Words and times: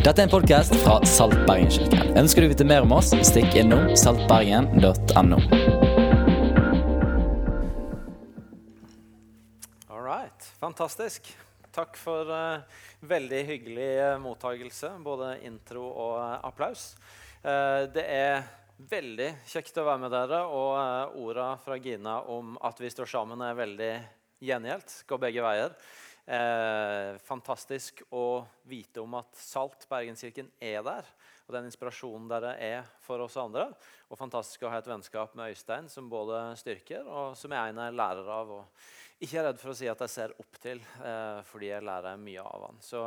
Dette 0.00 0.22
er 0.22 0.30
en 0.30 0.30
podkast 0.32 0.72
fra 0.80 0.94
Salt 1.04 1.34
Bergen-kirken. 1.44 2.14
Ønsker 2.16 2.40
du 2.40 2.46
å 2.48 2.50
vite 2.54 2.64
mer 2.64 2.86
om 2.86 2.94
oss, 2.96 3.10
stikk 3.28 3.52
innom 3.60 3.90
saltbergen.no. 4.00 5.36
All 9.92 10.00
right. 10.00 10.46
Fantastisk. 10.62 11.28
Takk 11.76 12.00
for 12.00 12.32
uh, 12.32 12.80
veldig 13.04 13.42
hyggelig 13.50 13.90
uh, 14.00 14.16
mottagelse, 14.24 14.94
både 15.04 15.34
intro 15.44 15.84
og 15.90 16.16
uh, 16.16 16.38
applaus. 16.48 16.94
det 17.44 18.06
er 18.08 18.48
veldig 18.88 19.28
kjekt 19.52 19.76
å 19.80 19.84
være 19.84 20.06
med 20.06 20.16
dere, 20.16 20.40
og 20.48 20.80
uh, 20.80 21.20
orda 21.28 21.50
fra 21.60 21.76
Gina 21.76 22.22
om 22.32 22.56
at 22.64 22.80
vi 22.80 22.88
står 22.88 23.12
sammen, 23.18 23.44
er 23.44 23.60
veldig 23.60 23.92
gjengjeldt. 24.48 25.02
Går 25.12 25.26
begge 25.28 25.44
veier. 25.44 25.76
Eh, 26.26 27.16
fantastisk 27.26 28.02
å 28.14 28.44
vite 28.68 29.02
om 29.02 29.16
at 29.18 29.34
Salt 29.40 29.86
Bergenskirken 29.90 30.50
er 30.60 30.84
der. 30.86 31.10
Og 31.48 31.56
den 31.56 31.66
inspirasjonen 31.66 32.28
dere 32.30 32.54
er 32.62 32.88
for 33.02 33.24
oss 33.24 33.38
andre. 33.40 33.70
Og 34.10 34.20
fantastisk 34.20 34.62
å 34.62 34.70
ha 34.70 34.78
et 34.78 34.90
vennskap 34.90 35.34
med 35.34 35.54
Øystein 35.54 35.90
som 35.90 36.10
både 36.10 36.50
styrker, 36.60 37.06
og 37.08 37.36
som 37.38 37.54
jeg 37.56 37.74
er 37.74 37.96
lærer 37.96 38.34
av. 38.40 38.50
og 38.60 38.90
ikke 39.20 39.36
er 39.36 39.44
redd 39.50 39.58
for 39.60 39.74
å 39.74 39.76
si 39.76 39.88
at 39.90 40.00
jeg 40.00 40.12
ser 40.14 40.32
opp 40.40 40.58
til, 40.62 40.78
eh, 41.04 41.40
fordi 41.44 41.68
jeg 41.68 41.84
lærer 41.84 42.16
mye 42.16 42.40
av 42.40 42.62
han. 42.64 42.78
Så, 42.80 43.02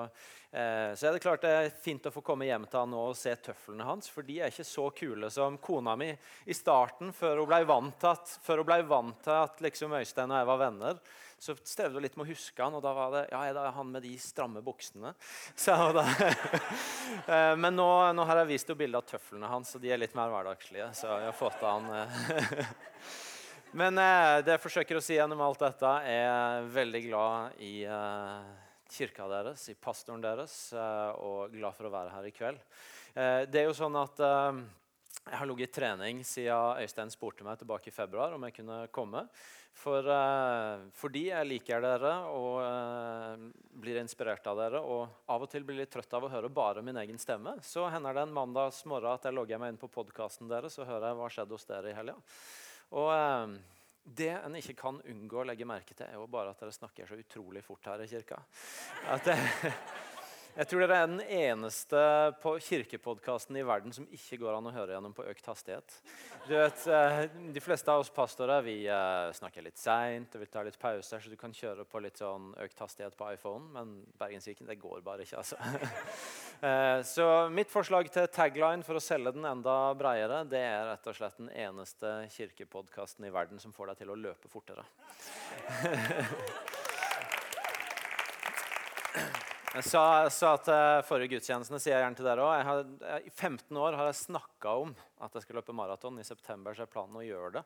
eh, 0.53 0.93
så 0.93 1.07
er 1.07 1.13
det 1.15 1.23
klart 1.23 1.41
det 1.41 1.49
er 1.49 1.69
fint 1.71 2.05
å 2.05 2.13
få 2.13 2.21
komme 2.21 2.45
hjem 2.45 2.69
til 2.69 2.83
han 2.83 2.91
nå 2.91 3.09
og 3.09 3.17
se 3.17 3.33
tøflene 3.33 3.83
hans. 3.83 4.11
For 4.13 4.21
de 4.21 4.39
er 4.39 4.51
ikke 4.51 4.67
så 4.67 4.93
kule 4.93 5.31
som 5.31 5.57
kona 5.57 5.95
mi 5.97 6.11
i 6.45 6.53
starten, 6.53 7.11
før 7.11 7.41
hun 7.41 7.47
ble 7.49 7.65
vant 7.65 7.99
til 7.99 8.09
at, 8.09 8.37
ble 8.45 8.83
vant 8.85 9.23
til 9.23 9.33
at 9.33 9.57
liksom 9.57 9.97
Øystein 9.97 10.29
og 10.29 10.37
jeg 10.37 10.51
var 10.51 10.61
venner 10.61 10.99
så 11.43 11.55
strevde 11.67 11.97
hun 11.99 12.05
litt 12.05 12.15
med 12.15 12.23
å 12.23 12.31
huske 12.31 12.63
han, 12.63 12.75
og 12.77 12.83
da 12.85 12.93
var 12.95 13.09
det 13.11 13.23
ja, 13.33 13.41
er 13.43 13.57
det 13.57 13.71
han 13.75 13.89
med 13.91 14.05
de 14.05 14.13
stramme 14.21 14.61
buksene. 14.63 15.11
Så, 15.65 15.75
da, 15.95 16.05
eh, 17.33 17.55
men 17.59 17.75
nå, 17.75 17.87
nå, 18.15 18.27
har 18.29 18.39
jeg 18.41 18.51
vist 18.53 18.71
henne 18.71 18.79
bilde 18.79 19.01
av 19.01 19.09
tøflene 19.09 19.49
hans, 19.51 19.73
og 19.75 19.83
de 19.83 19.91
er 19.91 19.99
litt 19.99 20.15
mer 20.15 20.31
hverdagslige. 20.31 20.87
Så 20.95 21.09
jeg 21.11 21.27
har 21.27 21.35
fått 21.35 21.65
han 21.67 21.89
eh. 21.99 22.61
Men 23.79 23.97
eh, 23.97 24.37
det 24.45 24.55
jeg 24.55 24.63
forsøker 24.63 24.99
å 24.99 25.03
si 25.03 25.17
gjennom 25.17 25.41
alt 25.43 25.65
dette, 25.65 25.91
er 26.07 26.69
veldig 26.71 27.01
glad 27.09 27.59
i 27.65 27.73
kirka 28.93 29.25
deres, 29.31 29.65
i 29.73 29.75
pastoren 29.75 30.21
deres, 30.21 30.55
og 31.17 31.51
glad 31.55 31.73
for 31.73 31.89
å 31.89 31.93
være 31.95 32.13
her 32.13 32.27
i 32.29 32.33
kveld. 32.35 32.59
Det 33.49 33.63
er 33.63 33.65
jo 33.65 33.73
sånn 33.73 33.97
at 33.97 34.21
jeg 35.23 35.39
har 35.39 35.47
ligget 35.47 35.69
i 35.69 35.73
trening 35.79 36.23
siden 36.27 36.79
Øystein 36.83 37.11
spurte 37.11 37.45
meg 37.47 37.59
tilbake 37.59 37.87
i 37.89 37.95
februar 37.95 38.35
om 38.35 38.43
jeg 38.43 38.57
kunne 38.57 38.79
komme. 38.91 39.23
For, 39.73 40.05
uh, 40.05 40.83
fordi 40.93 41.23
jeg 41.31 41.49
liker 41.49 41.81
dere 41.81 42.11
og 42.29 42.59
uh, 42.61 43.45
blir 43.81 43.97
inspirert 44.03 44.45
av 44.51 44.59
dere 44.59 44.81
og 44.83 45.31
av 45.33 45.45
og 45.45 45.49
til 45.49 45.65
blir 45.65 45.79
litt 45.79 45.91
trøtt 45.95 46.13
av 46.13 46.27
å 46.27 46.29
høre 46.29 46.51
bare 46.53 46.83
min 46.85 46.99
egen 47.01 47.17
stemme, 47.17 47.55
så 47.65 47.87
hender 47.89 48.13
det 48.13 48.27
en 48.27 48.35
mandags 48.35 48.83
morgen 48.85 49.15
at 49.15 49.25
jeg 49.25 49.33
logger 49.33 49.63
meg 49.63 49.73
inn 49.73 49.81
på 49.81 49.89
podkasten 49.95 50.51
deres 50.51 50.77
og 50.77 50.89
hører 50.91 51.09
jeg 51.09 51.19
hva 51.21 51.31
skjedde 51.33 51.57
hos 51.57 51.69
dere 51.71 51.89
i 51.89 51.97
helga. 51.97 52.19
Og 52.93 53.09
uh, 53.09 53.55
det 54.03 54.33
en 54.35 54.59
ikke 54.59 54.77
kan 54.77 55.01
unngå 55.09 55.41
å 55.41 55.47
legge 55.47 55.67
merke 55.67 55.95
til, 55.95 56.05
er 56.05 56.19
jo 56.19 56.29
bare 56.29 56.51
at 56.53 56.61
dere 56.61 56.75
snakker 56.75 57.09
så 57.09 57.17
utrolig 57.17 57.63
fort 57.65 57.87
her 57.89 58.03
i 58.03 58.09
kirka. 58.11 58.43
At 59.09 59.25
det, 59.31 59.39
jeg 60.53 60.69
tror 60.69 60.83
dere 60.83 60.97
er 61.01 61.07
den 61.09 61.21
eneste 61.33 61.99
på 62.43 62.51
kirkepodkasten 62.61 63.57
i 63.57 63.63
verden 63.65 63.93
som 63.95 64.05
ikke 64.13 64.37
går 64.43 64.53
an 64.57 64.67
å 64.69 64.73
høre 64.75 64.93
gjennom 64.93 65.15
på 65.17 65.25
økt 65.25 65.47
hastighet. 65.49 65.95
Du 66.45 66.53
Vet, 66.53 66.83
eh, 66.87 67.21
de 67.55 67.63
fleste 67.63 67.89
av 67.89 68.03
oss 68.03 68.11
pastorer 68.13 68.61
vi 68.65 68.75
eh, 68.85 69.31
snakker 69.33 69.65
litt 69.65 69.81
seint 69.81 70.35
og 70.35 70.43
vi 70.43 70.49
tar 70.53 70.67
litt 70.67 70.77
pauser, 70.79 71.19
så 71.23 71.31
du 71.31 71.37
kan 71.39 71.55
kjøre 71.55 71.87
på 71.89 72.01
litt 72.05 72.21
sånn 72.21 72.51
økt 72.61 72.83
hastighet 72.85 73.17
på 73.17 73.31
iPhone, 73.33 73.71
men 73.73 73.95
Bergenskirken 74.19 74.69
det 74.69 74.77
går 74.81 75.01
bare 75.05 75.25
ikke. 75.25 75.41
altså. 75.41 75.57
Eh, 76.63 77.01
så 77.03 77.25
mitt 77.51 77.67
forslag 77.67 78.07
til 78.13 78.23
tagline 78.31 78.85
for 78.87 78.95
å 78.95 79.01
selge 79.03 79.33
den 79.35 79.43
enda 79.43 79.91
bredere, 79.99 80.45
det 80.47 80.61
er 80.63 80.85
rett 80.87 81.09
og 81.11 81.17
slett 81.17 81.35
den 81.41 81.49
eneste 81.51 82.13
kirkepodkasten 82.31 83.27
i 83.27 83.33
verden 83.35 83.59
som 83.59 83.75
får 83.75 83.91
deg 83.91 84.05
til 84.05 84.13
å 84.13 84.19
løpe 84.29 84.47
fortere. 84.47 84.87
Jeg 89.73 89.87
sa, 89.87 90.29
sa 90.29 90.51
til 90.61 90.99
forrige 91.07 91.31
gudstjenestene, 91.31 91.79
sier 91.81 91.95
jeg 91.95 92.03
gjerne 92.03 92.17
til 92.19 92.27
dere 92.27 92.43
også, 92.45 92.83
I 93.25 93.31
15 93.31 93.79
år 93.81 93.95
har 93.97 94.09
jeg 94.11 94.19
snakka 94.19 94.73
om 94.83 94.91
at 95.25 95.33
jeg 95.33 95.47
skal 95.47 95.57
løpe 95.57 95.73
maraton. 95.73 96.19
I 96.21 96.25
september 96.27 96.77
så 96.77 96.85
er 96.85 96.91
planen 96.93 97.17
å 97.17 97.23
gjøre 97.25 97.55
det. 97.55 97.63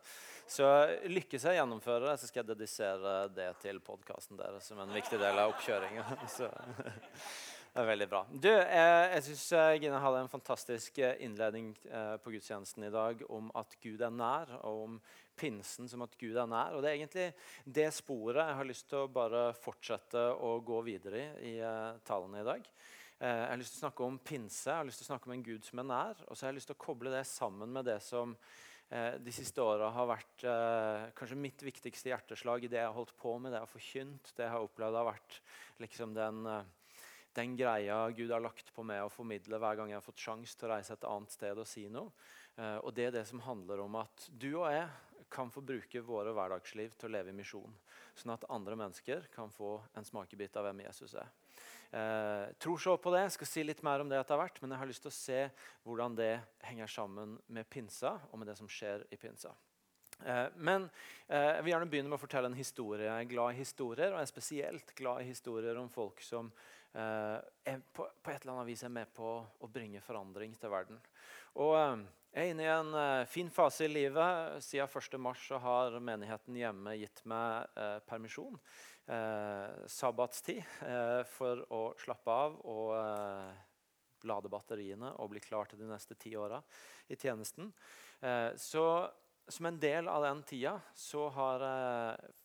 Så 0.48 0.70
lykkes 1.12 1.50
jeg 1.50 1.60
gjennomføre 1.60 2.06
det, 2.06 2.16
så 2.22 2.30
skal 2.30 2.46
jeg 2.46 2.54
dedisere 2.54 3.18
det 3.36 3.50
til 3.60 3.82
podkasten 3.84 4.40
deres 4.40 4.72
som 4.72 4.80
en 4.80 4.96
viktig 4.96 5.20
del 5.20 5.36
av 5.36 5.52
oppkjøringa. 5.52 6.08
Det 7.74 7.84
er 7.84 7.90
veldig 7.92 8.06
bra. 8.10 8.20
Du, 8.32 8.50
eh, 8.50 9.14
jeg 9.14 9.24
syns 9.28 9.44
Gina 9.84 10.00
hadde 10.02 10.24
en 10.24 10.32
fantastisk 10.32 10.98
eh, 11.04 11.20
innledning 11.22 11.74
på 12.24 12.32
gudstjenesten 12.34 12.88
i 12.88 12.92
dag 12.94 13.22
om 13.34 13.52
at 13.60 13.76
Gud 13.84 14.02
er 14.02 14.14
nær, 14.14 14.50
og 14.66 14.80
om 14.86 14.96
pinsen 15.38 15.90
som 15.90 16.02
at 16.02 16.16
Gud 16.18 16.34
er 16.34 16.50
nær. 16.50 16.74
Og 16.74 16.82
Det 16.82 16.90
er 16.90 16.98
egentlig 16.98 17.28
det 17.78 17.92
sporet 17.94 18.42
jeg 18.42 18.58
har 18.60 18.70
lyst 18.70 18.88
til 18.90 19.04
å 19.04 19.12
bare 19.14 19.52
fortsette 19.54 20.24
å 20.42 20.56
gå 20.66 20.80
videre 20.88 21.28
i 21.46 21.58
i 21.58 21.68
talene 22.08 22.42
i 22.42 22.48
dag. 22.48 22.66
Jeg 23.18 23.50
har 23.50 23.58
lyst 23.58 23.76
til 23.76 23.82
å 23.82 23.86
snakke 23.88 24.08
om 24.08 24.18
pinse, 24.22 24.70
jeg 24.70 24.78
har 24.78 24.86
lyst 24.86 25.02
til 25.02 25.08
å 25.08 25.12
snakke 25.12 25.30
om 25.30 25.36
en 25.38 25.46
Gud 25.46 25.66
som 25.66 25.82
er 25.82 25.88
nær. 25.90 26.26
Og 26.28 26.34
så 26.34 26.46
har 26.46 26.52
jeg 26.52 26.60
lyst 26.60 26.70
til 26.72 26.78
å 26.78 26.84
koble 26.84 27.14
det 27.14 27.24
sammen 27.30 27.72
med 27.74 27.88
det 27.90 28.00
som 28.06 28.36
de 28.88 29.32
siste 29.36 29.60
åra 29.60 29.90
har 29.92 30.08
vært 30.08 30.44
kanskje 31.18 31.40
mitt 31.40 31.64
viktigste 31.66 32.12
hjerteslag 32.14 32.64
i 32.64 32.70
det 32.72 32.80
jeg 32.80 32.88
har 32.88 32.96
holdt 32.96 33.16
på 33.20 33.34
med, 33.38 33.52
det 33.52 33.60
jeg 33.60 33.66
har 33.66 33.74
forkynt. 33.74 34.34
Det 34.38 34.46
jeg 34.46 34.54
har 34.54 34.68
opplevd 34.68 35.00
har 35.02 35.10
vært 35.10 35.40
liksom 35.84 36.14
den 36.16 36.46
den 37.38 37.56
greia 37.58 38.00
Gud 38.18 38.32
har 38.34 38.44
lagt 38.44 38.72
på 38.74 38.86
meg 38.88 39.04
å 39.06 39.14
formidle 39.14 39.60
hver 39.62 39.78
gang 39.80 39.92
jeg 39.92 40.00
har 40.00 40.06
fått 40.06 40.24
sjanse 40.24 40.58
til 40.58 40.68
å 40.68 40.74
reise 40.74 40.96
et 40.98 41.08
annet 41.08 41.34
sted 41.34 41.60
og 41.62 41.70
si 41.70 41.86
noe. 41.94 42.12
Eh, 42.58 42.78
og 42.82 42.94
Det 42.98 43.08
er 43.08 43.16
det 43.20 43.28
som 43.30 43.44
handler 43.46 43.84
om 43.86 44.00
at 44.02 44.30
du 44.34 44.50
og 44.56 44.72
jeg 44.74 44.88
kan 45.30 45.52
få 45.52 45.62
bruke 45.62 46.02
våre 46.08 46.32
hverdagsliv 46.36 46.94
til 46.96 47.10
å 47.10 47.14
leve 47.18 47.34
i 47.34 47.36
misjon. 47.36 47.74
Sånn 48.18 48.34
at 48.34 48.48
andre 48.54 48.78
mennesker 48.80 49.28
kan 49.34 49.52
få 49.54 49.76
en 49.98 50.08
smakebit 50.08 50.56
av 50.58 50.70
hvem 50.70 50.86
Jesus 50.88 51.18
er. 51.20 51.30
Eh, 51.92 52.48
tror 52.60 52.82
så 52.82 52.98
på 53.00 53.12
det. 53.14 53.26
Jeg 53.28 53.38
skal 53.38 53.52
si 53.52 53.64
litt 53.64 53.84
mer 53.86 54.04
om 54.04 54.10
det 54.12 54.20
etter 54.20 54.40
hvert, 54.40 54.60
men 54.62 54.74
jeg 54.74 54.82
har 54.82 54.90
lyst 54.90 55.06
til 55.06 55.12
å 55.12 55.18
se 55.20 55.42
hvordan 55.88 56.18
det 56.18 56.34
henger 56.68 56.92
sammen 56.92 57.38
med 57.48 57.70
pinsa 57.70 58.18
og 58.32 58.40
med 58.40 58.52
det 58.52 58.58
som 58.60 58.72
skjer 58.72 59.06
i 59.12 59.20
pinsa. 59.20 59.54
Eh, 60.26 60.48
men 60.56 60.88
eh, 61.28 61.54
jeg 61.58 61.64
vil 61.64 61.74
gjerne 61.74 61.92
begynne 61.92 62.12
med 62.12 62.18
å 62.18 62.24
fortelle 62.24 62.50
en 62.52 62.58
historie. 62.58 63.06
Jeg 63.06 63.28
er 63.28 63.32
glad 63.32 63.54
i 63.54 63.62
historier, 63.62 64.12
og 64.12 64.20
jeg 64.20 64.28
er 64.28 64.34
spesielt 64.34 64.96
glad 64.98 65.22
i 65.22 65.30
historier 65.30 65.80
om 65.80 65.92
folk 65.94 66.24
som 66.26 66.52
er 66.98 67.82
på, 67.94 68.08
på, 68.24 68.32
et 68.32 68.42
eller 68.42 68.56
annet 68.56 68.70
vis 68.72 68.84
er 68.84 68.94
med 68.94 69.12
på 69.14 69.32
å 69.44 69.70
bringe 69.70 70.02
forandring 70.02 70.56
til 70.58 70.72
verden. 70.74 71.02
Og 71.62 71.76
eh, 71.78 72.06
jeg 72.38 72.52
er 72.52 72.52
inne 72.54 72.66
i 72.68 72.70
en 72.70 72.92
uh, 72.94 73.26
fin 73.26 73.48
fase 73.50 73.88
i 73.88 73.90
livet. 73.90 74.60
Siden 74.62 74.86
1.3 74.86 75.58
har 75.64 75.96
menigheten 75.98 76.60
hjemme 76.60 76.94
gitt 77.00 77.24
meg 77.26 77.80
eh, 77.80 77.96
permisjon. 78.06 78.60
Eh, 79.08 79.86
sabbatstid 79.88 80.60
for 81.32 81.64
å 81.72 81.82
slappe 81.98 82.34
av 82.34 82.58
og 82.68 84.28
lade 84.28 84.52
batteriene 84.52 85.14
og 85.18 85.32
bli 85.32 85.42
klar 85.42 85.70
til 85.72 85.80
de 85.80 85.88
neste 85.88 86.18
ti 86.20 86.34
åra 86.38 86.60
i 87.08 87.16
tjenesten. 87.16 87.72
så 88.60 88.84
som 89.48 89.66
en 89.66 89.80
del 89.80 90.10
av 90.12 90.26
den 90.26 90.44
tida 90.44 90.74
så 90.94 91.30
har, 91.32 91.64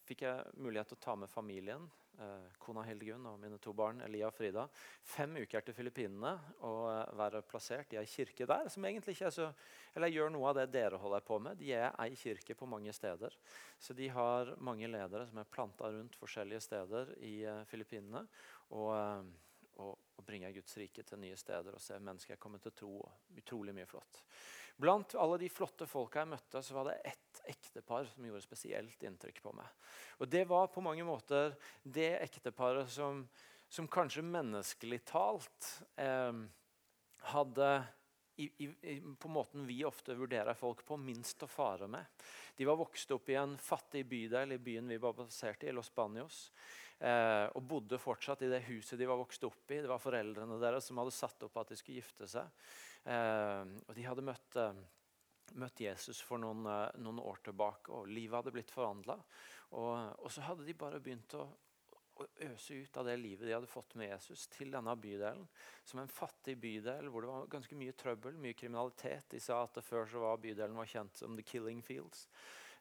fikk 0.06 0.22
jeg 0.22 0.54
mulighet 0.54 0.92
til 0.92 1.00
å 1.00 1.04
ta 1.08 1.16
med 1.18 1.32
familien 1.32 1.88
Eh, 1.90 2.01
kona 2.62 2.84
Hildegunn 2.86 3.26
og 3.30 3.38
mine 3.40 3.58
to 3.62 3.72
barn 3.76 4.00
Elia 4.04 4.28
og 4.28 4.34
Frida 4.36 4.64
fem 5.06 5.36
uker 5.42 5.64
til 5.66 5.76
Filippinene 5.76 6.32
og 6.66 6.86
eh, 6.90 7.14
være 7.18 7.42
plassert 7.48 7.94
i 7.94 8.00
ei 8.00 8.06
kirke 8.08 8.46
der. 8.48 8.68
som 8.72 8.84
egentlig 8.84 9.16
ikke 9.16 9.28
er 9.30 9.34
så, 9.36 9.48
eller 9.94 10.12
gjør 10.12 10.32
noe 10.34 10.48
av 10.50 10.58
det 10.60 10.68
dere 10.74 11.00
holder 11.00 11.26
på 11.26 11.38
med. 11.42 11.58
De 11.60 11.72
er 11.76 11.90
ei 12.02 12.14
kirke 12.16 12.56
på 12.58 12.68
mange 12.70 12.92
steder. 12.92 13.36
Så 13.78 13.94
de 13.98 14.08
har 14.08 14.54
mange 14.58 14.88
ledere 14.88 15.26
som 15.28 15.38
er 15.38 15.50
planta 15.50 15.90
rundt 15.92 16.16
forskjellige 16.16 16.60
steder 16.60 17.14
i 17.20 17.34
uh, 17.46 17.62
Filippinene. 17.68 18.24
Og, 18.72 18.92
og, 19.82 19.98
og 20.16 20.24
bringer 20.24 20.52
Guds 20.54 20.76
rike 20.80 21.04
til 21.04 21.20
nye 21.20 21.36
steder 21.36 21.74
og 21.74 21.82
ser 21.82 22.00
mennesker 22.04 22.40
komme 22.40 22.60
til 22.62 22.74
tro. 22.76 22.96
Utrolig 23.36 23.74
mye 23.76 23.88
flott. 23.90 24.22
Blant 24.82 25.14
alle 25.14 25.38
de 25.38 25.50
flotte 25.52 25.86
folka 25.86 26.24
jeg 26.24 26.32
møtte, 26.32 26.62
så 26.64 26.74
var 26.74 26.90
det 26.90 26.98
ett 27.12 27.42
ektepar 27.52 28.08
som 28.10 28.26
gjorde 28.26 28.42
spesielt 28.42 29.04
inntrykk 29.06 29.38
på 29.44 29.54
meg. 29.54 29.68
Og 30.18 30.28
Det 30.30 30.42
var 30.50 30.72
på 30.74 30.82
mange 30.82 31.06
måter 31.06 31.54
det 31.82 32.16
ekteparet 32.18 32.90
som, 32.90 33.22
som 33.70 33.86
kanskje 33.90 34.24
menneskelig 34.26 35.04
talt 35.06 35.68
eh, 36.02 36.42
hadde 37.30 37.72
i, 38.36 38.48
i, 38.64 39.02
på 39.18 39.28
måten 39.28 39.66
vi 39.66 39.84
ofte 39.84 40.14
vurderer 40.14 40.54
folk 40.58 40.84
på, 40.86 40.96
minst 40.96 41.42
å 41.44 41.50
fare 41.50 41.86
med. 41.90 42.24
De 42.56 42.66
var 42.66 42.80
vokst 42.80 43.10
opp 43.14 43.28
i 43.30 43.36
en 43.38 43.54
fattig 43.60 44.06
bydel 44.08 44.56
i 44.56 44.62
byen 44.62 44.88
vi 44.88 44.98
var 45.02 45.14
basert 45.14 45.62
i, 45.62 45.72
Los 45.72 45.92
Baños. 45.94 46.46
Eh, 47.02 47.46
og 47.58 47.64
bodde 47.66 47.98
fortsatt 47.98 48.44
i 48.46 48.50
det 48.52 48.60
huset 48.68 49.00
de 49.00 49.08
var 49.10 49.18
vokst 49.18 49.42
opp 49.48 49.72
i. 49.74 49.80
Det 49.82 49.90
var 49.90 50.02
foreldrene 50.02 50.60
deres 50.62 50.86
som 50.86 51.00
hadde 51.02 51.14
satt 51.14 51.42
opp 51.48 51.56
at 51.58 51.72
de 51.72 51.78
skulle 51.80 51.98
gifte 51.98 52.28
seg. 52.30 52.62
Eh, 53.10 53.72
og 53.88 53.96
de 53.96 54.06
hadde 54.06 54.26
møtt, 54.26 54.58
eh, 54.60 54.78
møtt 55.58 55.82
Jesus 55.82 56.22
for 56.22 56.38
noen, 56.38 56.62
eh, 56.70 57.00
noen, 57.02 57.18
år 57.18 57.42
tilbake, 57.42 57.90
og 57.90 58.06
livet 58.06 58.38
hadde 58.38 58.54
blitt 58.54 58.70
forvandla. 58.70 59.18
Og, 59.72 60.22
og, 60.22 60.30
så 60.30 60.46
hadde 60.46 60.68
de 60.68 60.78
bare 60.78 61.02
begynt 61.02 61.34
å, 61.34 61.48
å 62.22 62.28
øse 62.46 62.78
ut 62.84 62.96
av 63.00 63.10
det 63.10 63.18
livet 63.18 63.48
de 63.48 63.56
hadde 63.56 63.70
fått 63.72 63.96
med 63.98 64.12
Jesus, 64.12 64.46
til 64.52 64.70
denne 64.70 64.94
bydelen. 64.94 65.48
Som 65.82 66.04
en 66.04 66.12
fattig 66.12 66.54
bydel 66.62 67.10
hvor 67.10 67.26
det 67.26 67.34
var 67.34 67.50
ganske 67.50 67.82
mye 67.82 67.98
trøbbel, 67.98 68.38
mye 68.38 68.54
kriminalitet. 68.54 69.32
De 69.34 69.42
sa 69.42 69.64
at 69.64 69.82
før 69.82 70.06
så 70.06 70.22
var 70.22 70.38
bydelen 70.38 70.78
var 70.78 70.86
kjent 70.86 71.18
som 71.18 71.34
The 71.34 71.42
Killing 71.50 71.82
Fields. 71.82 72.28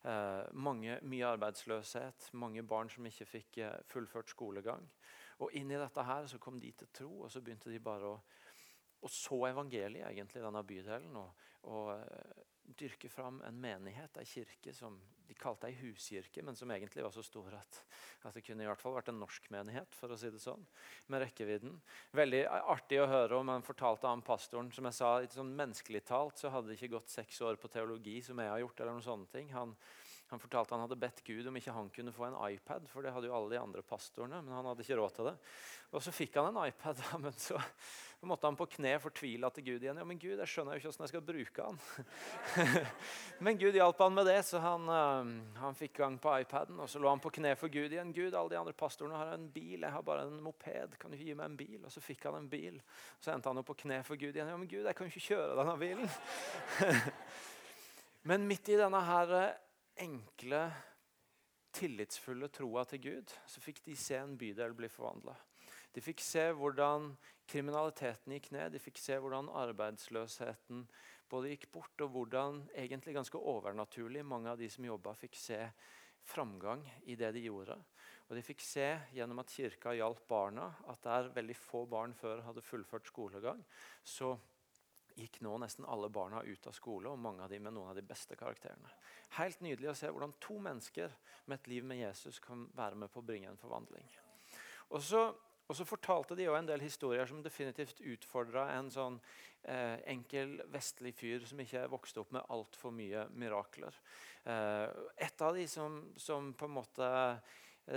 Eh, 0.01 0.43
mange, 0.53 0.95
mye 1.05 1.25
arbeidsløshet, 1.29 2.31
mange 2.33 2.63
barn 2.65 2.89
som 2.89 3.05
ikke 3.05 3.25
fikk 3.29 3.57
eh, 3.61 3.73
fullført 3.85 4.31
skolegang. 4.33 4.87
Og 5.45 5.53
inn 5.57 5.69
i 5.69 5.77
dette 5.77 6.05
her 6.05 6.25
så 6.29 6.39
kom 6.41 6.57
de 6.61 6.71
til 6.77 6.89
tro, 6.93 7.09
og 7.25 7.31
så 7.31 7.41
begynte 7.41 7.69
de 7.69 7.81
bare 7.81 8.09
å, 8.09 8.15
å 9.01 9.11
så 9.13 9.37
evangeliet 9.51 10.07
egentlig 10.09 10.41
i 10.41 10.45
denne 10.45 10.63
bydelen. 10.65 11.19
Og, 11.21 11.45
og 11.69 11.91
uh, 11.93 12.41
dyrke 12.77 13.09
fram 13.09 13.41
en 13.47 13.57
menighet, 13.61 14.17
en 14.17 14.27
kirke 14.27 14.73
som 14.75 14.99
de 15.31 15.35
kalte 15.39 15.69
ei 15.69 15.75
huskirke, 15.79 16.43
men 16.43 16.57
som 16.59 16.71
egentlig 16.73 17.03
var 17.05 17.13
så 17.15 17.23
stor 17.23 17.53
at, 17.55 17.77
at, 18.25 18.33
det 18.35 18.43
kunne 18.43 18.65
i 18.65 18.67
hvert 18.67 18.81
fall 18.81 18.97
vært 18.97 19.11
en 19.13 19.21
norsk 19.21 19.47
menighet. 19.53 19.95
for 19.95 20.11
å 20.11 20.17
si 20.19 20.31
det 20.31 20.41
sånn, 20.43 20.65
med 21.07 21.23
rekkevidden. 21.23 21.77
Veldig 22.17 22.41
artig 22.49 22.99
å 22.99 23.07
høre 23.07 23.39
om. 23.39 23.51
Han 23.53 23.63
fortalte 23.65 24.11
han 24.11 24.25
pastoren 24.25 24.71
som 24.75 24.89
jeg 24.89 24.97
sa, 24.97 25.13
sånn 25.31 25.55
Menneskelig 25.61 26.03
talt 26.09 26.41
så 26.41 26.51
hadde 26.51 26.71
det 26.71 26.79
ikke 26.79 26.97
gått 26.97 27.13
seks 27.13 27.39
år 27.47 27.59
på 27.61 27.71
teologi, 27.71 28.19
som 28.25 28.39
jeg 28.43 28.51
har 28.51 28.59
gjort. 28.63 28.79
eller 28.79 28.97
noen 28.97 29.07
sånne 29.07 29.31
ting. 29.31 29.51
Han, 29.55 29.75
han 30.31 30.39
fortalte 30.39 30.71
han 30.71 30.85
hadde 30.85 30.95
bedt 30.95 31.17
Gud 31.27 31.47
om 31.49 31.57
ikke 31.59 31.73
han 31.75 31.89
kunne 31.91 32.13
få 32.15 32.29
en 32.29 32.37
iPad, 32.53 32.85
for 32.87 33.03
det 33.03 33.11
hadde 33.11 33.27
jo 33.27 33.33
alle 33.35 33.51
de 33.51 33.57
andre 33.59 33.81
pastorene. 33.83 34.37
men 34.39 34.53
han 34.55 34.69
hadde 34.69 34.85
ikke 34.85 34.95
råd 34.95 35.15
til 35.17 35.27
det. 35.27 35.33
Og 35.91 36.03
Så 36.05 36.13
fikk 36.15 36.37
han 36.39 36.47
en 36.47 36.59
iPad, 36.69 37.01
men 37.19 37.33
så 37.35 37.57
måtte 38.23 38.47
han 38.47 38.55
på 38.55 38.69
kne 38.77 38.93
fortvile 39.03 39.49
til 39.51 39.65
Gud 39.65 39.83
igjen. 39.83 39.97
Ja, 39.99 40.05
men 40.07 40.19
Gud, 40.21 40.37
jeg 40.39 40.47
skjønner 40.47 40.77
jo 40.77 40.79
ikke 40.79 40.91
hvordan 40.91 41.03
jeg 41.03 41.11
skal 41.11 41.25
bruke 41.27 41.65
han. 41.65 41.81
men 43.47 43.57
Gud 43.59 43.75
hjalp 43.75 44.03
han 44.05 44.13
med 44.15 44.29
det, 44.29 44.37
så 44.47 44.61
han, 44.63 44.85
uh, 44.87 45.33
han 45.59 45.75
fikk 45.75 45.97
gang 45.99 46.15
på 46.21 46.35
iPaden. 46.45 46.79
Og 46.79 46.87
så 46.87 47.01
lå 47.01 47.09
han 47.11 47.23
på 47.23 47.33
kne 47.35 47.51
for 47.59 47.73
Gud 47.73 47.91
igjen. 47.91 48.13
Gud, 48.15 48.31
alle 48.31 48.53
de 48.53 48.59
andre 48.61 48.75
pastorene 48.77 49.19
har 49.19 49.33
en 49.33 49.49
bil, 49.51 49.81
jeg 49.81 49.95
har 49.97 50.05
bare 50.07 50.29
en 50.29 50.39
moped. 50.45 50.95
Kan 51.01 51.11
du 51.11 51.17
ikke 51.17 51.27
gi 51.27 51.35
meg 51.41 51.49
en 51.49 51.59
bil? 51.59 51.81
Og 51.81 51.91
så 51.91 52.05
fikk 52.05 52.29
han 52.29 52.37
en 52.39 52.47
bil. 52.53 52.79
Så 53.19 53.33
endte 53.35 53.51
han 53.51 53.59
opp 53.59 53.67
på 53.73 53.81
kne 53.83 53.99
for 54.07 54.15
Gud 54.15 54.31
igjen. 54.31 54.47
Ja, 54.47 54.55
men 54.55 54.71
Gud, 54.71 54.85
jeg 54.85 54.95
kan 54.95 55.09
jo 55.09 55.11
ikke 55.11 55.33
kjøre 55.33 55.59
denne 55.59 55.75
bilen. 55.81 56.15
men 58.31 58.47
midt 58.47 58.71
i 58.71 58.79
denne 58.79 59.03
her 59.11 59.35
enkle, 60.01 60.65
tillitsfulle 61.75 62.49
troa 62.51 62.83
til 62.89 63.01
Gud, 63.05 63.33
så 63.47 63.63
fikk 63.63 63.83
de 63.85 63.95
se 63.95 64.17
en 64.19 64.37
bydel 64.39 64.75
bli 64.77 64.89
forvandla. 64.91 65.35
De 65.93 66.03
fikk 66.03 66.23
se 66.23 66.47
hvordan 66.55 67.11
kriminaliteten 67.51 68.35
gikk 68.35 68.51
ned, 68.55 68.71
de 68.73 68.79
fikk 68.79 68.99
se 68.99 69.17
hvordan 69.19 69.51
arbeidsløsheten 69.61 70.85
både 71.31 71.53
gikk 71.53 71.69
bort, 71.71 72.03
og 72.03 72.13
hvordan 72.15 72.61
egentlig 72.75 73.15
ganske 73.15 73.39
overnaturlig 73.39 74.23
mange 74.27 74.51
av 74.51 74.59
de 74.59 74.69
som 74.71 74.87
jobba, 74.87 75.15
fikk 75.15 75.37
se 75.39 75.59
framgang 76.27 76.83
i 77.09 77.15
det 77.19 77.31
de 77.35 77.45
gjorde. 77.47 77.77
Og 78.29 78.35
De 78.37 78.43
fikk 78.45 78.61
se 78.63 78.87
gjennom 79.15 79.41
at 79.41 79.51
kirka 79.51 79.95
hjalp 79.97 80.23
barna, 80.29 80.69
at 80.91 81.01
der 81.03 81.31
veldig 81.35 81.57
få 81.57 81.85
barn 81.89 82.13
før 82.15 82.43
hadde 82.45 82.63
fullført 82.63 83.09
skolegang, 83.11 83.63
så 84.03 84.35
gikk 85.17 85.41
nå 85.45 85.57
nesten 85.61 85.85
alle 85.89 86.09
barna 86.09 86.41
ut 86.43 86.67
av 86.67 86.75
skole, 86.75 87.09
og 87.11 87.19
mange 87.19 87.43
av 87.43 87.51
dem 87.51 87.63
med 87.67 87.75
noen 87.75 87.91
av 87.91 87.97
de 87.97 88.05
beste 88.05 88.37
karakterene. 88.39 88.91
Helt 89.37 89.61
nydelig 89.63 89.91
å 89.91 89.95
se 89.97 90.09
hvordan 90.11 90.35
to 90.43 90.57
mennesker 90.61 91.13
med 91.45 91.59
et 91.59 91.71
liv 91.71 91.87
med 91.87 92.01
Jesus 92.01 92.41
kan 92.43 92.67
være 92.77 92.99
med 93.03 93.11
på 93.11 93.21
å 93.21 93.27
bringe 93.27 93.51
en 93.51 93.61
forvandling. 93.61 94.07
Og 94.91 95.03
så, 95.05 95.23
og 95.67 95.77
så 95.77 95.87
fortalte 95.87 96.35
de 96.35 96.49
en 96.51 96.67
del 96.67 96.83
historier 96.83 97.29
som 97.29 97.43
definitivt 97.43 98.03
utfordra 98.03 98.67
en 98.75 98.91
sånn 98.91 99.19
eh, 99.63 99.97
enkel 100.11 100.57
vestlig 100.73 101.13
fyr 101.15 101.47
som 101.47 101.61
ikke 101.63 101.87
vokste 101.91 102.23
opp 102.23 102.33
med 102.35 102.47
altfor 102.51 102.93
mye 102.95 103.27
mirakler. 103.39 103.95
Eh, 104.43 104.87
et 105.27 105.45
av 105.45 105.55
de 105.55 105.67
som, 105.71 106.01
som 106.19 106.51
på 106.53 106.67
en 106.67 106.77
måte 106.79 107.11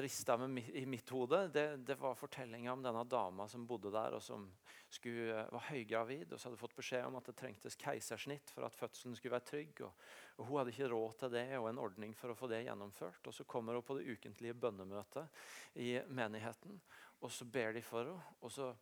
rista 0.03 0.35
i 0.73 0.87
mitt 0.87 1.11
hode, 1.11 1.49
det, 1.49 1.77
det 1.77 1.95
var 1.95 2.15
fortellinga 2.19 2.73
om 2.73 2.83
denne 2.83 3.05
dama 3.05 3.47
som 3.49 3.67
bodde 3.67 3.93
der, 3.95 4.17
og 4.17 4.23
som 4.23 4.47
skulle, 4.91 5.35
eh, 5.35 5.51
var 5.53 5.67
høygravid 5.69 6.33
og 6.33 6.41
så 6.41 6.49
hadde 6.49 6.61
fått 6.61 6.77
beskjed 6.79 7.07
om 7.07 7.19
at 7.19 7.29
det 7.31 7.37
trengtes 7.39 7.79
keisersnitt 7.79 8.51
for 8.55 8.67
at 8.67 8.77
fødselen 8.77 9.17
skulle 9.19 9.37
være 9.37 9.49
trygg. 9.51 9.85
Og, 9.87 10.07
og 10.39 10.49
Hun 10.49 10.59
hadde 10.61 10.75
ikke 10.75 10.91
råd 10.93 11.19
til 11.21 11.35
det 11.37 11.47
og 11.59 11.69
en 11.71 11.83
ordning 11.83 12.17
for 12.19 12.33
å 12.33 12.39
få 12.39 12.51
det 12.51 12.65
gjennomført. 12.65 13.23
Og 13.31 13.37
Så 13.37 13.47
kommer 13.49 13.79
hun 13.79 13.87
på 13.87 13.99
det 13.99 14.09
ukentlige 14.11 14.57
bønnemøtet 14.59 15.45
i 15.83 15.95
menigheten, 16.09 16.81
og 17.21 17.33
så 17.33 17.47
ber 17.49 17.73
de 17.77 17.83
for 17.85 18.05
henne. 18.05 18.35
og 18.41 18.53
så 18.53 18.75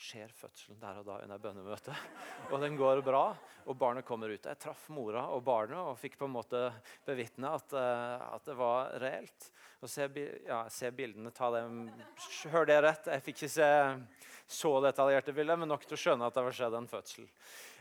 skjer 0.00 0.32
fødselen 0.32 0.78
der 0.80 1.00
og 1.00 1.06
da 1.08 1.18
under 1.20 1.40
bønnemøtet. 1.42 2.04
Og 2.50 2.62
den 2.62 2.78
går 2.78 3.02
bra, 3.04 3.34
og 3.68 3.76
barnet 3.78 4.06
kommer 4.08 4.32
ut. 4.32 4.46
Jeg 4.48 4.60
traff 4.60 4.86
mora 4.94 5.26
og 5.34 5.44
barnet 5.44 5.78
og 5.78 5.98
fikk 6.00 6.16
på 6.20 6.28
en 6.28 6.34
måte 6.38 6.62
bevitne 7.06 7.52
at, 7.58 7.74
uh, 7.76 8.30
at 8.36 8.48
det 8.48 8.56
var 8.58 8.94
reelt. 9.02 9.50
Og 9.80 9.92
se, 9.92 10.08
ja, 10.46 10.62
se 10.72 10.90
bildene, 10.92 11.32
ta 11.36 11.50
dem 11.54 11.86
Hør 12.52 12.68
det 12.68 12.80
rett. 12.84 13.12
Jeg 13.12 13.26
fikk 13.26 13.42
ikke 13.42 13.52
se 13.52 13.70
så 14.50 14.72
detaljerte 14.82 15.34
bilder, 15.36 15.60
men 15.60 15.70
nok 15.70 15.84
til 15.86 15.96
å 15.96 16.00
skjønne 16.00 16.26
at 16.26 16.36
det 16.36 16.44
var 16.48 16.56
skjedd 16.56 16.80
en 16.80 16.90
fødsel. 16.90 17.28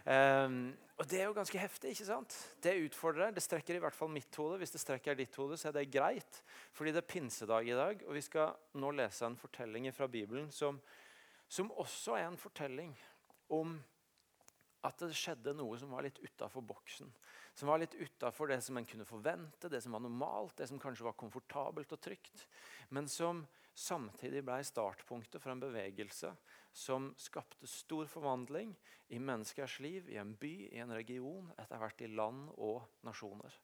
Um, 0.06 0.62
og 1.00 1.08
Det 1.08 1.20
er 1.22 1.28
jo 1.30 1.36
ganske 1.36 1.60
heftig. 1.60 1.96
ikke 1.96 2.08
sant? 2.08 2.36
Det 2.62 2.76
utfordrer. 2.86 3.32
Det 3.32 3.44
strekker 3.44 3.80
i 3.80 3.84
hvert 3.84 3.96
fall 3.96 4.12
mitt 4.12 4.36
hode. 4.36 4.60
Hvis 4.60 4.76
det 4.76 4.84
strekker 4.84 5.16
ditt 5.16 5.36
hode, 5.40 5.58
så 5.58 5.70
er 5.70 5.80
det 5.80 5.92
greit. 5.92 6.42
Fordi 6.76 6.92
det 6.92 7.04
er 7.04 7.14
pinsedag 7.14 7.68
i 7.72 7.78
dag, 7.78 8.04
og 8.08 8.18
vi 8.18 8.24
skal 8.26 8.58
nå 8.76 8.92
lese 9.00 9.26
en 9.26 9.40
fortelling 9.40 9.88
fra 9.96 10.08
Bibelen 10.12 10.52
som 10.52 10.80
som 11.50 11.72
også 11.82 12.18
er 12.20 12.28
en 12.30 12.40
fortelling 12.40 12.94
om 13.54 13.80
at 14.86 15.02
det 15.02 15.16
skjedde 15.18 15.52
noe 15.58 15.76
som 15.80 15.92
var 15.92 16.06
litt 16.06 16.20
utafor 16.24 16.64
boksen. 16.64 17.10
Som 17.58 17.72
var 17.72 17.82
litt 17.82 17.98
utafor 18.00 18.48
det 18.52 18.62
som 18.64 18.78
en 18.80 18.88
kunne 18.88 19.08
forvente, 19.08 19.68
det 19.68 19.82
som 19.84 19.96
var 19.96 20.04
normalt, 20.06 20.56
det 20.58 20.70
som 20.70 20.80
kanskje 20.80 21.08
var 21.10 21.18
komfortabelt 21.20 21.92
og 21.96 22.00
trygt. 22.06 22.46
Men 22.96 23.10
som 23.12 23.44
samtidig 23.76 24.44
ble 24.48 24.62
startpunktet 24.64 25.42
for 25.42 25.52
en 25.52 25.64
bevegelse 25.64 26.32
som 26.76 27.10
skapte 27.20 27.68
stor 27.68 28.08
forvandling 28.08 28.72
i 29.10 29.20
menneskers 29.20 29.80
liv, 29.84 30.08
i 30.08 30.20
en 30.22 30.36
by, 30.40 30.54
i 30.70 30.80
en 30.84 30.94
region, 30.96 31.50
etter 31.60 31.82
hvert 31.82 32.04
i 32.06 32.12
land 32.14 32.48
og 32.56 32.86
nasjoner. 33.08 33.56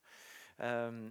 Um, 0.58 1.08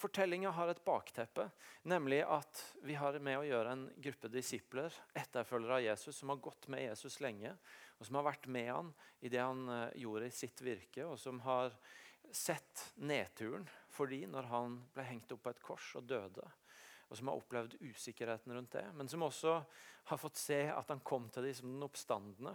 Fortellinga 0.00 0.50
har 0.56 0.70
et 0.72 0.84
bakteppe, 0.84 1.44
nemlig 1.82 2.22
at 2.24 2.62
vi 2.88 2.94
har 2.96 3.18
med 3.20 3.36
å 3.36 3.44
gjøre 3.44 3.74
en 3.74 3.82
gruppe 4.00 4.30
disipler, 4.32 4.94
etterfølgere 5.12 5.76
av 5.76 5.84
Jesus, 5.84 6.16
som 6.16 6.32
har 6.32 6.40
gått 6.40 6.70
med 6.72 6.86
Jesus 6.86 7.18
lenge, 7.20 7.52
og 7.98 8.08
som 8.08 8.16
har 8.16 8.30
vært 8.30 8.48
med 8.48 8.70
han 8.72 8.94
i 9.20 9.28
det 9.28 9.42
han 9.42 9.66
eh, 9.68 9.98
gjorde 10.00 10.30
i 10.30 10.32
sitt 10.32 10.62
virke, 10.64 11.04
og 11.04 11.18
som 11.20 11.42
har 11.44 11.76
sett 12.32 12.86
nedturen 12.96 13.68
for 13.92 14.08
de 14.08 14.22
når 14.30 14.48
han 14.48 14.80
ble 14.94 15.04
hengt 15.04 15.36
opp 15.36 15.44
på 15.44 15.52
et 15.52 15.62
kors 15.66 15.92
og 16.00 16.08
døde 16.08 16.48
og 17.10 17.18
som 17.18 17.28
har 17.28 17.40
opplevd 17.40 17.74
usikkerheten 17.82 18.54
rundt 18.54 18.76
det, 18.76 18.84
men 18.94 19.08
som 19.10 19.24
også 19.26 19.56
har 20.10 20.18
fått 20.18 20.38
se 20.38 20.60
at 20.70 20.92
han 20.92 21.02
kom 21.02 21.26
til 21.30 21.48
dem 21.48 21.56
som 21.58 21.72
den 21.72 21.82
oppstandende. 21.82 22.52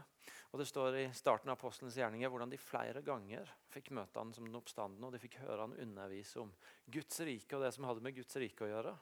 Og 0.51 0.59
Det 0.59 0.67
står 0.69 0.97
i 1.01 1.03
starten 1.13 1.51
av 1.51 1.57
apostelens 1.57 1.97
gjerninger 1.99 2.31
hvordan 2.31 2.53
de 2.53 2.59
flere 2.59 3.03
ganger 3.03 3.51
fikk 3.73 3.91
møte 3.97 4.21
han 4.21 4.31
som 4.33 4.47
den 4.47 4.55
oppstandende, 4.55 5.09
og 5.09 5.11
de 5.11 5.19
fikk 5.19 5.41
høre 5.43 5.67
han 5.67 5.75
undervise 5.83 6.39
om 6.39 6.53
Guds 6.87 7.19
rike 7.27 7.57
og 7.57 7.65
det 7.65 7.73
som 7.75 7.87
hadde 7.89 8.05
med 8.05 8.15
Guds 8.15 8.39
rike 8.39 8.63
å 8.63 8.71
gjøre. 8.71 8.95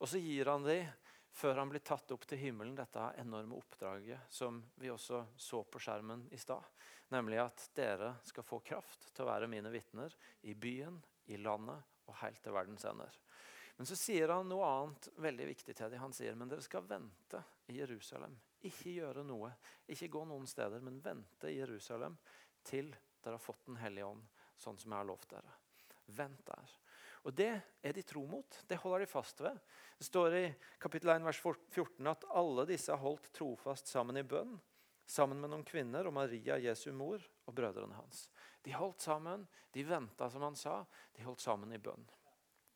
Og 0.00 0.08
så 0.08 0.22
gir 0.22 0.48
han 0.48 0.64
dem, 0.64 0.88
før 1.30 1.60
han 1.60 1.70
blir 1.70 1.84
tatt 1.84 2.10
opp 2.10 2.24
til 2.26 2.40
himmelen, 2.40 2.74
dette 2.74 3.04
enorme 3.20 3.60
oppdraget 3.60 4.32
som 4.32 4.64
vi 4.80 4.88
også 4.90 5.26
så 5.36 5.60
på 5.62 5.78
skjermen 5.78 6.24
i 6.32 6.40
stad. 6.40 6.64
Nemlig 7.12 7.38
at 7.44 7.68
dere 7.76 8.14
skal 8.26 8.48
få 8.48 8.62
kraft 8.64 9.10
til 9.12 9.26
å 9.26 9.30
være 9.30 9.50
mine 9.50 9.70
vitner 9.70 10.16
i 10.48 10.56
byen, 10.56 10.96
i 11.30 11.36
landet 11.38 11.84
og 12.08 12.16
helt 12.24 12.40
til 12.42 12.56
verdens 12.56 12.88
ender. 12.88 13.14
Men 13.80 13.86
så 13.88 13.96
sier 13.96 14.28
han 14.28 14.44
noe 14.44 14.66
annet 14.68 15.06
veldig 15.24 15.44
viktig 15.48 15.72
til 15.72 15.88
dem. 15.88 16.02
Han 16.02 16.12
sier 16.12 16.34
men 16.36 16.50
dere 16.50 16.60
skal 16.60 16.84
vente 16.84 17.38
i 17.72 17.78
Jerusalem. 17.78 18.34
Ikke 18.68 18.92
gjøre 18.92 19.22
noe. 19.24 19.54
Ikke 19.88 20.10
gå 20.12 20.20
noen 20.28 20.44
steder, 20.44 20.82
men 20.84 20.98
vente 21.00 21.48
i 21.48 21.54
Jerusalem 21.56 22.18
til 22.68 22.90
dere 23.24 23.38
har 23.38 23.40
fått 23.40 23.64
Den 23.64 23.78
hellige 23.80 24.10
ånd, 24.10 24.26
sånn 24.60 24.76
som 24.76 24.92
jeg 24.92 25.00
har 25.00 25.08
lovt 25.08 25.32
dere. 25.32 25.56
Vent 26.12 26.44
der. 26.50 26.76
Og 27.24 27.32
Det 27.40 27.48
er 27.80 27.96
de 27.96 28.04
tro 28.04 28.26
mot. 28.28 28.60
Det 28.68 28.82
holder 28.84 29.06
de 29.06 29.10
fast 29.14 29.40
ved. 29.40 29.64
Det 29.96 30.10
står 30.10 30.38
i 30.42 30.44
kapittel 30.76 31.14
1, 31.16 31.24
vers 31.30 31.40
14 31.40 32.12
at 32.12 32.28
alle 32.36 32.68
disse 32.68 32.92
har 32.92 33.00
holdt 33.00 33.32
trofast 33.32 33.88
sammen 33.88 34.20
i 34.20 34.28
bønn. 34.28 34.58
Sammen 35.08 35.40
med 35.40 35.54
noen 35.54 35.64
kvinner 35.64 36.04
og 36.04 36.18
Maria, 36.20 36.60
Jesu 36.60 36.90
mor, 36.92 37.24
og 37.48 37.56
brødrene 37.56 37.96
hans. 37.96 38.26
De 38.60 38.76
holdt 38.76 39.08
sammen, 39.08 39.48
de 39.72 39.88
venta 39.88 40.28
som 40.28 40.44
han 40.44 40.64
sa. 40.68 40.82
De 41.16 41.24
holdt 41.24 41.48
sammen 41.48 41.72
i 41.72 41.80
bønn. 41.80 42.04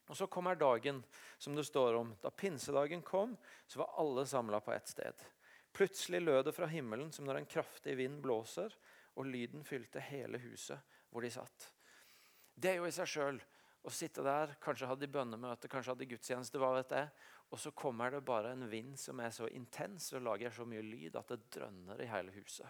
Og 0.09 0.17
Så 0.17 0.27
kommer 0.27 0.55
dagen 0.55 1.03
som 1.39 1.55
det 1.55 1.65
står 1.65 1.95
om. 1.95 2.13
Da 2.23 2.31
pinsedagen 2.31 3.03
kom, 3.03 3.37
så 3.67 3.79
var 3.79 3.95
alle 3.99 4.27
samla 4.27 4.61
på 4.61 4.73
ett 4.73 4.89
sted. 4.89 5.25
Plutselig 5.73 6.21
lød 6.23 6.45
det 6.45 6.53
fra 6.53 6.67
himmelen 6.67 7.13
som 7.13 7.25
når 7.25 7.41
en 7.41 7.51
kraftig 7.51 7.97
vind 7.97 8.21
blåser, 8.23 8.75
og 9.15 9.27
lyden 9.27 9.65
fylte 9.65 10.03
hele 10.03 10.39
huset 10.43 10.79
hvor 11.11 11.23
de 11.23 11.31
satt. 11.31 11.71
Det 12.55 12.71
er 12.71 12.79
jo 12.79 12.87
i 12.87 12.95
seg 12.95 13.11
sjøl 13.11 13.41
å 13.85 13.93
sitte 13.93 14.23
der, 14.25 14.55
kanskje 14.63 14.89
hadde 14.89 15.05
de 15.05 15.13
bønnemøte, 15.13 15.69
kanskje 15.71 15.93
hadde 15.93 16.05
de 16.05 16.11
gudstjeneste, 16.15 16.61
hva 16.61 16.73
vet 16.77 16.95
jeg, 16.95 17.11
og 17.53 17.61
så 17.61 17.71
kommer 17.77 18.11
det 18.11 18.25
bare 18.27 18.55
en 18.55 18.67
vind 18.71 18.97
som 18.99 19.21
er 19.21 19.31
så 19.35 19.49
intens 19.53 20.09
og 20.17 20.25
lager 20.25 20.55
så 20.55 20.67
mye 20.67 20.83
lyd 20.83 21.19
at 21.21 21.35
det 21.35 21.45
drønner 21.55 22.01
i 22.03 22.09
hele 22.11 22.33
huset. 22.35 22.67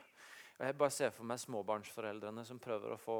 Og 0.54 0.62
jeg 0.68 0.76
bare 0.78 0.94
ser 0.94 1.10
for 1.10 1.26
meg 1.26 1.40
småbarnsforeldrene 1.42 2.44
som 2.46 2.60
prøver 2.62 2.92
å 2.94 2.98
få 3.00 3.16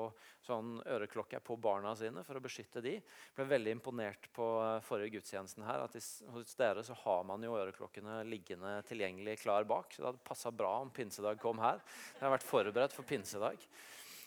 sånn 0.47 0.77
øreklokke 0.87 1.41
på 1.43 1.57
barna 1.59 1.91
sine 1.99 2.23
for 2.23 2.39
å 2.39 2.43
beskytte 2.45 2.83
de. 2.85 2.93
Jeg 3.01 3.35
ble 3.35 3.49
veldig 3.51 3.73
imponert 3.75 4.29
på 4.37 4.47
eh, 4.63 4.77
forrige 4.87 5.17
gudstjenesten 5.17 5.67
her, 5.67 5.83
at 5.83 5.97
hos 6.37 6.55
dere 6.61 6.85
så 6.87 6.95
har 7.01 7.27
man 7.27 7.43
jo 7.43 7.57
øreklokkene 7.59 8.21
liggende 8.29 8.77
tilgjengelig 8.87 9.41
klar 9.43 9.67
bak. 9.67 9.91
Så 9.91 10.05
det 10.05 10.13
hadde 10.13 10.29
passa 10.31 10.55
bra 10.55 10.77
om 10.85 10.95
pinsedag 10.95 11.43
kom 11.43 11.59
her. 11.63 11.83
Jeg 12.15 12.23
har 12.23 12.37
vært 12.37 12.47
forberedt 12.47 12.95
for 12.95 13.09
pinsedag. 13.09 13.67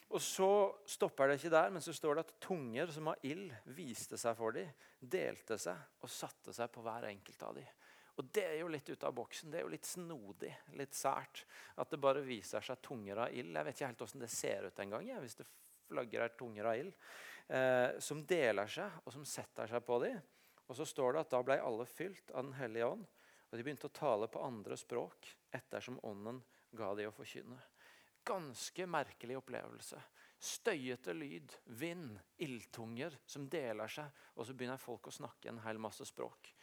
Og 0.07 0.21
Så 0.23 0.51
stopper 0.87 1.27
det 1.27 1.39
ikke 1.39 1.55
der, 1.55 1.71
men 1.71 1.83
så 1.83 1.95
står 1.95 2.15
det 2.15 2.27
at 2.27 2.37
tunger 2.43 2.91
som 2.91 3.09
har 3.11 3.23
ild, 3.27 3.51
viste 3.75 4.19
seg 4.19 4.35
for 4.39 4.55
dem, 4.55 4.69
delte 4.99 5.57
seg 5.59 6.03
og 6.03 6.11
satte 6.11 6.55
seg 6.55 6.71
på 6.71 6.83
hver 6.83 7.07
enkelt 7.09 7.43
av 7.43 7.55
dem. 7.59 7.67
Og 8.17 8.25
Det 8.33 8.43
er 8.47 8.55
jo 8.63 8.69
litt 8.71 8.87
ute 8.89 9.05
av 9.05 9.13
boksen. 9.13 9.51
Det 9.51 9.59
er 9.59 9.65
jo 9.67 9.73
litt 9.73 9.85
snodig, 9.85 10.49
litt 10.79 10.95
sært. 10.97 11.43
At 11.77 11.91
det 11.93 11.99
bare 12.01 12.23
viser 12.25 12.65
seg 12.65 12.81
tunger 12.81 13.27
av 13.27 13.33
ild. 13.33 13.53
Jeg 13.53 13.67
vet 13.67 13.77
ikke 13.77 13.89
helt 13.91 14.01
hvordan 14.03 14.23
det 14.23 14.31
ser 14.33 14.65
ut 14.65 14.81
engang. 14.81 15.05
Ja, 15.05 15.19
hvis 15.21 15.37
det 15.37 15.45
flagrer 15.85 16.33
tunger 16.39 16.71
av 16.71 16.81
ild. 16.81 16.95
Eh, 17.47 17.99
som 18.03 18.25
deler 18.27 18.73
seg, 18.73 18.97
og 19.05 19.13
som 19.13 19.27
setter 19.27 19.69
seg 19.69 19.85
på 19.85 19.99
dem. 20.01 20.17
Og 20.67 20.75
så 20.75 20.87
står 20.89 21.13
det 21.13 21.23
at 21.23 21.35
da 21.35 21.43
ble 21.45 21.59
alle 21.61 21.85
fylt 21.87 22.33
av 22.33 22.49
Den 22.49 22.57
hellige 22.57 22.89
ånd. 22.97 23.05
Og 23.47 23.55
de 23.55 23.63
begynte 23.63 23.87
å 23.87 23.95
tale 23.95 24.27
på 24.27 24.43
andre 24.43 24.75
språk 24.75 25.29
ettersom 25.55 26.01
ånden 26.03 26.41
ga 26.75 26.89
de 26.97 27.05
å 27.07 27.13
forkynne. 27.15 27.61
Ganske 28.27 28.89
merkelig 28.89 29.37
opplevelse. 29.39 30.01
Støyete 30.41 31.13
lyd, 31.15 31.53
vind, 31.79 32.17
ildtunger 32.43 33.15
som 33.25 33.45
deler 33.47 33.87
seg. 33.87 34.09
Og 34.35 34.49
så 34.49 34.57
begynner 34.57 34.81
folk 34.81 35.07
å 35.07 35.19
snakke 35.21 35.53
en 35.53 35.63
hel 35.63 35.79
masse 35.79 36.05
språk 36.09 36.56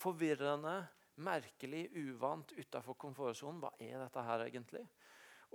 forvirrende, 0.00 0.76
merkelig, 1.20 1.84
uvant, 2.00 2.54
utafor 2.56 2.96
komfortsonen. 3.00 3.60
Hva 3.60 3.74
er 3.82 3.98
dette 4.00 4.24
her 4.24 4.46
egentlig? 4.46 4.86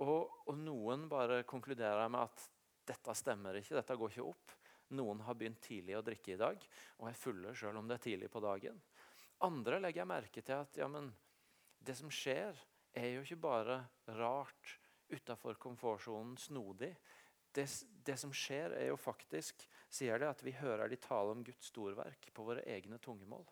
Og, 0.04 0.28
og, 0.46 0.54
noen 0.60 1.08
bare 1.10 1.42
konkluderer 1.48 2.10
med 2.12 2.28
at 2.28 2.44
dette 2.86 3.14
stemmer 3.18 3.58
ikke, 3.58 3.78
dette 3.78 3.96
går 3.98 4.12
ikke 4.12 4.28
opp. 4.28 4.54
Noen 4.94 5.24
har 5.26 5.34
begynt 5.34 5.64
tidlig 5.64 5.96
å 5.98 6.04
drikke 6.06 6.36
i 6.36 6.38
dag 6.38 6.62
og 7.00 7.08
er 7.10 7.18
fulle 7.18 7.54
selv 7.58 7.80
om 7.80 7.88
det 7.88 7.96
er 7.96 8.04
tidlig 8.04 8.30
på 8.30 8.42
dagen. 8.44 8.78
Andre 9.46 9.80
legger 9.82 10.04
jeg 10.04 10.10
merke 10.12 10.44
til 10.44 10.60
at 10.62 10.78
ja, 10.78 10.86
det 11.82 11.96
som 11.98 12.12
skjer, 12.12 12.56
er 12.96 13.10
jo 13.16 13.24
ikke 13.26 13.42
bare 13.42 13.80
rart, 14.16 14.76
utafor 15.10 15.58
komfortsonen, 15.60 16.36
snodig. 16.40 16.94
Det, 17.54 17.66
det, 18.06 18.16
som 18.20 18.32
skjer, 18.34 18.72
er 18.78 18.88
jo 18.90 18.96
faktisk 19.00 19.66
sier 19.92 20.20
det, 20.20 20.30
at 20.30 20.42
vi 20.44 20.54
hører 20.56 20.90
de 20.90 20.98
tale 21.00 21.34
om 21.34 21.44
Guds 21.44 21.70
storverk 21.70 22.30
på 22.34 22.46
våre 22.46 22.64
egne 22.68 22.98
tungemål. 23.02 23.44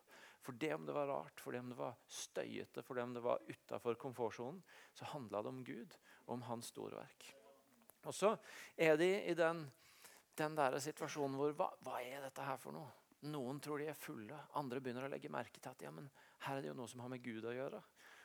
For 0.44 0.56
det 0.60 0.74
om 0.74 0.84
det 0.84 0.92
var 0.92 1.08
rart, 1.08 1.40
for 1.40 1.54
det 1.54 1.62
om 1.64 1.70
det 1.72 1.78
var 1.78 1.94
støyete, 2.10 2.82
for 2.84 2.98
det 2.98 3.06
om 3.06 3.14
det 3.16 3.22
var 3.24 3.40
utafor 3.48 3.96
komfortsonen, 4.00 4.60
så 4.92 5.08
handla 5.14 5.40
det 5.42 5.48
om 5.54 5.62
Gud 5.64 5.96
og 6.26 6.34
om 6.36 6.44
hans 6.50 6.68
storverk. 6.72 7.30
Og 8.04 8.12
så 8.12 8.34
er 8.76 8.98
de 9.00 9.08
i 9.24 9.34
den, 9.38 9.64
den 10.36 10.58
der 10.58 10.76
situasjonen 10.84 11.38
hvor 11.40 11.56
hva, 11.56 11.70
hva, 11.86 12.02
er 12.04 12.26
dette 12.26 12.44
her 12.44 12.60
for 12.60 12.76
noe? 12.76 12.92
Noen 13.32 13.56
tror 13.64 13.80
de 13.80 13.88
er 13.88 13.96
fulle, 13.96 14.36
andre 14.60 14.82
begynner 14.84 15.06
å 15.06 15.12
legge 15.12 15.32
merke 15.32 15.62
til 15.62 15.72
at 15.72 15.86
ja, 15.86 15.92
men 15.94 16.10
her 16.44 16.58
er 16.58 16.66
det 16.66 16.74
jo 16.74 16.76
noe 16.76 16.90
som 16.92 17.00
har 17.00 17.12
med 17.14 17.24
Gud 17.24 17.46
å 17.48 17.54
gjøre. 17.56 17.80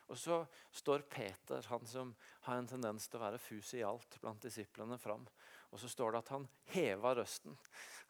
Og 0.09 0.17
så 0.17 0.41
står 0.75 1.05
Peter, 1.07 1.63
han 1.69 1.85
som 1.87 2.11
har 2.47 2.59
en 2.59 2.67
tendens 2.67 3.05
til 3.07 3.19
å 3.19 3.23
være 3.23 3.39
fus 3.39 3.71
i 3.77 3.85
alt 3.85 4.17
blant 4.19 4.41
disiplene, 4.43 4.97
fram. 4.99 5.23
Og 5.69 5.79
så 5.79 5.87
står 5.87 6.11
det 6.11 6.21
at 6.23 6.31
han 6.33 6.47
heva 6.73 7.13
røsten. 7.15 7.55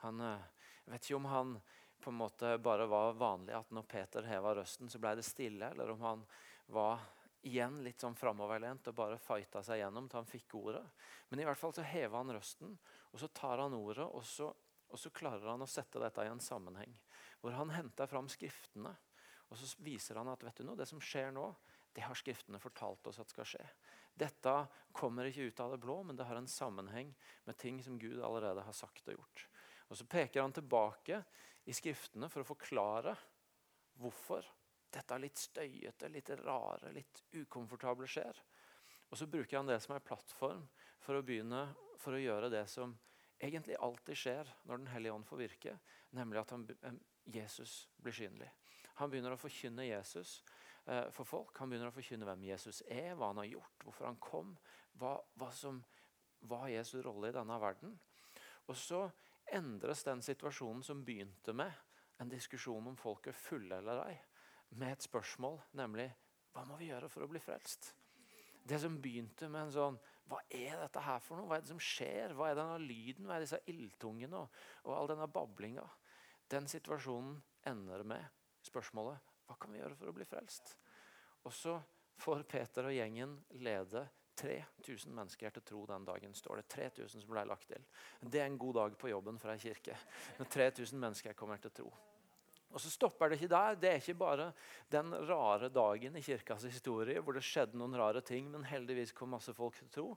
Han, 0.06 0.24
eh, 0.24 0.48
jeg 0.86 0.94
vet 0.94 1.10
ikke 1.10 1.20
om 1.20 1.30
han 1.30 1.54
på 2.02 2.12
en 2.12 2.20
måte 2.20 2.58
bare 2.64 2.88
var 2.90 3.18
vanlig 3.20 3.56
at 3.58 3.72
når 3.76 3.88
Peter 3.90 4.28
heva 4.28 4.56
røsten, 4.56 4.90
så 4.90 5.02
ble 5.02 5.16
det 5.20 5.26
stille, 5.28 5.72
eller 5.72 5.94
om 5.94 6.06
han 6.06 6.26
var 6.74 7.04
igjen 7.48 7.80
litt 7.84 8.02
sånn 8.04 8.18
framoverlent 8.20 8.90
og 8.92 8.96
bare 8.98 9.20
fighta 9.22 9.62
seg 9.64 9.82
gjennom 9.82 10.10
til 10.10 10.20
han 10.20 10.28
fikk 10.30 10.56
ordet. 10.60 10.86
Men 11.30 11.42
i 11.42 11.46
hvert 11.48 11.60
fall 11.60 11.76
så 11.76 11.86
hever 11.88 12.18
han 12.18 12.34
røsten, 12.36 12.76
og 13.12 13.22
så 13.22 13.30
tar 13.34 13.64
han 13.64 13.76
ordet, 13.78 14.06
og 14.06 14.26
så, 14.28 14.50
og 14.90 15.00
så 15.00 15.12
klarer 15.16 15.52
han 15.52 15.64
å 15.64 15.70
sette 15.70 16.02
dette 16.02 16.26
i 16.26 16.32
en 16.32 16.44
sammenheng. 16.44 16.96
Hvor 17.40 17.56
han 17.56 17.72
henter 17.72 18.10
fram 18.12 18.28
Skriftene, 18.32 18.92
og 19.50 19.58
så 19.58 19.70
viser 19.82 20.20
han 20.20 20.30
at 20.30 20.44
vet 20.46 20.60
du 20.60 20.68
noe, 20.68 20.78
det 20.78 20.90
som 20.90 21.02
skjer 21.02 21.32
nå, 21.34 21.48
det 21.96 22.04
har 22.06 22.18
Skriftene 22.18 22.62
fortalt 22.62 23.08
oss 23.10 23.22
at 23.22 23.32
skal 23.32 23.48
skje. 23.48 23.64
Dette 24.20 24.54
kommer 24.96 25.30
ikke 25.30 25.48
ut 25.48 25.62
av 25.64 25.74
det 25.74 25.80
blå, 25.82 26.02
men 26.04 26.20
det 26.20 26.28
har 26.28 26.38
en 26.38 26.50
sammenheng 26.50 27.14
med 27.48 27.58
ting 27.58 27.80
som 27.84 27.98
Gud 28.00 28.20
allerede 28.20 28.66
har 28.66 28.76
sagt 28.76 29.08
og 29.08 29.16
gjort. 29.16 29.46
Og 29.90 29.98
Så 29.98 30.06
peker 30.06 30.42
han 30.42 30.54
tilbake 30.54 31.24
i 31.66 31.74
Skriftene 31.76 32.30
for 32.30 32.44
å 32.44 32.50
forklare 32.50 33.16
hvorfor 34.00 34.46
dette 34.90 35.18
litt 35.22 35.38
støyete, 35.38 36.10
litt 36.10 36.30
rare, 36.42 36.94
litt 36.94 37.24
ukomfortable 37.38 38.08
skjer. 38.10 38.38
Og 39.10 39.18
så 39.18 39.28
bruker 39.30 39.60
han 39.60 39.70
det 39.70 39.80
som 39.84 39.96
en 39.96 40.06
plattform 40.06 40.66
for 41.02 41.18
å 41.18 41.26
begynne 41.26 41.68
for 42.00 42.16
å 42.16 42.22
gjøre 42.22 42.52
det 42.54 42.66
som 42.72 42.96
egentlig 43.40 43.78
alltid 43.80 44.18
skjer 44.18 44.50
når 44.68 44.78
Den 44.78 44.92
hellige 44.94 45.14
ånd 45.16 45.28
får 45.28 45.42
virke, 45.44 45.76
nemlig 46.16 46.42
at 46.42 46.54
han, 46.56 46.66
Jesus 47.26 47.88
blir 47.98 48.16
synlig. 48.16 48.50
Han 49.00 49.12
begynner 49.12 49.36
å 49.36 49.40
forkynne 49.40 49.88
Jesus 49.88 50.40
eh, 50.86 51.08
for 51.16 51.28
folk. 51.28 51.54
Han 51.62 51.72
begynner 51.72 51.92
å 51.92 51.96
forkynne 51.96 52.28
hvem 52.28 52.44
Jesus 52.50 52.82
er, 52.88 53.14
hva 53.16 53.32
han 53.32 53.42
har 53.44 53.50
gjort, 53.50 53.78
hvorfor 53.84 54.10
han 54.10 54.20
kom, 54.24 54.56
hva, 55.00 55.16
hva 55.40 55.50
som 55.56 55.80
var 56.50 56.68
Jesu 56.72 57.00
rolle 57.04 57.32
i 57.32 57.36
denne 57.36 57.60
verden. 57.62 57.96
Og 58.68 58.78
så 58.78 59.06
endres 59.56 60.04
den 60.08 60.22
situasjonen 60.26 60.84
som 60.86 61.04
begynte 61.06 61.54
med 61.56 61.72
en 62.20 62.32
diskusjon 62.32 62.88
om 62.92 62.98
folk 63.00 63.30
er 63.32 63.38
fulle 63.38 63.80
eller 63.80 64.04
ei, 64.04 64.18
med 64.76 64.92
et 64.94 65.06
spørsmål, 65.06 65.58
nemlig 65.80 66.10
hva 66.54 66.66
må 66.68 66.78
vi 66.80 66.90
gjøre 66.90 67.10
for 67.12 67.24
å 67.24 67.30
bli 67.32 67.42
frelst? 67.42 67.94
Det 68.70 68.78
som 68.82 68.98
begynte 69.02 69.48
med 69.50 69.68
en 69.68 69.74
sånn 69.74 70.00
Hva 70.30 70.44
er 70.54 70.76
dette 70.78 71.02
her 71.02 71.22
for 71.26 71.40
noe? 71.40 71.48
Hva 71.50 71.58
er 71.58 71.64
det 71.64 71.72
som 71.72 71.80
skjer? 71.82 72.36
Hva 72.38 72.52
er 72.52 72.58
denne 72.60 72.76
lyden? 72.84 73.26
Hva 73.26 73.40
er 73.40 73.42
disse 73.42 73.58
ildtungene 73.72 74.44
og, 74.44 74.60
og 74.86 74.92
all 74.94 75.10
denne 75.10 75.26
bablinga? 75.32 75.86
Den 76.54 76.68
situasjonen 76.70 77.40
ender 77.72 78.04
med 78.06 78.28
spørsmålet 78.68 79.26
hva 79.50 79.58
kan 79.58 79.74
vi 79.74 79.80
gjøre 79.80 79.98
for 79.98 80.12
å 80.12 80.14
bli 80.14 80.28
frelst? 80.30 80.76
Og 81.50 81.56
så 81.56 81.80
får 82.22 82.46
Peter 82.52 82.86
og 82.86 82.94
gjengen 82.94 83.40
lede 83.64 84.04
3000 84.40 85.16
mennesker 85.16 85.56
til 85.56 85.66
tro 85.68 85.86
den 85.90 86.06
dagen, 86.08 86.36
står 86.36 86.62
det. 86.62 86.68
3000 86.74 87.24
som 87.24 87.32
ble 87.32 87.46
lagt 87.48 87.68
til. 87.72 87.90
Det 88.22 88.42
er 88.42 88.48
en 88.50 88.60
god 88.60 88.80
dag 88.80 89.00
på 89.00 89.12
jobben 89.12 89.40
for 89.42 89.54
ei 89.54 89.60
kirke. 89.62 89.98
Når 90.40 90.54
3000 90.56 91.00
mennesker 91.00 91.38
kommer 91.38 91.62
til 91.62 91.76
tro. 91.82 91.92
Og 92.70 92.82
så 92.82 92.92
stopper 92.94 93.32
det 93.32 93.40
ikke 93.40 93.50
der. 93.50 93.78
Det 93.82 93.90
er 93.90 93.98
ikke 93.98 94.20
bare 94.20 94.52
den 94.94 95.14
rare 95.30 95.72
dagen 95.74 96.18
i 96.20 96.22
kirkas 96.22 96.68
historie 96.70 97.22
hvor 97.22 97.34
det 97.34 97.46
skjedde 97.46 97.78
noen 97.80 97.98
rare 97.98 98.22
ting, 98.22 98.52
men 98.52 98.68
heldigvis 98.68 99.14
kom 99.18 99.34
masse 99.34 99.54
folk 99.58 99.78
til 99.80 99.90
tro. 99.94 100.10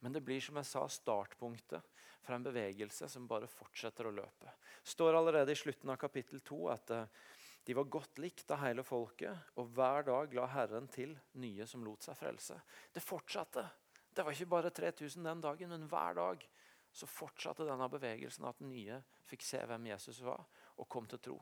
Men 0.00 0.16
det 0.16 0.24
blir 0.24 0.40
som 0.40 0.56
jeg 0.56 0.70
sa, 0.70 0.86
startpunktet 0.88 1.84
for 2.24 2.36
en 2.36 2.44
bevegelse 2.44 3.08
som 3.12 3.28
bare 3.28 3.48
fortsetter 3.48 4.08
å 4.08 4.14
løpe. 4.14 4.54
Står 4.88 5.16
allerede 5.16 5.52
i 5.52 5.58
slutten 5.58 5.92
av 5.92 6.00
kapittel 6.00 6.40
2 6.44 6.58
at 6.72 6.94
eh, 6.96 7.20
de 7.68 7.74
var 7.76 7.84
godt 7.84 8.16
likt 8.16 8.48
av 8.48 8.62
hele 8.62 8.80
folket, 8.80 9.50
og 9.60 9.74
hver 9.76 10.06
dag 10.06 10.32
la 10.38 10.46
Herren 10.48 10.86
til 10.88 11.10
nye 11.36 11.66
som 11.68 11.82
lot 11.84 12.06
seg 12.06 12.16
frelse. 12.16 12.56
Det 12.96 13.02
fortsatte. 13.04 13.66
Det 14.08 14.24
var 14.24 14.32
ikke 14.32 14.48
bare 14.54 14.70
3000 14.72 15.28
den 15.28 15.42
dagen, 15.44 15.74
men 15.74 15.84
hver 15.90 16.16
dag 16.16 16.46
så 16.88 17.04
fortsatte 17.04 17.66
denne 17.68 17.90
bevegelsen 17.92 18.48
at 18.48 18.64
nye 18.64 19.02
fikk 19.28 19.44
se 19.44 19.60
hvem 19.68 19.90
Jesus 19.90 20.22
var, 20.24 20.48
og 20.80 20.88
kom 20.88 21.10
til 21.12 21.20
tro. 21.28 21.36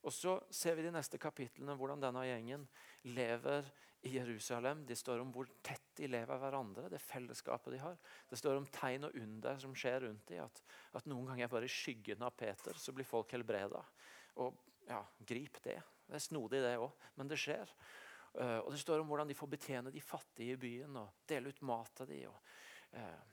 Og 0.00 0.16
Så 0.16 0.38
ser 0.48 0.80
vi 0.80 0.88
de 0.88 0.94
neste 0.96 1.20
kapitlene 1.20 1.76
hvordan 1.76 2.00
denne 2.00 2.24
gjengen 2.30 2.64
lever 3.12 3.68
i 4.08 4.16
Jerusalem. 4.16 4.86
De 4.88 4.96
står 4.96 5.20
om 5.20 5.36
hvor 5.36 5.52
tett 5.60 5.92
de 6.00 6.08
lever 6.08 6.40
hverandre, 6.46 6.88
det 6.88 7.04
fellesskapet 7.04 7.76
de 7.76 7.84
har. 7.84 8.00
Det 8.24 8.40
står 8.40 8.56
om 8.56 8.72
tegn 8.72 9.04
og 9.12 9.20
under 9.20 9.60
som 9.60 9.76
skjer 9.76 10.00
rundt 10.08 10.32
dem. 10.32 10.48
At, 10.48 10.64
at 10.96 11.12
noen 11.12 11.28
ganger 11.28 11.52
bare 11.52 11.68
i 11.68 11.76
skyggen 11.76 12.24
av 12.24 12.32
Peter 12.40 12.80
så 12.80 12.96
blir 12.96 13.04
folk 13.04 13.36
helbreda. 13.36 13.84
Og 14.40 14.71
ja, 14.88 15.02
grip 15.26 15.60
det. 15.64 15.78
Det 16.06 16.18
er 16.18 16.24
snodig, 16.24 16.62
det 16.62 16.76
òg, 16.80 16.90
men 17.16 17.30
det 17.30 17.38
skjer. 17.40 17.70
Uh, 18.32 18.58
og 18.64 18.70
Det 18.72 18.80
står 18.80 19.02
om 19.02 19.10
hvordan 19.12 19.28
de 19.28 19.36
får 19.36 19.50
betjene 19.52 19.92
de 19.92 20.00
fattige 20.00 20.56
i 20.56 20.60
byen 20.60 20.96
og 21.02 21.24
dele 21.28 21.52
ut 21.52 21.62
mat 21.68 21.92
til 22.00 22.08
dem. 22.08 22.40
Uh, 22.96 23.32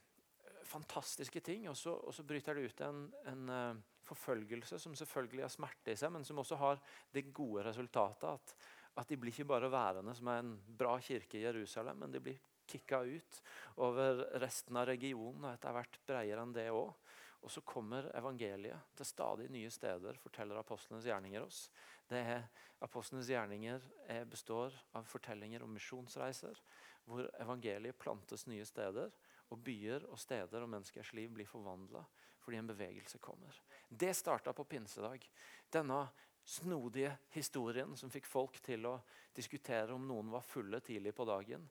fantastiske 0.69 1.41
ting. 1.43 1.69
Og 1.69 1.77
så, 1.77 1.93
og 1.93 2.13
så, 2.13 2.25
bryter 2.27 2.57
det 2.57 2.69
ut 2.69 2.83
en, 2.85 3.05
en 3.31 3.49
uh, 3.49 3.79
forfølgelse 4.05 4.79
som 4.79 4.95
selvfølgelig 4.95 5.45
har 5.45 5.53
smerte 5.53 5.93
i 5.93 5.99
seg, 5.99 6.11
men 6.13 6.27
som 6.27 6.41
også 6.41 6.59
har 6.59 6.81
det 7.15 7.29
gode 7.33 7.65
resultatet 7.67 8.27
at, 8.29 8.55
at 8.99 9.09
de 9.09 9.17
blir 9.17 9.33
ikke 9.33 9.49
bare 9.49 9.71
værende 9.71 10.15
som 10.17 10.31
en 10.33 10.55
bra 10.77 10.97
kirke 11.03 11.39
i 11.39 11.45
Jerusalem, 11.45 12.03
men 12.03 12.13
de 12.13 12.23
blir 12.23 12.39
kicka 12.69 13.01
ut 13.01 13.41
over 13.81 14.25
resten 14.41 14.77
av 14.77 14.89
regionen 14.89 15.45
og 15.45 15.53
etter 15.55 15.73
hvert 15.73 15.99
bredere 16.05 16.43
enn 16.45 16.53
det 16.53 16.69
òg. 16.73 16.91
Og 17.39 17.51
så 17.51 17.61
kommer 17.63 18.09
evangeliet 18.17 18.95
til 18.97 19.07
stadig 19.07 19.47
nye 19.51 19.71
steder, 19.71 20.17
forteller 20.19 20.59
apostlenes 20.59 21.07
gjerninger 21.07 21.45
oss. 21.45 21.69
Det 22.09 22.19
er, 22.19 22.47
apostlenes 22.83 23.29
gjerninger 23.31 23.85
er, 24.11 24.25
består 24.27 24.75
av 24.97 25.07
fortellinger 25.07 25.63
om 25.63 25.71
misjonsreiser, 25.73 26.59
hvor 27.07 27.29
evangeliet 27.39 27.97
plantes 27.99 28.45
nye 28.49 28.65
steder, 28.67 29.13
og 29.49 29.61
byer 29.65 30.03
og 30.11 30.19
steder 30.19 30.61
og 30.61 30.69
menneskers 30.69 31.13
liv 31.17 31.31
blir 31.33 31.47
forvandla 31.49 32.03
fordi 32.39 32.57
en 32.57 32.69
bevegelse 32.69 33.19
kommer. 33.21 33.53
Det 33.89 34.13
starta 34.15 34.53
på 34.55 34.63
pinsedag. 34.63 35.25
Denne 35.69 36.05
snodige 36.49 37.11
historien 37.35 37.91
som 37.99 38.09
fikk 38.09 38.25
folk 38.25 38.57
til 38.65 38.87
å 38.89 38.95
diskutere 39.35 39.93
om 39.93 40.07
noen 40.07 40.31
var 40.33 40.45
fulle 40.47 40.79
tidlig 40.81 41.13
på 41.17 41.27
dagen, 41.29 41.67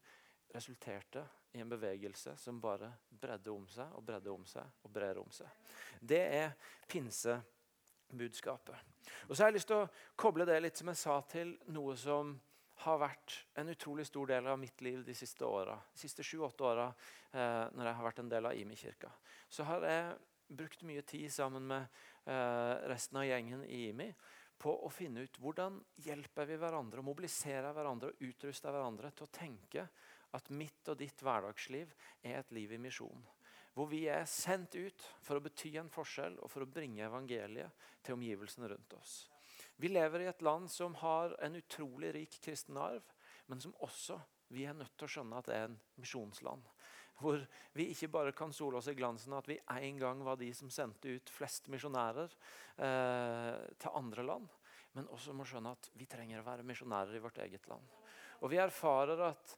resulterte 0.55 1.25
i 1.53 1.61
en 1.61 1.71
bevegelse 1.71 2.37
som 2.37 2.61
bare 2.61 2.91
bredde 3.09 3.53
om 3.53 3.65
seg 3.71 3.95
og 3.97 4.05
bredde 4.05 4.33
om 4.33 4.45
seg 4.47 4.85
og 4.85 4.93
brer 4.93 5.21
om 5.21 5.31
seg. 5.33 5.49
Det 6.01 6.21
er 6.21 6.53
pinsebudskapet. 6.91 8.77
Og 9.29 9.33
så 9.33 9.43
har 9.43 9.51
jeg 9.51 9.59
lyst 9.59 9.71
til 9.71 9.83
å 9.83 9.89
koble 10.19 10.47
det 10.49 10.61
litt 10.61 10.79
som 10.79 10.91
jeg 10.93 11.01
sa 11.01 11.21
til 11.31 11.55
noe 11.73 11.97
som 11.99 12.37
har 12.85 13.01
vært 13.03 13.35
en 13.59 13.73
utrolig 13.73 14.07
stor 14.07 14.29
del 14.31 14.47
av 14.47 14.59
mitt 14.61 14.81
liv 14.87 15.01
de 15.05 15.15
siste 15.17 15.45
åra. 15.45 15.75
De 15.93 15.99
siste 15.99 16.23
sju-åtte 16.23 16.67
åra 16.67 16.87
eh, 16.87 17.65
når 17.75 17.89
jeg 17.89 17.97
har 17.99 18.07
vært 18.07 18.21
en 18.23 18.31
del 18.31 18.47
av 18.47 18.59
IMI-kirka. 18.59 19.11
Så 19.51 19.67
har 19.67 19.87
jeg 19.89 20.13
brukt 20.49 20.85
mye 20.87 21.03
tid 21.03 21.33
sammen 21.33 21.67
med 21.67 21.89
eh, 22.29 22.75
resten 22.93 23.19
av 23.19 23.27
gjengen 23.27 23.65
i 23.67 23.89
IMI 23.89 24.13
på 24.59 24.73
å 24.87 24.91
finne 24.91 25.25
ut 25.27 25.39
hvordan 25.43 25.79
hjelper 26.03 26.49
vi 26.51 26.59
hverandre, 26.59 27.03
mobiliserer 27.07 27.75
hverandre 27.75 28.13
og 28.13 28.23
utruster 28.27 28.75
hverandre 28.75 29.11
til 29.15 29.27
å 29.27 29.35
tenke 29.35 29.85
at 30.37 30.51
mitt 30.53 30.89
og 30.91 30.99
ditt 31.01 31.23
hverdagsliv 31.25 31.93
er 32.23 32.41
et 32.41 32.55
liv 32.55 32.75
i 32.75 32.81
misjon. 32.81 33.25
Hvor 33.75 33.89
vi 33.91 34.05
er 34.11 34.27
sendt 34.29 34.75
ut 34.75 35.05
for 35.23 35.39
å 35.39 35.45
bety 35.45 35.77
en 35.79 35.91
forskjell 35.93 36.39
og 36.43 36.51
for 36.51 36.65
å 36.65 36.71
bringe 36.71 37.05
evangeliet 37.07 37.87
til 38.03 38.17
omgivelsene 38.17 38.71
rundt 38.73 38.97
oss. 38.99 39.21
Vi 39.79 39.91
lever 39.93 40.25
i 40.25 40.31
et 40.31 40.43
land 40.43 40.67
som 40.71 40.97
har 40.99 41.37
en 41.45 41.57
utrolig 41.59 42.11
rik 42.17 42.41
kristen 42.43 42.79
arv, 42.81 43.05
men 43.47 43.63
som 43.63 43.77
også 43.87 44.19
vi 44.55 44.65
er 44.67 44.77
nødt 44.77 44.97
til 44.97 45.07
å 45.07 45.13
skjønne 45.13 45.39
at 45.39 45.49
det 45.49 45.57
er 45.57 45.69
en 45.69 45.79
misjonsland. 46.01 46.65
Hvor 47.19 47.43
vi 47.75 47.89
ikke 47.93 48.11
bare 48.15 48.35
kan 48.37 48.53
sole 48.55 48.79
oss 48.79 48.89
i 48.91 48.97
glansen 48.99 49.35
at 49.37 49.49
vi 49.51 49.59
en 49.59 49.99
gang 50.01 50.21
var 50.27 50.39
de 50.41 50.49
som 50.55 50.71
sendte 50.71 51.17
ut 51.19 51.33
flest 51.33 51.67
misjonærer 51.71 52.31
eh, 52.31 53.57
til 53.79 53.97
andre 53.99 54.27
land, 54.27 54.51
men 54.95 55.11
også 55.15 55.35
må 55.37 55.47
skjønne 55.47 55.75
at 55.75 55.91
vi 55.99 56.07
trenger 56.11 56.41
å 56.41 56.47
være 56.47 56.67
misjonærer 56.67 57.19
i 57.19 57.23
vårt 57.23 57.41
eget 57.45 57.67
land. 57.71 57.87
Og 58.43 58.53
vi 58.53 58.61
erfarer 58.63 59.25
at 59.29 59.57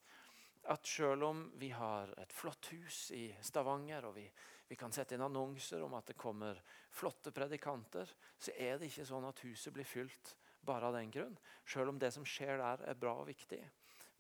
at 0.63 0.87
selv 0.87 1.25
om 1.25 1.53
vi 1.59 1.71
har 1.71 2.13
et 2.21 2.33
flott 2.33 2.67
hus 2.73 3.11
i 3.17 3.31
Stavanger, 3.43 4.05
og 4.05 4.15
vi, 4.15 4.27
vi, 4.69 4.77
kan 4.77 4.93
sette 4.93 5.17
inn 5.17 5.25
annonser 5.25 5.83
om 5.83 5.95
at 5.99 6.13
det 6.13 6.19
kommer 6.21 6.61
flotte 6.93 7.33
predikanter, 7.33 8.11
så 8.39 8.55
er 8.57 8.79
det 8.79 8.91
ikke 8.91 9.09
sånn 9.09 9.29
at 9.29 9.43
huset 9.47 9.75
blir 9.75 9.89
fylt 9.89 10.35
bare 10.67 10.91
av 10.91 10.99
den 10.99 11.11
grunn. 11.11 11.39
Selv 11.65 11.95
om 11.95 11.99
det 11.99 12.13
som 12.13 12.27
skjer 12.29 12.61
der, 12.61 12.85
er 12.85 12.99
bra 13.01 13.17
og 13.23 13.31
viktig. 13.31 13.61